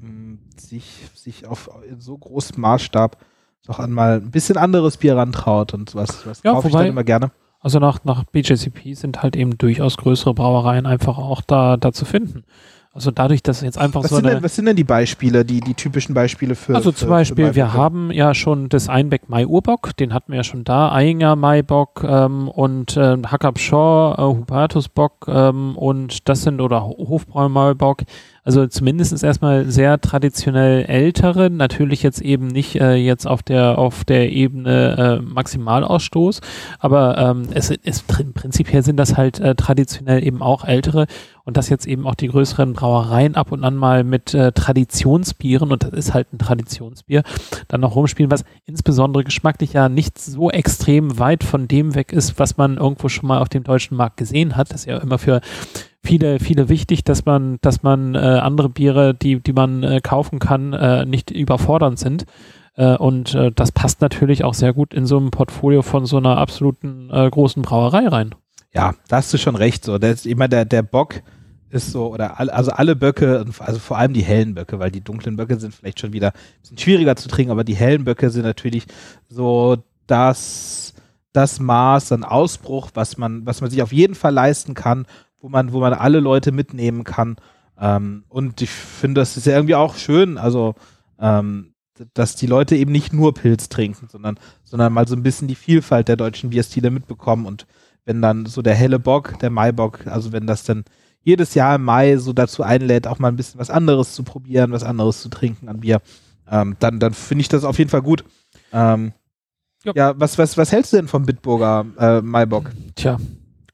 mh, 0.00 0.38
sich, 0.56 0.84
sich 1.14 1.46
auf 1.46 1.70
in 1.88 2.00
so 2.00 2.16
großem 2.16 2.60
Maßstab 2.60 3.16
doch 3.70 3.78
einmal 3.78 4.16
ein 4.16 4.30
bisschen 4.30 4.56
anderes 4.56 4.96
Bier 4.96 5.16
rantraut 5.16 5.74
und 5.74 5.94
was, 5.94 6.26
was 6.26 6.42
ja, 6.42 6.52
kaufe 6.52 6.68
wobei, 6.68 6.80
ich 6.80 6.84
dann 6.84 6.92
immer 6.92 7.04
gerne. 7.04 7.30
Also 7.60 7.78
nach, 7.78 8.04
nach 8.04 8.24
BJCP 8.24 8.94
sind 8.94 9.22
halt 9.22 9.36
eben 9.36 9.58
durchaus 9.58 9.96
größere 9.96 10.34
Brauereien 10.34 10.86
einfach 10.86 11.18
auch 11.18 11.42
da, 11.42 11.76
da 11.76 11.92
zu 11.92 12.04
finden. 12.04 12.44
Also 12.92 13.12
dadurch, 13.12 13.44
dass 13.44 13.60
jetzt 13.60 13.78
einfach 13.78 14.02
was 14.02 14.10
so 14.10 14.16
sind 14.16 14.26
eine. 14.26 14.36
Denn, 14.36 14.42
was 14.42 14.56
sind 14.56 14.64
denn 14.64 14.74
die 14.74 14.82
Beispiele, 14.82 15.44
die, 15.44 15.60
die 15.60 15.74
typischen 15.74 16.12
Beispiele 16.12 16.56
für. 16.56 16.74
Also 16.74 16.90
zum 16.90 17.06
für, 17.06 17.10
Beispiel, 17.10 17.46
für 17.48 17.54
wir 17.54 17.72
haben 17.72 18.10
ja 18.10 18.34
schon 18.34 18.68
das 18.68 18.88
Einbeck 18.88 19.28
Mai 19.28 19.46
Urbock, 19.46 19.96
den 19.96 20.12
hatten 20.12 20.32
wir 20.32 20.38
ja 20.38 20.44
schon 20.44 20.64
da, 20.64 20.90
Einger 20.90 21.36
Maibock 21.36 22.02
ähm, 22.02 22.48
und 22.48 22.96
äh, 22.96 23.16
Hackab 23.24 23.60
Shaw, 23.60 24.16
äh, 24.18 24.22
Hubertus 24.22 24.88
Bock 24.88 25.26
ähm, 25.28 25.76
und 25.76 26.28
das 26.28 26.42
sind 26.42 26.60
oder 26.60 26.82
Hofbräu 26.82 27.48
Maibock. 27.48 28.02
Also 28.42 28.66
zumindest 28.66 29.22
erstmal 29.22 29.70
sehr 29.70 30.00
traditionell 30.00 30.84
ältere, 30.84 31.50
natürlich 31.50 32.02
jetzt 32.02 32.22
eben 32.22 32.46
nicht 32.46 32.76
äh, 32.76 32.94
jetzt 32.94 33.26
auf 33.26 33.42
der 33.42 33.78
auf 33.78 34.04
der 34.04 34.32
Ebene 34.32 35.20
äh, 35.20 35.22
Maximalausstoß, 35.22 36.40
aber 36.78 37.18
ähm, 37.18 37.42
es 37.52 37.70
ist 37.70 38.06
prinzipiell 38.06 38.82
sind 38.82 38.96
das 38.96 39.16
halt 39.16 39.40
äh, 39.40 39.54
traditionell 39.54 40.26
eben 40.26 40.40
auch 40.40 40.64
ältere 40.64 41.06
und 41.44 41.56
das 41.56 41.68
jetzt 41.68 41.86
eben 41.86 42.06
auch 42.06 42.14
die 42.14 42.28
größeren 42.28 42.72
Brauereien 42.72 43.34
ab 43.34 43.52
und 43.52 43.62
an 43.64 43.76
mal 43.76 44.04
mit 44.04 44.32
äh, 44.34 44.52
Traditionsbieren 44.52 45.70
und 45.70 45.82
das 45.82 45.92
ist 45.92 46.14
halt 46.14 46.32
ein 46.32 46.38
Traditionsbier 46.38 47.22
dann 47.68 47.80
noch 47.82 47.94
rumspielen, 47.94 48.30
was 48.30 48.44
insbesondere 48.64 49.24
geschmacklich 49.24 49.74
ja 49.74 49.88
nicht 49.88 50.18
so 50.18 50.50
extrem 50.50 51.18
weit 51.18 51.44
von 51.44 51.68
dem 51.68 51.94
weg 51.94 52.12
ist, 52.12 52.38
was 52.38 52.56
man 52.56 52.78
irgendwo 52.78 53.08
schon 53.08 53.28
mal 53.28 53.40
auf 53.40 53.48
dem 53.48 53.64
deutschen 53.64 53.96
Markt 53.96 54.16
gesehen 54.16 54.56
hat. 54.56 54.70
Das 54.70 54.82
ist 54.82 54.86
ja 54.86 54.98
immer 54.98 55.18
für 55.18 55.40
viele, 56.02 56.38
viele 56.40 56.68
wichtig, 56.68 57.04
dass 57.04 57.24
man, 57.24 57.58
dass 57.60 57.82
man 57.82 58.14
äh, 58.14 58.18
andere 58.18 58.68
Biere, 58.68 59.14
die, 59.14 59.40
die 59.40 59.52
man 59.52 59.82
äh, 59.82 60.00
kaufen 60.00 60.38
kann, 60.38 60.72
äh, 60.72 61.04
nicht 61.04 61.30
überfordernd 61.30 61.98
sind. 61.98 62.24
Äh, 62.74 62.96
und 62.96 63.34
äh, 63.34 63.52
das 63.52 63.72
passt 63.72 64.00
natürlich 64.00 64.44
auch 64.44 64.54
sehr 64.54 64.72
gut 64.72 64.94
in 64.94 65.06
so 65.06 65.18
einem 65.18 65.30
Portfolio 65.30 65.82
von 65.82 66.06
so 66.06 66.16
einer 66.16 66.38
absoluten 66.38 67.10
äh, 67.10 67.28
großen 67.28 67.62
Brauerei 67.62 68.08
rein. 68.08 68.34
Ja, 68.72 68.94
da 69.08 69.16
hast 69.16 69.32
du 69.32 69.38
schon 69.38 69.56
recht. 69.56 69.84
So, 69.84 69.98
der 69.98 70.12
ist 70.12 70.26
immer 70.26 70.48
der, 70.48 70.64
der 70.64 70.82
Bock 70.82 71.22
ist 71.70 71.92
so, 71.92 72.12
oder 72.12 72.40
all, 72.40 72.50
also 72.50 72.72
alle 72.72 72.96
Böcke, 72.96 73.44
also 73.58 73.78
vor 73.78 73.96
allem 73.96 74.12
die 74.12 74.22
hellen 74.22 74.54
Böcke, 74.54 74.78
weil 74.78 74.90
die 74.90 75.02
dunklen 75.02 75.36
Böcke 75.36 75.58
sind 75.58 75.74
vielleicht 75.74 76.00
schon 76.00 76.12
wieder 76.12 76.28
ein 76.28 76.60
bisschen 76.62 76.78
schwieriger 76.78 77.14
zu 77.14 77.28
trinken, 77.28 77.52
aber 77.52 77.62
die 77.62 77.76
hellen 77.76 78.04
Böcke 78.04 78.30
sind 78.30 78.42
natürlich 78.42 78.86
so 79.28 79.76
das, 80.08 80.94
das 81.32 81.60
Maß 81.60 82.10
an 82.10 82.24
Ausbruch, 82.24 82.90
was 82.94 83.18
man, 83.18 83.46
was 83.46 83.60
man 83.60 83.70
sich 83.70 83.82
auf 83.82 83.92
jeden 83.92 84.16
Fall 84.16 84.34
leisten 84.34 84.74
kann 84.74 85.06
wo 85.40 85.48
man, 85.48 85.72
wo 85.72 85.80
man 85.80 85.92
alle 85.94 86.20
Leute 86.20 86.52
mitnehmen 86.52 87.04
kann. 87.04 87.36
Ähm, 87.78 88.24
und 88.28 88.60
ich 88.60 88.70
finde, 88.70 89.20
das 89.20 89.36
ist 89.36 89.46
ja 89.46 89.54
irgendwie 89.54 89.74
auch 89.74 89.96
schön, 89.96 90.38
also 90.38 90.74
ähm, 91.18 91.74
dass 92.14 92.36
die 92.36 92.46
Leute 92.46 92.76
eben 92.76 92.92
nicht 92.92 93.12
nur 93.12 93.34
Pilz 93.34 93.68
trinken, 93.68 94.08
sondern, 94.08 94.38
sondern 94.64 94.92
mal 94.92 95.06
so 95.06 95.16
ein 95.16 95.22
bisschen 95.22 95.48
die 95.48 95.54
Vielfalt 95.54 96.08
der 96.08 96.16
deutschen 96.16 96.50
Bierstile 96.50 96.90
mitbekommen. 96.90 97.46
Und 97.46 97.66
wenn 98.04 98.22
dann 98.22 98.46
so 98.46 98.62
der 98.62 98.74
helle 98.74 98.98
Bock, 98.98 99.38
der 99.40 99.50
Maibock, 99.50 100.06
also 100.06 100.32
wenn 100.32 100.46
das 100.46 100.64
dann 100.64 100.84
jedes 101.22 101.54
Jahr 101.54 101.74
im 101.74 101.84
Mai 101.84 102.16
so 102.16 102.32
dazu 102.32 102.62
einlädt, 102.62 103.06
auch 103.06 103.18
mal 103.18 103.28
ein 103.28 103.36
bisschen 103.36 103.60
was 103.60 103.70
anderes 103.70 104.14
zu 104.14 104.22
probieren, 104.22 104.72
was 104.72 104.84
anderes 104.84 105.20
zu 105.20 105.28
trinken 105.28 105.68
an 105.68 105.80
Bier, 105.80 106.00
ähm, 106.50 106.76
dann, 106.78 106.98
dann 106.98 107.12
finde 107.12 107.42
ich 107.42 107.48
das 107.48 107.64
auf 107.64 107.78
jeden 107.78 107.90
Fall 107.90 108.02
gut. 108.02 108.24
Ähm, 108.72 109.12
ja, 109.84 110.18
was, 110.18 110.38
was, 110.38 110.56
was 110.56 110.72
hältst 110.72 110.92
du 110.92 110.96
denn 110.96 111.08
vom 111.08 111.24
Bitburger 111.24 111.86
äh, 111.98 112.20
Maibock? 112.20 112.70
Tja, 112.96 113.18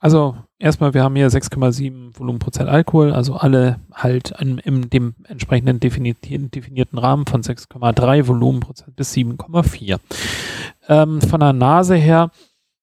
also 0.01 0.37
erstmal, 0.59 0.95
wir 0.95 1.03
haben 1.03 1.17
hier 1.17 1.29
6,7 1.29 2.19
Volumenprozent 2.19 2.69
Alkohol, 2.69 3.13
also 3.13 3.35
alle 3.35 3.81
halt 3.93 4.33
in, 4.41 4.59
in 4.59 4.91
dem 4.91 5.15
entsprechenden 5.25 5.81
definierten 5.81 6.99
Rahmen 6.99 7.27
von 7.27 7.43
6,3 7.43 8.27
Volumenprozent 8.27 8.97
bis 8.97 9.13
7,4. 9.15 9.99
Ähm, 10.89 11.21
von 11.21 11.41
der 11.41 11.53
Nase 11.53 11.97
her 11.97 12.31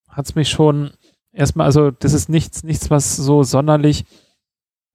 hat 0.08 0.26
es 0.26 0.34
mich 0.34 0.48
schon 0.48 0.90
erstmal, 1.32 1.66
also 1.66 1.90
das 1.90 2.12
ist 2.12 2.28
nichts, 2.28 2.62
nichts, 2.62 2.90
was 2.90 3.16
so 3.16 3.42
sonderlich 3.42 4.04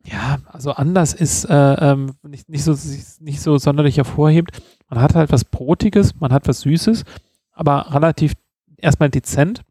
ja, 0.05 0.37
also 0.47 0.71
anders 0.71 1.13
ist, 1.13 1.45
äh, 1.45 1.73
ähm, 1.73 2.13
nicht, 2.23 2.49
nicht, 2.49 2.63
so, 2.63 2.75
nicht 3.19 3.41
so 3.41 3.57
sonderlich 3.57 3.97
hervorhebt. 3.97 4.61
Man 4.89 5.01
hat 5.01 5.15
halt 5.15 5.31
was 5.31 5.43
Brotiges, 5.43 6.19
man 6.19 6.31
hat 6.31 6.47
was 6.47 6.61
Süßes, 6.61 7.03
aber 7.51 7.93
relativ 7.93 8.33
erstmal 8.77 9.09
dezent. 9.09 9.61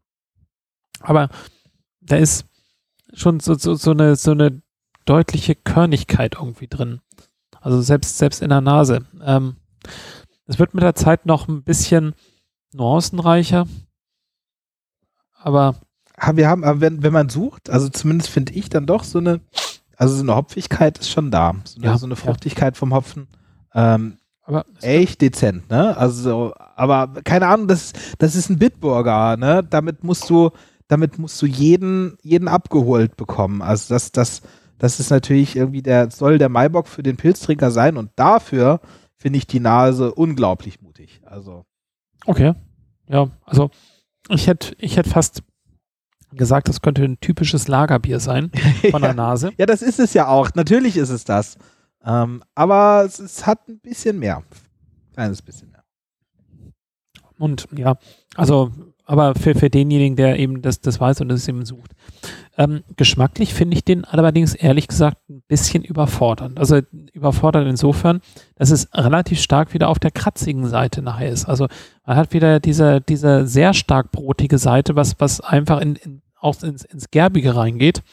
Aber 1.01 1.29
da 2.01 2.17
ist 2.17 2.45
schon 3.13 3.39
so, 3.39 3.55
so, 3.55 3.75
so, 3.75 3.91
eine, 3.91 4.15
so 4.15 4.31
eine 4.31 4.61
deutliche 5.05 5.55
Körnigkeit 5.55 6.35
irgendwie 6.35 6.67
drin. 6.67 7.01
Also 7.61 7.81
selbst, 7.81 8.17
selbst 8.17 8.41
in 8.41 8.49
der 8.49 8.61
Nase. 8.61 9.05
Ähm, 9.23 9.55
es 10.45 10.59
wird 10.59 10.73
mit 10.73 10.83
der 10.83 10.95
Zeit 10.95 11.25
noch 11.25 11.47
ein 11.47 11.63
bisschen 11.63 12.13
nuancenreicher. 12.73 13.67
Aber. 15.41 15.75
Wir 16.33 16.49
haben, 16.49 16.63
aber 16.63 16.81
wenn, 16.81 17.01
wenn 17.01 17.13
man 17.13 17.29
sucht, 17.29 17.69
also 17.69 17.87
zumindest 17.87 18.29
finde 18.29 18.53
ich 18.53 18.69
dann 18.69 18.85
doch 18.85 19.03
so 19.03 19.19
eine, 19.19 19.39
also 19.95 20.15
so 20.15 20.21
eine 20.21 20.35
Hopfigkeit 20.35 20.97
ist 20.97 21.09
schon 21.09 21.31
da. 21.31 21.55
So 21.63 21.77
eine, 21.77 21.85
ja, 21.85 21.97
so 21.97 22.05
eine 22.05 22.17
Fruchtigkeit 22.17 22.75
ja. 22.75 22.79
vom 22.79 22.93
Hopfen. 22.93 23.27
Ähm, 23.73 24.17
aber 24.43 24.65
echt 24.81 25.21
dezent, 25.21 25.69
ne? 25.69 25.95
Also, 25.95 26.53
aber 26.75 27.21
keine 27.23 27.47
Ahnung, 27.47 27.67
das, 27.67 27.93
das 28.17 28.35
ist 28.35 28.49
ein 28.49 28.57
Bitburger, 28.57 29.37
ne? 29.37 29.63
Damit 29.63 30.03
musst 30.03 30.29
du, 30.29 30.49
damit 30.89 31.19
musst 31.19 31.41
du 31.41 31.45
jeden, 31.45 32.17
jeden 32.21 32.49
abgeholt 32.49 33.15
bekommen. 33.15 33.61
Also 33.61 33.93
das, 33.93 34.11
das, 34.11 34.41
Das 34.79 34.99
ist 34.99 35.11
natürlich 35.11 35.55
irgendwie 35.55 35.81
der, 35.81 36.11
soll 36.11 36.37
der 36.37 36.49
Maibock 36.49 36.87
für 36.87 37.03
den 37.03 37.15
Pilztrinker 37.15 37.71
sein 37.71 37.95
und 37.95 38.11
dafür 38.15 38.81
finde 39.15 39.37
ich 39.37 39.47
die 39.47 39.59
Nase 39.59 40.13
unglaublich 40.13 40.81
mutig. 40.81 41.21
Also. 41.25 41.65
Okay. 42.25 42.53
Ja, 43.07 43.29
also 43.45 43.69
ich 44.29 44.47
hätte 44.47 44.75
ich 44.79 44.97
hätte 44.97 45.09
fast 45.09 45.43
gesagt, 46.31 46.69
das 46.69 46.81
könnte 46.81 47.03
ein 47.03 47.19
typisches 47.19 47.67
Lagerbier 47.67 48.19
sein 48.19 48.51
von 48.91 49.01
der 49.01 49.13
Nase. 49.15 49.51
Ja, 49.57 49.65
das 49.65 49.81
ist 49.81 49.99
es 49.99 50.13
ja 50.13 50.27
auch. 50.27 50.51
Natürlich 50.55 50.97
ist 50.97 51.09
es 51.09 51.23
das. 51.23 51.57
Ähm, 52.03 52.43
aber 52.55 53.03
es, 53.05 53.19
es, 53.19 53.45
hat 53.45 53.67
ein 53.67 53.79
bisschen 53.79 54.19
mehr. 54.19 54.37
Ein 54.37 55.13
kleines 55.13 55.41
bisschen 55.41 55.71
mehr. 55.71 55.83
Und 57.37 57.67
ja, 57.75 57.97
also, 58.35 58.71
aber 59.09 59.33
für, 59.33 59.55
für 59.55 59.71
denjenigen, 59.71 60.15
der 60.15 60.37
eben 60.37 60.61
das, 60.61 60.81
das 60.81 60.99
weiß 60.99 61.21
und 61.21 61.29
das 61.29 61.47
eben 61.47 61.65
sucht. 61.65 61.93
Ähm, 62.59 62.83
geschmacklich 62.95 63.55
finde 63.55 63.75
ich 63.75 63.83
den 63.83 64.05
allerdings 64.05 64.53
ehrlich 64.53 64.87
gesagt 64.87 65.17
ein 65.31 65.41
bisschen 65.47 65.83
überfordernd. 65.83 66.59
Also 66.59 66.81
überfordert 67.13 67.67
insofern, 67.67 68.21
dass 68.55 68.69
es 68.69 68.87
relativ 68.93 69.41
stark 69.41 69.73
wieder 69.73 69.89
auf 69.89 69.97
der 69.97 70.11
kratzigen 70.11 70.67
Seite 70.67 71.01
nachher 71.01 71.29
ist. 71.29 71.45
Also 71.45 71.67
man 72.05 72.17
hat 72.17 72.33
wieder 72.33 72.59
diese, 72.59 73.01
diese 73.01 73.47
sehr 73.47 73.73
stark 73.73 74.11
brotige 74.11 74.59
Seite, 74.59 74.95
was, 74.95 75.19
was 75.19 75.41
einfach 75.41 75.81
in, 75.81 75.95
in, 75.95 76.21
auch 76.39 76.61
ins, 76.61 76.85
ins 76.85 77.09
Gerbige 77.09 77.55
reingeht. 77.55 78.03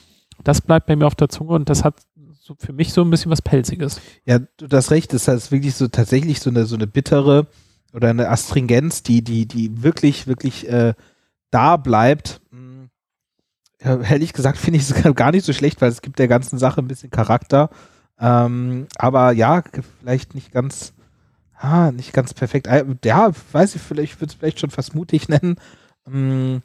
Das 0.44 0.62
bleibt 0.62 0.86
bei 0.86 0.96
mir 0.96 1.06
auf 1.06 1.14
der 1.14 1.28
Zunge 1.28 1.52
und 1.52 1.68
das 1.68 1.84
hat 1.84 1.96
so 2.40 2.54
für 2.58 2.72
mich 2.72 2.94
so 2.94 3.02
ein 3.02 3.10
bisschen 3.10 3.30
was 3.30 3.42
Pelziges. 3.42 4.00
Ja, 4.24 4.38
du 4.38 4.66
hast 4.74 4.90
recht, 4.90 5.12
das 5.12 5.28
heißt 5.28 5.52
wirklich 5.52 5.74
so 5.74 5.88
tatsächlich 5.88 6.40
so 6.40 6.48
eine, 6.48 6.64
so 6.64 6.74
eine 6.74 6.86
bittere 6.86 7.48
oder 7.96 8.10
eine 8.10 8.28
Astringenz, 8.28 9.02
die, 9.02 9.22
die, 9.22 9.46
die 9.46 9.82
wirklich, 9.82 10.26
wirklich 10.26 10.68
äh, 10.68 10.92
da 11.50 11.78
bleibt. 11.78 12.42
Hm. 12.50 12.90
Ja, 13.82 13.98
ehrlich 14.02 14.34
gesagt 14.34 14.58
finde 14.58 14.78
ich 14.78 14.90
es 14.90 15.14
gar 15.14 15.32
nicht 15.32 15.46
so 15.46 15.54
schlecht, 15.54 15.80
weil 15.80 15.90
es 15.90 16.02
gibt 16.02 16.18
der 16.18 16.28
ganzen 16.28 16.58
Sache 16.58 16.82
ein 16.82 16.88
bisschen 16.88 17.10
Charakter. 17.10 17.70
Ähm, 18.20 18.86
aber 18.98 19.32
ja, 19.32 19.64
vielleicht 19.98 20.34
nicht 20.34 20.52
ganz, 20.52 20.92
ah, 21.54 21.90
nicht 21.90 22.12
ganz 22.12 22.34
perfekt. 22.34 22.66
Äh, 22.66 22.84
ja, 23.02 23.30
weiß 23.52 23.74
ich, 23.74 23.82
vielleicht, 23.82 24.12
ich 24.12 24.20
würde 24.20 24.30
es 24.30 24.38
vielleicht 24.38 24.60
schon 24.60 24.70
fast 24.70 24.94
mutig 24.94 25.28
nennen. 25.30 25.56
Ähm, 26.06 26.62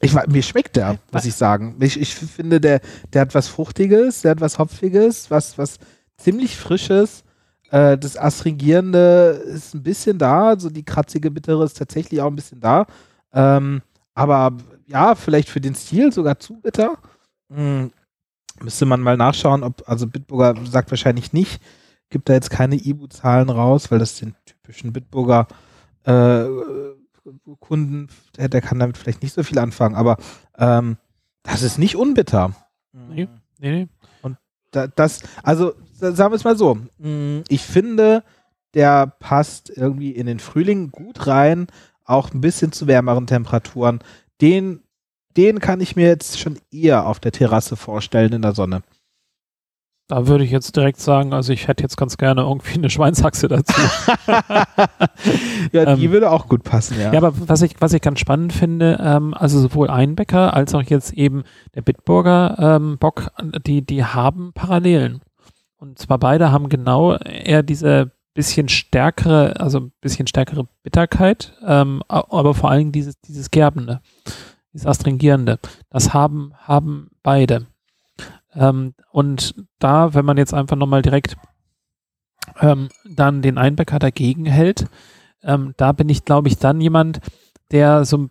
ich, 0.00 0.14
mir 0.26 0.42
schmeckt 0.42 0.74
der, 0.74 0.98
muss 1.12 1.26
ich 1.26 1.34
sagen. 1.36 1.76
Ich, 1.78 2.00
ich 2.00 2.12
finde, 2.16 2.60
der, 2.60 2.80
der 3.12 3.20
hat 3.20 3.36
was 3.36 3.46
Fruchtiges, 3.46 4.22
der 4.22 4.32
hat 4.32 4.40
was 4.40 4.58
Hopfiges, 4.58 5.30
was, 5.30 5.58
was 5.58 5.78
ziemlich 6.16 6.56
Frisches. 6.56 7.22
Äh, 7.72 7.96
das 7.96 8.18
Astringierende 8.18 9.42
ist 9.46 9.74
ein 9.74 9.82
bisschen 9.82 10.18
da, 10.18 10.58
so 10.58 10.68
die 10.68 10.84
kratzige 10.84 11.30
Bittere 11.30 11.64
ist 11.64 11.78
tatsächlich 11.78 12.20
auch 12.20 12.26
ein 12.26 12.36
bisschen 12.36 12.60
da. 12.60 12.86
Ähm, 13.32 13.80
aber 14.14 14.52
ja, 14.86 15.14
vielleicht 15.14 15.48
für 15.48 15.60
den 15.60 15.74
Stil 15.74 16.12
sogar 16.12 16.38
zu 16.38 16.60
bitter. 16.60 16.98
Hm, 17.50 17.90
müsste 18.60 18.84
man 18.84 19.00
mal 19.00 19.16
nachschauen, 19.16 19.62
ob, 19.62 19.82
also 19.88 20.06
Bitburger 20.06 20.54
sagt 20.66 20.90
wahrscheinlich 20.90 21.32
nicht, 21.32 21.62
gibt 22.10 22.28
da 22.28 22.34
jetzt 22.34 22.50
keine 22.50 22.76
IBU-Zahlen 22.76 23.48
raus, 23.48 23.90
weil 23.90 23.98
das 23.98 24.18
den 24.18 24.34
typischen 24.44 24.92
Bitburger 24.92 25.48
äh, 26.04 26.44
Kunden, 27.60 28.08
der, 28.36 28.50
der, 28.50 28.60
kann 28.60 28.80
damit 28.80 28.98
vielleicht 28.98 29.22
nicht 29.22 29.32
so 29.32 29.42
viel 29.42 29.58
anfangen, 29.58 29.94
aber 29.94 30.18
ähm, 30.58 30.98
das 31.42 31.62
ist 31.62 31.78
nicht 31.78 31.96
unbitter. 31.96 32.52
Nee, 32.92 33.28
nee, 33.58 33.70
nee. 33.70 33.88
Und 34.20 34.36
da, 34.72 34.88
das, 34.88 35.22
also 35.42 35.74
sagen 36.02 36.32
wir 36.32 36.36
es 36.36 36.44
mal 36.44 36.56
so, 36.56 36.78
mm, 36.98 37.42
ich 37.48 37.62
finde, 37.62 38.24
der 38.74 39.06
passt 39.06 39.70
irgendwie 39.74 40.10
in 40.10 40.26
den 40.26 40.40
Frühling 40.40 40.90
gut 40.90 41.26
rein, 41.26 41.68
auch 42.04 42.32
ein 42.32 42.40
bisschen 42.40 42.72
zu 42.72 42.86
wärmeren 42.86 43.26
Temperaturen. 43.26 44.00
Den, 44.40 44.82
den 45.36 45.60
kann 45.60 45.80
ich 45.80 45.96
mir 45.96 46.06
jetzt 46.06 46.38
schon 46.38 46.58
eher 46.70 47.06
auf 47.06 47.20
der 47.20 47.32
Terrasse 47.32 47.76
vorstellen 47.76 48.32
in 48.32 48.42
der 48.42 48.54
Sonne. 48.54 48.82
Da 50.08 50.26
würde 50.26 50.44
ich 50.44 50.50
jetzt 50.50 50.76
direkt 50.76 51.00
sagen, 51.00 51.32
also 51.32 51.52
ich 51.52 51.68
hätte 51.68 51.82
jetzt 51.82 51.96
ganz 51.96 52.18
gerne 52.18 52.42
irgendwie 52.42 52.74
eine 52.74 52.90
Schweinshaxe 52.90 53.48
dazu. 53.48 53.80
ja, 55.72 55.94
die 55.94 56.04
ähm, 56.04 56.10
würde 56.10 56.30
auch 56.30 56.48
gut 56.48 56.64
passen, 56.64 57.00
ja. 57.00 57.12
Ja, 57.12 57.18
aber 57.18 57.32
was 57.48 57.62
ich, 57.62 57.76
was 57.78 57.94
ich 57.94 58.02
ganz 58.02 58.18
spannend 58.18 58.52
finde, 58.52 58.98
ähm, 59.00 59.32
also 59.32 59.58
sowohl 59.60 59.88
Einbecker 59.88 60.52
als 60.52 60.74
auch 60.74 60.82
jetzt 60.82 61.14
eben 61.14 61.44
der 61.74 61.82
Bitburger 61.82 62.56
ähm, 62.58 62.98
Bock, 62.98 63.30
die, 63.64 63.86
die 63.86 64.04
haben 64.04 64.52
Parallelen. 64.52 65.22
Und 65.82 65.98
zwar 65.98 66.18
beide 66.18 66.52
haben 66.52 66.68
genau 66.68 67.16
eher 67.16 67.64
diese 67.64 68.12
bisschen 68.34 68.68
stärkere, 68.68 69.58
also 69.58 69.80
ein 69.80 69.92
bisschen 70.00 70.28
stärkere 70.28 70.68
Bitterkeit, 70.84 71.54
ähm, 71.66 72.04
aber 72.06 72.54
vor 72.54 72.70
allem 72.70 72.92
dieses, 72.92 73.20
dieses 73.22 73.50
Gerbende, 73.50 74.00
dieses 74.72 74.86
Astringierende. 74.86 75.58
Das 75.90 76.14
haben, 76.14 76.52
haben 76.56 77.10
beide. 77.24 77.66
Ähm, 78.54 78.94
und 79.10 79.56
da, 79.80 80.14
wenn 80.14 80.24
man 80.24 80.36
jetzt 80.36 80.54
einfach 80.54 80.76
nochmal 80.76 81.02
direkt 81.02 81.36
ähm, 82.60 82.88
dann 83.04 83.42
den 83.42 83.58
Einbecker 83.58 83.98
dagegen 83.98 84.46
hält, 84.46 84.86
ähm, 85.42 85.74
da 85.78 85.90
bin 85.90 86.08
ich, 86.08 86.24
glaube 86.24 86.46
ich, 86.46 86.58
dann 86.58 86.80
jemand, 86.80 87.18
der 87.72 88.04
so 88.04 88.18
einen 88.18 88.30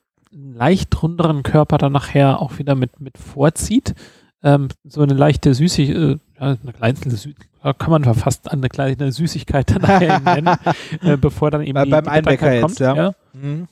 leicht 0.54 1.04
runderen 1.04 1.44
Körper 1.44 1.78
dann 1.78 1.92
nachher 1.92 2.42
auch 2.42 2.60
wieder 2.60 2.76
mit, 2.76 3.02
mit 3.02 3.18
vorzieht. 3.18 3.94
Ähm, 4.42 4.70
so 4.86 5.02
eine 5.02 5.16
leichte 5.16 5.54
Süßig, 5.54 5.90
äh, 5.90 6.18
eine 6.42 6.74
kleine 6.74 6.98
Sü 6.98 7.34
kann 7.62 7.92
man 7.92 8.04
fast 8.16 8.50
eine 8.50 8.70
kleine 8.70 9.12
Süßigkeit 9.12 9.70
dann 9.70 10.24
nennen, 10.24 10.58
äh, 11.02 11.18
bevor 11.18 11.52
dann 11.52 11.62
eben 11.62 11.74
Bei, 11.74 11.86
die, 11.86 11.92
beim 11.92 12.04
die 12.06 12.10
Einbecker 12.10 12.60
kommt. 12.62 12.72
Jetzt, 12.72 12.80
ja. 12.80 12.96
ja. 12.96 13.16
Mhm. 13.34 13.68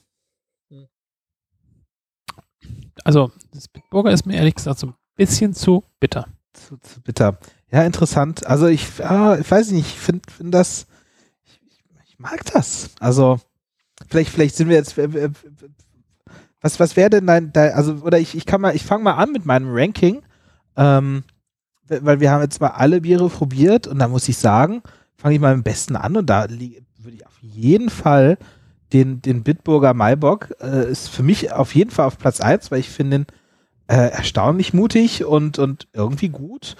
Also, 3.03 3.31
das 3.51 3.67
Bitburger 3.67 4.11
ist 4.11 4.25
mir 4.25 4.35
ehrlich 4.35 4.55
gesagt 4.55 4.77
so 4.79 4.87
ein 4.87 4.93
bisschen 5.15 5.53
zu 5.53 5.83
bitter 5.99 6.27
zu, 6.53 6.77
zu 6.77 7.01
bitter. 7.01 7.37
Ja, 7.71 7.83
interessant. 7.83 8.45
Also 8.45 8.67
ich, 8.67 9.03
ah, 9.03 9.37
ich 9.39 9.49
weiß 9.49 9.71
nicht, 9.71 9.87
ich 9.87 9.99
finde 9.99 10.21
find 10.31 10.53
das, 10.53 10.87
ich, 11.45 11.61
ich, 12.07 12.19
mag 12.19 12.43
das. 12.53 12.91
Also 12.99 13.39
vielleicht, 14.07 14.31
vielleicht 14.31 14.55
sind 14.55 14.69
wir 14.69 14.75
jetzt, 14.75 14.97
was, 16.61 16.79
was 16.79 16.95
wäre 16.95 17.09
denn 17.09 17.27
dein, 17.27 17.53
dein, 17.53 17.73
also, 17.73 17.93
oder 17.95 18.19
ich, 18.19 18.35
ich 18.35 18.45
kann 18.45 18.61
mal, 18.61 18.75
ich 18.75 18.85
fange 18.85 19.03
mal 19.03 19.13
an 19.13 19.31
mit 19.31 19.45
meinem 19.45 19.69
Ranking, 19.71 20.23
ähm, 20.75 21.23
weil 21.89 22.19
wir 22.19 22.31
haben 22.31 22.41
jetzt 22.41 22.61
mal 22.61 22.69
alle 22.69 23.01
Biere 23.01 23.29
probiert 23.29 23.87
und 23.87 23.99
da 23.99 24.07
muss 24.07 24.29
ich 24.29 24.37
sagen, 24.37 24.81
fange 25.17 25.35
ich 25.35 25.41
mal 25.41 25.53
dem 25.53 25.63
besten 25.63 25.95
an 25.95 26.17
und 26.17 26.29
da 26.29 26.49
würde 26.49 27.15
ich 27.15 27.25
auf 27.25 27.37
jeden 27.41 27.89
Fall 27.89 28.37
den, 28.93 29.21
den 29.21 29.43
Bitburger 29.43 29.93
Maibock 29.93 30.55
äh, 30.61 30.89
ist 30.89 31.09
für 31.09 31.23
mich 31.23 31.51
auf 31.51 31.75
jeden 31.75 31.91
Fall 31.91 32.07
auf 32.07 32.17
Platz 32.17 32.41
1, 32.41 32.71
weil 32.71 32.79
ich 32.79 32.89
finde 32.89 33.19
den 33.19 33.25
äh, 33.87 34.11
erstaunlich 34.11 34.73
mutig 34.73 35.25
und, 35.25 35.59
und 35.59 35.87
irgendwie 35.93 36.29
gut. 36.29 36.75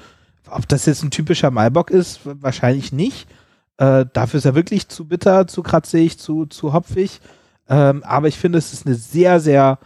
Ob 0.50 0.68
das 0.68 0.86
jetzt 0.86 1.04
ein 1.04 1.12
typischer 1.12 1.52
Maibock 1.52 1.92
ist, 1.92 2.22
wahrscheinlich 2.24 2.92
nicht. 2.92 3.28
Äh, 3.78 4.06
dafür 4.12 4.40
ist 4.40 4.46
er 4.46 4.56
wirklich 4.56 4.90
zu 4.90 5.08
bitter, 5.08 5.48
zu 5.48 5.62
kratzig, 5.62 6.18
zu, 6.20 6.46
zu 6.48 6.74
hopfig. 6.74 7.22
Ähm, 7.68 8.04
aber 8.04 8.28
ich 8.28 8.38
finde, 8.38 8.58
es 8.58 8.74
ist 8.74 8.86
eine 8.86 8.96
sehr, 8.96 9.40
sehr 9.40 9.78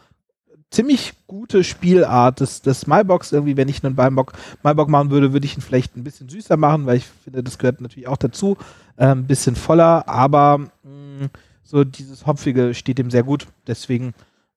ziemlich 0.74 1.13
gute 1.28 1.63
Spielart 1.63 2.39
des, 2.39 2.61
des 2.61 2.88
Maibocks. 2.88 3.32
Irgendwie, 3.32 3.57
wenn 3.57 3.69
ich 3.69 3.84
einen 3.84 3.95
Maibock, 3.95 4.34
Maibock 4.63 4.89
machen 4.89 5.11
würde, 5.11 5.32
würde 5.32 5.45
ich 5.45 5.55
ihn 5.55 5.61
vielleicht 5.61 5.95
ein 5.95 6.03
bisschen 6.03 6.30
süßer 6.30 6.57
machen, 6.57 6.86
weil 6.86 6.97
ich 6.97 7.05
finde, 7.05 7.43
das 7.43 7.57
gehört 7.57 7.80
natürlich 7.80 8.07
auch 8.07 8.17
dazu. 8.17 8.57
Äh, 8.97 9.07
ein 9.07 9.28
bisschen 9.28 9.55
voller, 9.55 10.07
aber 10.07 10.57
mh, 10.57 10.69
mm, 10.84 11.30
so 11.63 11.84
dieses 11.84 12.26
Hopfige 12.26 12.74
steht 12.74 12.99
ihm 12.99 13.11
sehr 13.11 13.24
gut. 13.24 13.47
Deswegen 13.67 14.13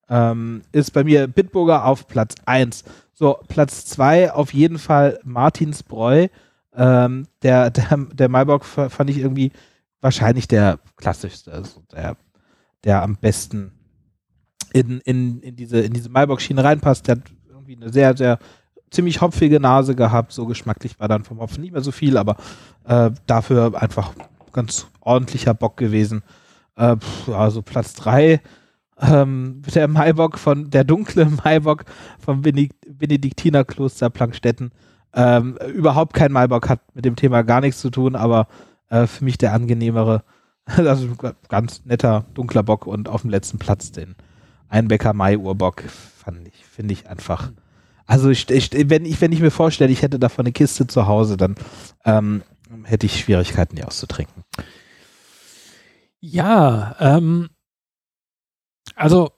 ähm, 0.08 0.62
ist 0.72 0.92
bei 0.92 1.04
mir 1.04 1.26
Bitburger 1.26 1.84
auf 1.84 2.08
Platz 2.08 2.34
1. 2.46 2.84
So, 3.12 3.38
Platz 3.48 3.86
2 3.86 4.32
auf 4.32 4.52
jeden 4.52 4.78
Fall 4.78 5.18
Martinsbräu. 5.22 6.28
Ähm, 6.74 7.26
der, 7.42 7.70
der, 7.70 7.96
der 8.12 8.28
Maibock 8.28 8.64
fand 8.64 9.10
ich 9.10 9.18
irgendwie 9.18 9.52
wahrscheinlich 10.00 10.48
der 10.48 10.78
klassischste, 10.96 11.52
also 11.52 11.82
der, 11.92 12.16
der 12.84 13.02
am 13.02 13.16
besten 13.16 13.72
in, 14.72 15.00
in, 15.00 15.40
in 15.40 15.56
diese, 15.56 15.80
in 15.80 15.92
diese 15.92 16.08
Maibock-Schiene 16.10 16.62
reinpasst. 16.62 17.08
Der 17.08 17.16
hat 17.16 17.22
irgendwie 17.48 17.76
eine 17.76 17.92
sehr, 17.92 18.16
sehr 18.16 18.38
ziemlich 18.90 19.20
hopfige 19.20 19.60
Nase 19.60 19.94
gehabt. 19.94 20.32
So 20.32 20.46
geschmacklich 20.46 20.98
war 21.00 21.08
dann 21.08 21.24
vom 21.24 21.40
Hopfen 21.40 21.62
nicht 21.62 21.72
mehr 21.72 21.82
so 21.82 21.92
viel, 21.92 22.16
aber 22.16 22.36
äh, 22.84 23.10
dafür 23.26 23.80
einfach 23.80 24.12
ganz 24.52 24.86
ordentlicher 25.00 25.54
Bock 25.54 25.76
gewesen. 25.76 26.22
Äh, 26.76 26.96
also 27.32 27.62
Platz 27.62 27.94
3 27.94 28.40
ähm, 29.00 29.62
der 29.74 29.88
Maibock 29.88 30.38
von, 30.38 30.70
der 30.70 30.84
dunkle 30.84 31.26
Maibock 31.44 31.84
vom 32.18 32.42
Benediktinerkloster 32.42 34.10
Plankstetten. 34.10 34.72
Ähm, 35.14 35.58
überhaupt 35.74 36.14
kein 36.14 36.32
Maibock 36.32 36.68
hat 36.68 36.80
mit 36.94 37.04
dem 37.04 37.16
Thema 37.16 37.42
gar 37.42 37.60
nichts 37.60 37.80
zu 37.80 37.90
tun, 37.90 38.16
aber 38.16 38.48
äh, 38.90 39.06
für 39.06 39.24
mich 39.24 39.38
der 39.38 39.54
angenehmere, 39.54 40.22
also 40.66 41.08
ganz 41.48 41.84
netter 41.84 42.26
dunkler 42.34 42.62
Bock 42.62 42.86
und 42.86 43.08
auf 43.08 43.22
dem 43.22 43.30
letzten 43.30 43.58
Platz 43.58 43.92
den 43.92 44.14
Einbecker 44.68 45.12
Mai-Urbock 45.12 45.82
fand 45.88 46.48
ich, 46.48 46.64
finde 46.66 46.92
ich 46.92 47.08
einfach. 47.08 47.52
Also 48.06 48.30
ich, 48.30 48.48
ich, 48.50 48.70
wenn 48.72 49.04
ich, 49.04 49.20
wenn 49.20 49.32
ich 49.32 49.40
mir 49.40 49.50
vorstelle, 49.50 49.92
ich 49.92 50.02
hätte 50.02 50.18
davon 50.18 50.44
eine 50.44 50.52
Kiste 50.52 50.86
zu 50.86 51.06
Hause, 51.06 51.36
dann 51.36 51.56
ähm, 52.04 52.42
hätte 52.84 53.06
ich 53.06 53.18
Schwierigkeiten, 53.20 53.76
die 53.76 53.84
auszutrinken. 53.84 54.44
Ja, 56.20 56.96
ähm, 57.00 57.48
also 58.94 59.30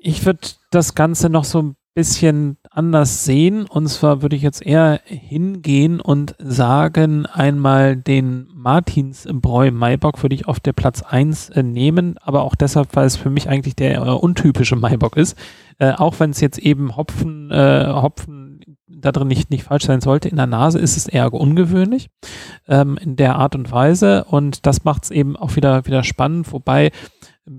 ich 0.00 0.24
würde 0.24 0.48
das 0.70 0.94
Ganze 0.94 1.28
noch 1.28 1.44
so 1.44 1.62
ein 1.62 1.76
bisschen 1.96 2.58
anders 2.70 3.24
sehen. 3.24 3.64
Und 3.64 3.88
zwar 3.88 4.20
würde 4.20 4.36
ich 4.36 4.42
jetzt 4.42 4.64
eher 4.64 5.00
hingehen 5.06 5.98
und 5.98 6.34
sagen, 6.38 7.24
einmal 7.24 7.96
den 7.96 8.48
Martinsbräu 8.54 9.70
Maibock 9.70 10.22
würde 10.22 10.34
ich 10.34 10.46
auf 10.46 10.60
der 10.60 10.74
Platz 10.74 11.00
1 11.02 11.48
äh, 11.50 11.62
nehmen, 11.62 12.16
aber 12.20 12.42
auch 12.42 12.54
deshalb, 12.54 12.94
weil 12.94 13.06
es 13.06 13.16
für 13.16 13.30
mich 13.30 13.48
eigentlich 13.48 13.76
der 13.76 13.96
äh, 13.96 14.10
untypische 14.10 14.76
Maibock 14.76 15.16
ist. 15.16 15.38
Äh, 15.78 15.92
auch 15.92 16.20
wenn 16.20 16.30
es 16.30 16.40
jetzt 16.40 16.58
eben 16.58 16.96
Hopfen, 16.96 17.50
äh, 17.50 17.86
Hopfen 17.88 18.60
da 18.86 19.10
drin 19.10 19.28
nicht, 19.28 19.50
nicht 19.50 19.64
falsch 19.64 19.86
sein 19.86 20.02
sollte, 20.02 20.28
in 20.28 20.36
der 20.36 20.46
Nase 20.46 20.78
ist 20.78 20.98
es 20.98 21.06
eher 21.08 21.32
ungewöhnlich 21.32 22.10
ähm, 22.68 22.98
in 23.00 23.16
der 23.16 23.36
Art 23.36 23.54
und 23.54 23.72
Weise. 23.72 24.24
Und 24.24 24.66
das 24.66 24.84
macht 24.84 25.04
es 25.04 25.10
eben 25.10 25.34
auch 25.34 25.56
wieder, 25.56 25.86
wieder 25.86 26.04
spannend, 26.04 26.52
wobei 26.52 26.90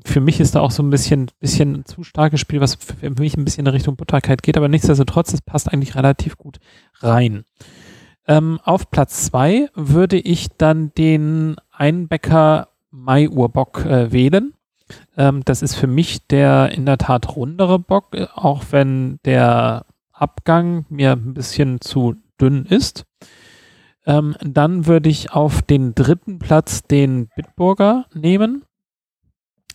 für 0.03 0.19
mich 0.19 0.39
ist 0.39 0.55
da 0.55 0.61
auch 0.61 0.71
so 0.71 0.83
ein 0.83 0.89
bisschen, 0.89 1.31
bisschen 1.39 1.75
ein 1.75 1.85
zu 1.85 2.03
starkes 2.03 2.39
Spiel, 2.39 2.59
was 2.59 2.75
für 2.75 3.09
mich 3.11 3.37
ein 3.37 3.45
bisschen 3.45 3.65
in 3.65 3.71
Richtung 3.71 3.95
Butterkeit 3.95 4.43
geht, 4.43 4.57
aber 4.57 4.67
nichtsdestotrotz, 4.67 5.33
es 5.33 5.41
passt 5.41 5.71
eigentlich 5.71 5.95
relativ 5.95 6.37
gut 6.37 6.59
rein. 6.99 7.45
Ähm, 8.27 8.59
auf 8.63 8.91
Platz 8.91 9.25
zwei 9.25 9.69
würde 9.73 10.17
ich 10.17 10.49
dann 10.57 10.91
den 10.97 11.55
Einbecker 11.71 12.67
Mai-Urbock 12.91 13.85
äh, 13.85 14.11
wählen. 14.11 14.53
Ähm, 15.15 15.43
das 15.45 15.61
ist 15.61 15.75
für 15.75 15.87
mich 15.87 16.27
der 16.27 16.71
in 16.71 16.85
der 16.85 16.97
Tat 16.97 17.35
rundere 17.35 17.79
Bock, 17.79 18.13
äh, 18.13 18.27
auch 18.33 18.65
wenn 18.71 19.19
der 19.23 19.85
Abgang 20.11 20.85
mir 20.89 21.13
ein 21.13 21.33
bisschen 21.33 21.79
zu 21.79 22.15
dünn 22.41 22.65
ist. 22.65 23.05
Ähm, 24.05 24.35
dann 24.41 24.85
würde 24.85 25.09
ich 25.09 25.31
auf 25.31 25.61
den 25.61 25.95
dritten 25.95 26.39
Platz 26.39 26.83
den 26.83 27.27
Bitburger 27.35 28.05
nehmen 28.13 28.63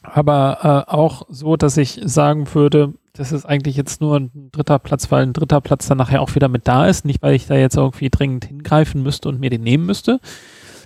aber 0.03 0.87
äh, 0.89 0.93
auch 0.93 1.27
so, 1.29 1.57
dass 1.57 1.77
ich 1.77 2.01
sagen 2.05 2.53
würde, 2.55 2.95
das 3.13 3.33
ist 3.33 3.45
eigentlich 3.45 3.77
jetzt 3.77 4.01
nur 4.01 4.19
ein 4.19 4.51
dritter 4.53 4.79
Platz, 4.79 5.11
weil 5.11 5.23
ein 5.23 5.33
dritter 5.33 5.61
Platz 5.61 5.87
dann 5.87 5.99
nachher 5.99 6.23
auch 6.23 6.35
wieder 6.35 6.49
mit 6.49 6.67
da 6.67 6.87
ist, 6.87 7.05
nicht 7.05 7.23
weil 7.23 7.35
ich 7.35 7.47
da 7.47 7.55
jetzt 7.55 7.77
irgendwie 7.77 8.11
dringend 8.11 8.47
hingreifen 8.47 9.03
müsste 9.03 9.29
und 9.29 9.41
mir 9.41 9.51
den 9.51 9.63
nehmen 9.63 9.87
müsste. 9.87 10.21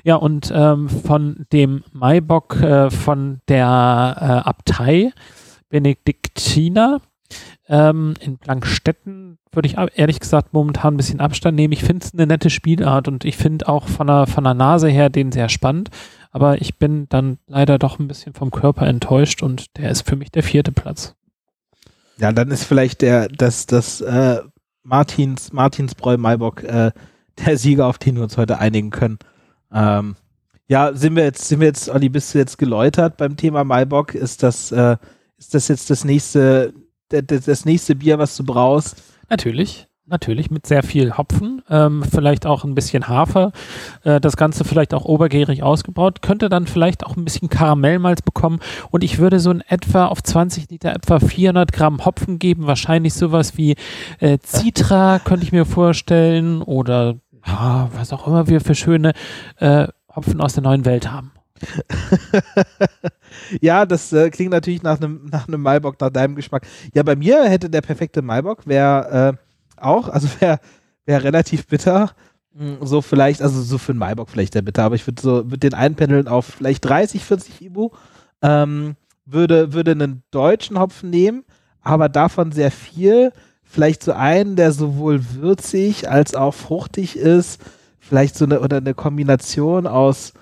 Ja, 0.03 0.17
und 0.17 0.53
ähm, 0.55 0.89
von 0.89 1.47
dem 1.53 1.83
Maibock 1.93 2.61
äh, 2.63 2.91
von 2.91 3.41
der 3.49 4.17
äh, 4.21 4.49
Abtei 4.49 5.13
Benediktiner 5.69 7.01
ähm, 7.69 8.15
in 8.21 8.39
Blankstetten 8.39 9.39
würde 9.53 9.69
ich 9.69 9.77
ehrlich 9.95 10.21
gesagt 10.21 10.53
momentan 10.53 10.95
ein 10.95 10.97
bisschen 10.97 11.21
Abstand 11.21 11.57
nehmen. 11.57 11.73
Ich 11.73 11.83
finde 11.83 12.05
es 12.07 12.13
eine 12.13 12.27
nette 12.27 12.51
Spielart 12.51 13.09
und 13.09 13.25
ich 13.25 13.37
finde 13.37 13.69
auch 13.69 13.89
von 13.89 14.07
der, 14.07 14.27
von 14.27 14.45
der 14.45 14.55
Nase 14.55 14.89
her 14.89 15.11
den 15.11 15.33
sehr 15.33 15.49
spannend 15.49 15.91
aber 16.31 16.61
ich 16.61 16.79
bin 16.79 17.09
dann 17.09 17.39
leider 17.47 17.79
doch 17.79 17.99
ein 17.99 18.09
bisschen 18.09 18.35
vom 18.35 18.51
Körper 18.51 18.87
enttäuscht 18.87 19.43
und 19.43 19.77
der 19.77 19.91
ist 19.91 20.09
für 20.09 20.17
mich 20.17 20.31
der 20.31 20.43
vierte 20.43 20.73
Platz. 20.73 21.15
Ja, 22.19 22.33
dann 22.33 22.51
ist 22.51 22.65
vielleicht 22.65 23.03
der, 23.03 23.29
das, 23.29 23.67
das 23.67 24.01
äh, 24.01 24.41
Martins, 24.83 25.53
Martinsbräu 25.53 26.17
Maibock 26.17 26.63
äh, 26.63 26.93
der 27.45 27.59
Sieger, 27.59 27.87
auf 27.87 27.99
den 27.99 28.17
wir 28.17 28.23
uns 28.23 28.37
heute 28.37 28.59
einigen 28.59 28.91
können. 28.91 29.19
Ähm, 29.73 30.17
ja, 30.69 30.95
sind 30.95 31.17
wir 31.17 31.25
jetzt, 31.25 31.47
sind 31.47 31.61
wir 31.61 31.67
jetzt, 31.67 31.89
Olli, 31.89 32.09
bist 32.09 32.35
du 32.35 32.39
jetzt 32.39 32.59
geläutert 32.59 33.17
beim 33.17 33.37
Thema 33.37 33.65
Maibock? 33.65 34.15
Ist 34.15 34.43
das, 34.43 34.73
äh, 34.73 34.97
ist 35.37 35.55
das 35.55 35.69
jetzt 35.69 35.91
das 35.91 36.05
nächste, 36.05 36.73
das 37.09 37.65
nächste 37.65 37.95
Bier, 37.95 38.19
was 38.19 38.37
du 38.37 38.45
brauchst? 38.45 39.03
Natürlich 39.29 39.87
natürlich 40.07 40.51
mit 40.51 40.67
sehr 40.67 40.83
viel 40.83 41.17
Hopfen, 41.17 41.63
ähm, 41.69 42.05
vielleicht 42.05 42.47
auch 42.47 42.65
ein 42.65 42.75
bisschen 42.75 43.09
Hafer, 43.09 43.53
äh, 44.05 44.21
das 44.21 44.37
Ganze 44.37 44.65
vielleicht 44.65 44.95
auch 44.95 45.05
obergärig 45.05 45.63
ausgebaut, 45.63 46.23
könnte 46.23 46.49
dann 46.49 46.67
vielleicht 46.67 47.05
auch 47.05 47.17
ein 47.17 47.25
bisschen 47.25 47.49
Karamellmalz 47.49 48.23
bekommen 48.23 48.61
und 48.91 49.03
ich 49.03 49.19
würde 49.19 49.41
so 49.41 49.51
in 49.51 49.63
etwa 49.63 50.07
auf 50.07 50.23
20 50.23 50.71
Liter 50.71 50.95
etwa 50.95 51.19
400 51.19 51.73
Gramm 51.73 52.05
Hopfen 52.05 52.39
geben, 52.39 52.67
wahrscheinlich 52.67 53.15
sowas 53.15 53.57
wie 53.57 53.75
äh, 54.21 54.39
Citra 54.45 55.19
könnte 55.19 55.45
ich 55.45 55.53
mir 55.53 55.65
vorstellen 55.65 56.63
oder 56.63 57.17
ja, 57.47 57.89
was 57.95 58.13
auch 58.13 58.27
immer 58.27 58.49
wir 58.49 58.61
für 58.61 58.75
schöne 58.75 59.13
äh, 59.59 59.89
Hopfen 60.15 60.41
aus 60.41 60.55
der 60.55 60.63
neuen 60.63 60.85
Welt 60.85 61.11
haben. 61.11 61.33
ja, 63.61 63.87
das 63.87 64.13
äh, 64.13 64.31
klingt 64.31 64.51
natürlich 64.51 64.83
nach 64.83 65.01
einem 65.01 65.27
nach 65.31 65.49
einem 65.49 65.63
nach 65.63 66.11
deinem 66.11 66.35
Geschmack. 66.35 66.67
Ja, 66.93 67.03
bei 67.03 67.17
mir 67.17 67.45
hätte 67.45 67.71
der 67.71 67.81
perfekte 67.81 68.21
Maibock 68.21 68.67
wäre 68.67 69.35
äh, 69.35 69.46
auch. 69.81 70.09
Also 70.09 70.29
wäre 70.41 70.61
wär 71.07 71.25
relativ 71.25 71.67
bitter. 71.67 72.11
Hm, 72.57 72.79
so 72.83 73.03
vielleicht, 73.03 73.43
also 73.43 73.61
so 73.63 73.79
für 73.79 73.93
einen 73.93 73.99
Maibock 73.99 74.31
vielleicht 74.31 74.55
der 74.55 74.63
bitter, 74.63 74.85
aber 74.85 74.95
ich 74.95 75.07
würde 75.07 75.23
so, 75.23 75.33
würde 75.51 75.59
den 75.59 75.75
einpendeln 75.75 76.29
auf 76.29 76.47
vielleicht 76.47 76.85
30, 76.85 77.25
40 77.25 77.63
Ibu. 77.63 77.91
Ähm, 78.43 78.97
würde, 79.25 79.73
würde 79.73 79.93
einen 79.93 80.23
deutschen 80.31 80.79
Hopfen 80.79 81.11
nehmen, 81.11 81.45
aber 81.81 82.09
davon 82.09 82.53
sehr 82.53 82.71
viel. 82.71 83.33
Vielleicht 83.65 84.03
so 84.03 84.13
einen, 84.13 84.57
der 84.57 84.73
sowohl 84.73 85.21
würzig 85.35 86.09
als 86.09 86.35
auch 86.35 86.55
fruchtig 86.55 87.17
ist. 87.17 87.61
Vielleicht 87.99 88.37
so 88.37 88.45
eine, 88.45 88.61
oder 88.61 88.77
eine 88.77 88.95
Kombination 88.95 89.89
aus, 89.89 90.33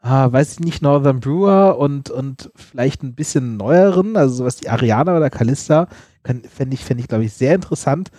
ah, 0.00 0.32
weiß 0.32 0.54
ich 0.54 0.60
nicht, 0.60 0.82
Northern 0.82 1.20
Brewer 1.20 1.78
und, 1.78 2.10
und 2.10 2.50
vielleicht 2.56 3.04
ein 3.04 3.14
bisschen 3.14 3.56
neueren, 3.56 4.16
also 4.16 4.34
sowas 4.34 4.60
wie 4.60 4.68
Ariana 4.68 5.16
oder 5.16 5.30
Callista. 5.30 5.86
Fände 6.24 6.74
ich, 6.74 6.84
fänd 6.84 7.00
ich 7.00 7.08
glaube 7.08 7.24
ich, 7.24 7.32
sehr 7.32 7.54
interessant. 7.54 8.10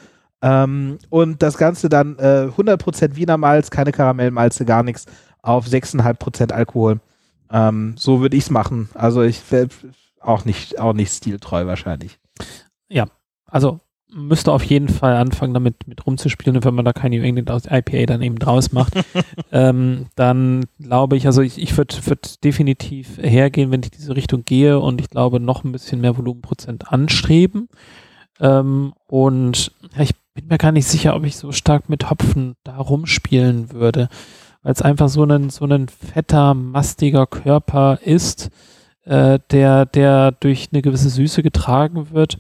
Ähm, 0.44 1.00
und 1.10 1.42
das 1.42 1.58
Ganze 1.58 1.88
dann 1.88 2.20
äh, 2.20 2.50
100% 2.56 3.16
Wiener 3.16 3.38
Malz, 3.38 3.72
keine 3.72 3.94
Karamellmalze, 3.94 4.66
gar 4.66 4.84
nichts, 4.84 5.06
auf 5.42 5.66
6,5% 5.66 6.52
Alkohol. 6.52 7.00
Ähm, 7.50 7.96
so 7.98 8.20
würde 8.20 8.36
ich 8.36 8.44
es 8.44 8.50
machen. 8.50 8.90
Also 8.94 9.22
ich 9.22 9.40
wäre 9.52 9.70
auch 10.20 10.44
nicht, 10.44 10.80
auch 10.80 10.94
nicht 10.94 11.14
stiltreu 11.14 11.66
wahrscheinlich. 11.66 12.20
Ja, 12.90 13.06
also 13.46 13.80
müsste 14.14 14.52
auf 14.52 14.64
jeden 14.66 14.90
Fall 14.90 15.16
anfangen, 15.16 15.54
damit 15.54 15.88
mit 15.88 16.06
rumzuspielen. 16.06 16.58
Und 16.58 16.66
wenn 16.66 16.76
man 16.76 16.86
da 16.86 16.92
keine 16.92 17.18
New 17.18 17.24
England 17.24 17.50
IPA 17.50 18.06
dann 18.06 18.22
eben 18.22 18.38
draus 18.38 18.74
macht, 18.74 18.94
ähm, 19.52 20.08
dann 20.16 20.66
glaube 20.78 21.16
ich, 21.16 21.26
also 21.26 21.42
ich, 21.42 21.58
ich 21.58 21.78
würde 21.78 21.96
würd 22.06 22.44
definitiv 22.44 23.18
hergehen, 23.18 23.72
wenn 23.72 23.82
ich 23.82 23.92
diese 23.92 24.16
Richtung 24.16 24.44
gehe 24.44 24.78
und 24.78 25.00
ich 25.00 25.10
glaube 25.10 25.40
noch 25.40 25.64
ein 25.64 25.72
bisschen 25.72 26.02
mehr 26.02 26.18
Volumenprozent 26.18 26.92
anstreben. 26.92 27.70
Ähm, 28.40 28.94
und 29.08 29.72
ich 29.98 30.12
bin 30.34 30.48
mir 30.48 30.58
gar 30.58 30.72
nicht 30.72 30.88
sicher, 30.88 31.16
ob 31.16 31.26
ich 31.26 31.38
so 31.38 31.52
stark 31.52 31.90
mit 31.90 32.10
Hopfen 32.10 32.56
da 32.64 32.78
rumspielen 32.78 33.72
würde, 33.72 34.10
weil 34.62 34.74
es 34.74 34.82
einfach 34.82 35.10
so 35.10 35.24
ein, 35.24 35.50
so 35.50 35.66
ein 35.66 35.88
fetter, 35.88 36.54
mastiger 36.54 37.28
Körper 37.28 38.00
ist, 38.04 38.50
äh, 39.06 39.40
der, 39.52 39.86
der 39.86 40.32
durch 40.32 40.70
eine 40.72 40.82
gewisse 40.82 41.10
Süße 41.10 41.44
getragen 41.44 42.12
wird. 42.12 42.40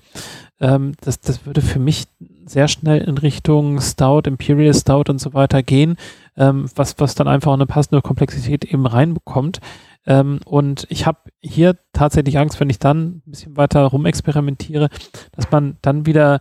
Ähm, 0.60 0.94
das, 1.02 1.20
das 1.20 1.46
würde 1.46 1.62
für 1.62 1.80
mich 1.80 2.06
sehr 2.46 2.68
schnell 2.68 3.02
in 3.02 3.18
Richtung 3.18 3.80
Stout, 3.82 4.24
Imperial 4.26 4.74
Stout 4.74 5.10
und 5.10 5.20
so 5.20 5.34
weiter 5.34 5.62
gehen, 5.64 5.98
ähm, 6.38 6.66
was, 6.76 7.00
was 7.00 7.16
dann 7.16 7.28
einfach 7.28 7.54
eine 7.54 7.66
passende 7.66 8.02
Komplexität 8.02 8.66
eben 8.66 8.86
reinbekommt. 8.86 9.60
Ähm, 10.06 10.40
und 10.46 10.86
ich 10.90 11.06
habe 11.06 11.20
hier 11.42 11.78
tatsächlich 11.94 12.38
Angst, 12.38 12.60
wenn 12.60 12.70
ich 12.70 12.80
dann 12.80 13.04
ein 13.04 13.22
bisschen 13.26 13.56
weiter 13.56 13.84
rumexperimentiere, 13.84 14.90
dass 15.32 15.52
man 15.52 15.78
dann 15.82 16.06
wieder 16.06 16.40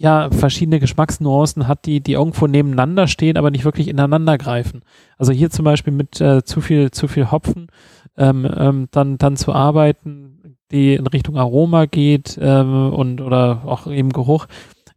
ja 0.00 0.30
verschiedene 0.30 0.80
Geschmacksnuancen 0.80 1.68
hat, 1.68 1.84
die, 1.84 2.00
die 2.00 2.12
irgendwo 2.12 2.46
nebeneinander 2.46 3.06
stehen, 3.06 3.36
aber 3.36 3.50
nicht 3.50 3.66
wirklich 3.66 3.86
ineinander 3.86 4.38
greifen. 4.38 4.80
Also 5.18 5.30
hier 5.30 5.50
zum 5.50 5.66
Beispiel 5.66 5.92
mit 5.92 6.22
äh, 6.22 6.42
zu 6.42 6.62
viel, 6.62 6.90
zu 6.90 7.06
viel 7.06 7.30
Hopfen 7.30 7.68
ähm, 8.16 8.50
ähm, 8.56 8.88
dann, 8.92 9.18
dann 9.18 9.36
zu 9.36 9.52
arbeiten, 9.52 10.56
die 10.70 10.94
in 10.94 11.06
Richtung 11.06 11.36
Aroma 11.36 11.84
geht 11.84 12.38
ähm, 12.40 12.94
und 12.94 13.20
oder 13.20 13.60
auch 13.66 13.86
eben 13.86 14.10
Geruch, 14.10 14.46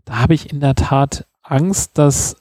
da 0.05 0.19
habe 0.21 0.35
ich 0.35 0.53
in 0.53 0.61
der 0.61 0.75
Tat 0.75 1.27
Angst, 1.41 1.97
dass 1.97 2.37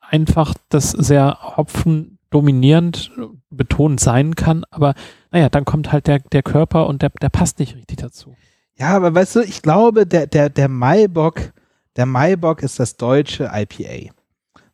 einfach 0.00 0.54
das 0.68 0.92
sehr 0.92 1.56
Hopfen 1.56 2.18
dominierend 2.30 3.10
betont 3.50 3.98
sein 3.98 4.36
kann, 4.36 4.62
aber 4.70 4.94
naja, 5.32 5.48
dann 5.48 5.64
kommt 5.64 5.90
halt 5.90 6.06
der, 6.06 6.20
der 6.20 6.44
Körper 6.44 6.86
und 6.86 7.02
der, 7.02 7.10
der 7.20 7.28
passt 7.28 7.58
nicht 7.58 7.74
richtig 7.74 7.98
dazu. 7.98 8.36
Ja, 8.76 8.90
aber 8.90 9.12
weißt 9.12 9.36
du, 9.36 9.40
ich 9.40 9.62
glaube, 9.62 10.06
der, 10.06 10.28
der, 10.28 10.48
der 10.48 10.68
Maibock 10.68 11.52
der 11.96 12.06
Maibock 12.06 12.62
ist 12.62 12.78
das 12.78 12.96
deutsche 12.96 13.50
IPA. 13.52 14.12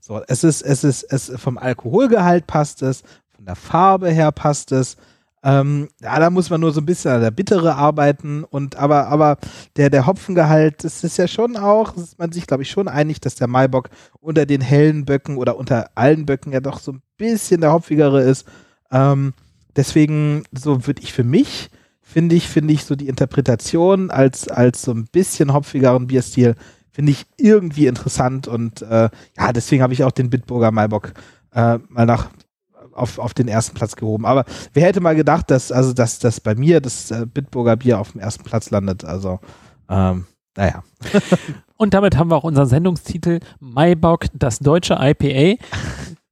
So, 0.01 0.23
es 0.27 0.45
ist, 0.45 0.63
es 0.63 0.85
ist, 0.85 1.03
es 1.03 1.33
vom 1.37 1.59
Alkoholgehalt 1.59 2.47
passt 2.47 2.83
es, 2.83 3.03
von 3.35 3.45
der 3.45 3.57
Farbe 3.57 4.11
her 4.11 4.33
passt 4.33 4.73
es. 4.73 4.97
Ähm, 5.43 5.89
ja, 6.01 6.19
da 6.19 6.31
muss 6.31 6.51
man 6.51 6.61
nur 6.61 6.73
so 6.73 6.81
ein 6.81 6.87
bisschen 6.87 7.13
an 7.13 7.21
der 7.21 7.31
Bittere 7.31 7.77
arbeiten 7.77 8.43
und 8.43 8.77
aber, 8.77 9.07
aber 9.07 9.39
der, 9.77 9.89
der 9.89 10.07
Hopfengehalt, 10.07 10.83
das 10.83 11.05
ist 11.05 11.17
ja 11.17 11.29
schon 11.29 11.57
auch, 11.57 11.97
ist 11.97 12.19
man 12.19 12.33
sich, 12.33 12.47
glaube 12.47 12.65
ich, 12.65 12.71
schon 12.71 12.89
einig, 12.89 13.21
dass 13.21 13.37
der 13.37 13.47
Maibock 13.47 13.91
unter 14.21 14.47
den 14.47 14.61
hellen 14.61 15.05
Böcken 15.05 15.37
oder 15.37 15.57
unter 15.57 15.91
allen 15.95 16.27
Böcken 16.27 16.53
ja 16.53 16.61
doch 16.61 16.81
so 16.81 16.93
ein 16.93 17.03
bisschen 17.19 17.61
der 17.61 17.73
hopfigere 17.73 18.23
ist. 18.23 18.47
Ähm, 18.91 19.33
deswegen, 19.77 20.43
so 20.53 20.87
würde 20.87 21.03
ich 21.03 21.13
für 21.13 21.25
mich, 21.25 21.71
finde 22.01 22.35
ich, 22.35 22.49
finde 22.49 22.75
ich 22.75 22.85
so 22.85 22.97
die 22.97 23.09
Interpretation 23.09 24.11
als, 24.11 24.49
als 24.49 24.83
so 24.83 24.93
ein 24.93 25.05
bisschen 25.05 25.53
hopfigeren 25.53 26.07
Bierstil 26.07 26.57
finde 26.99 27.13
ich 27.13 27.27
irgendwie 27.37 27.87
interessant 27.87 28.49
und 28.49 28.83
äh, 28.83 29.09
ja, 29.39 29.53
deswegen 29.53 29.85
habe 29.85 29.93
ich 29.93 30.03
auch 30.03 30.11
den 30.11 30.31
Bitburger 30.31 30.73
Maibock 30.73 31.13
äh, 31.53 31.79
mal 31.89 32.07
nach 32.07 32.29
auf, 32.93 33.21
auf 33.21 33.35
den 33.35 33.47
ersten 33.47 33.77
Platz 33.77 33.95
gehoben. 33.95 34.27
Aber 34.27 34.45
wer 34.73 34.83
hätte 34.85 35.01
mal 35.01 35.15
gedacht, 35.15 35.49
dass 35.53 35.71
also 35.71 35.93
dass, 35.93 36.19
dass 36.19 36.41
bei 36.41 36.57
mir 36.57 36.81
das 36.81 37.13
äh, 37.13 37.25
Bitburger 37.33 37.77
Bier 37.77 38.01
auf 38.01 38.11
dem 38.11 38.21
ersten 38.21 38.43
Platz 38.43 38.71
landet? 38.71 39.05
Also 39.05 39.39
ähm, 39.89 40.27
naja. 40.57 40.83
Und 41.77 41.95
damit 41.95 42.17
haben 42.17 42.33
wir 42.33 42.37
auch 42.37 42.43
unseren 42.43 42.67
Sendungstitel 42.67 43.39
Maibock, 43.61 44.25
das 44.33 44.59
deutsche 44.59 44.99
IPA. 45.01 45.63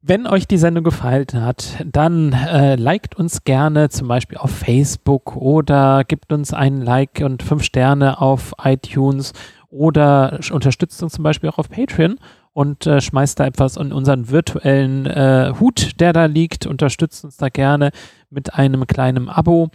Wenn 0.02 0.26
euch 0.26 0.48
die 0.48 0.58
Sendung 0.58 0.82
gefallen 0.82 1.26
hat, 1.34 1.84
dann 1.84 2.32
äh, 2.32 2.74
liked 2.74 3.14
uns 3.14 3.44
gerne 3.44 3.88
zum 3.88 4.08
Beispiel 4.08 4.38
auf 4.38 4.50
Facebook 4.50 5.36
oder 5.36 6.02
gibt 6.02 6.32
uns 6.32 6.52
einen 6.52 6.80
Like 6.80 7.22
und 7.24 7.44
fünf 7.44 7.62
Sterne 7.62 8.20
auf 8.20 8.52
iTunes 8.64 9.32
oder 9.70 10.40
unterstützt 10.50 11.02
uns 11.02 11.14
zum 11.14 11.24
Beispiel 11.24 11.48
auch 11.50 11.58
auf 11.58 11.68
Patreon 11.68 12.18
und 12.52 12.86
äh, 12.86 13.00
schmeißt 13.00 13.38
da 13.38 13.46
etwas 13.46 13.76
in 13.76 13.92
unseren 13.92 14.30
virtuellen 14.30 15.06
äh, 15.06 15.52
Hut, 15.60 16.00
der 16.00 16.12
da 16.12 16.24
liegt. 16.24 16.66
Unterstützt 16.66 17.24
uns 17.24 17.36
da 17.36 17.48
gerne 17.48 17.90
mit 18.30 18.54
einem 18.54 18.86
kleinen 18.86 19.28
Abo. 19.28 19.68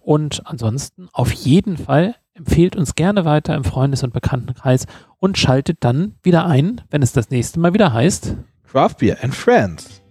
Und 0.00 0.42
ansonsten 0.44 1.08
auf 1.12 1.32
jeden 1.32 1.78
Fall 1.78 2.14
empfehlt 2.34 2.76
uns 2.76 2.94
gerne 2.94 3.24
weiter 3.24 3.54
im 3.54 3.64
Freundes- 3.64 4.02
und 4.02 4.12
Bekanntenkreis 4.12 4.86
und 5.18 5.38
schaltet 5.38 5.78
dann 5.80 6.16
wieder 6.22 6.46
ein, 6.46 6.82
wenn 6.90 7.02
es 7.02 7.12
das 7.12 7.30
nächste 7.30 7.58
Mal 7.58 7.72
wieder 7.72 7.92
heißt 7.92 8.36
Craft 8.70 8.96
Beer 8.98 9.16
and 9.22 9.34
Friends. 9.34 10.02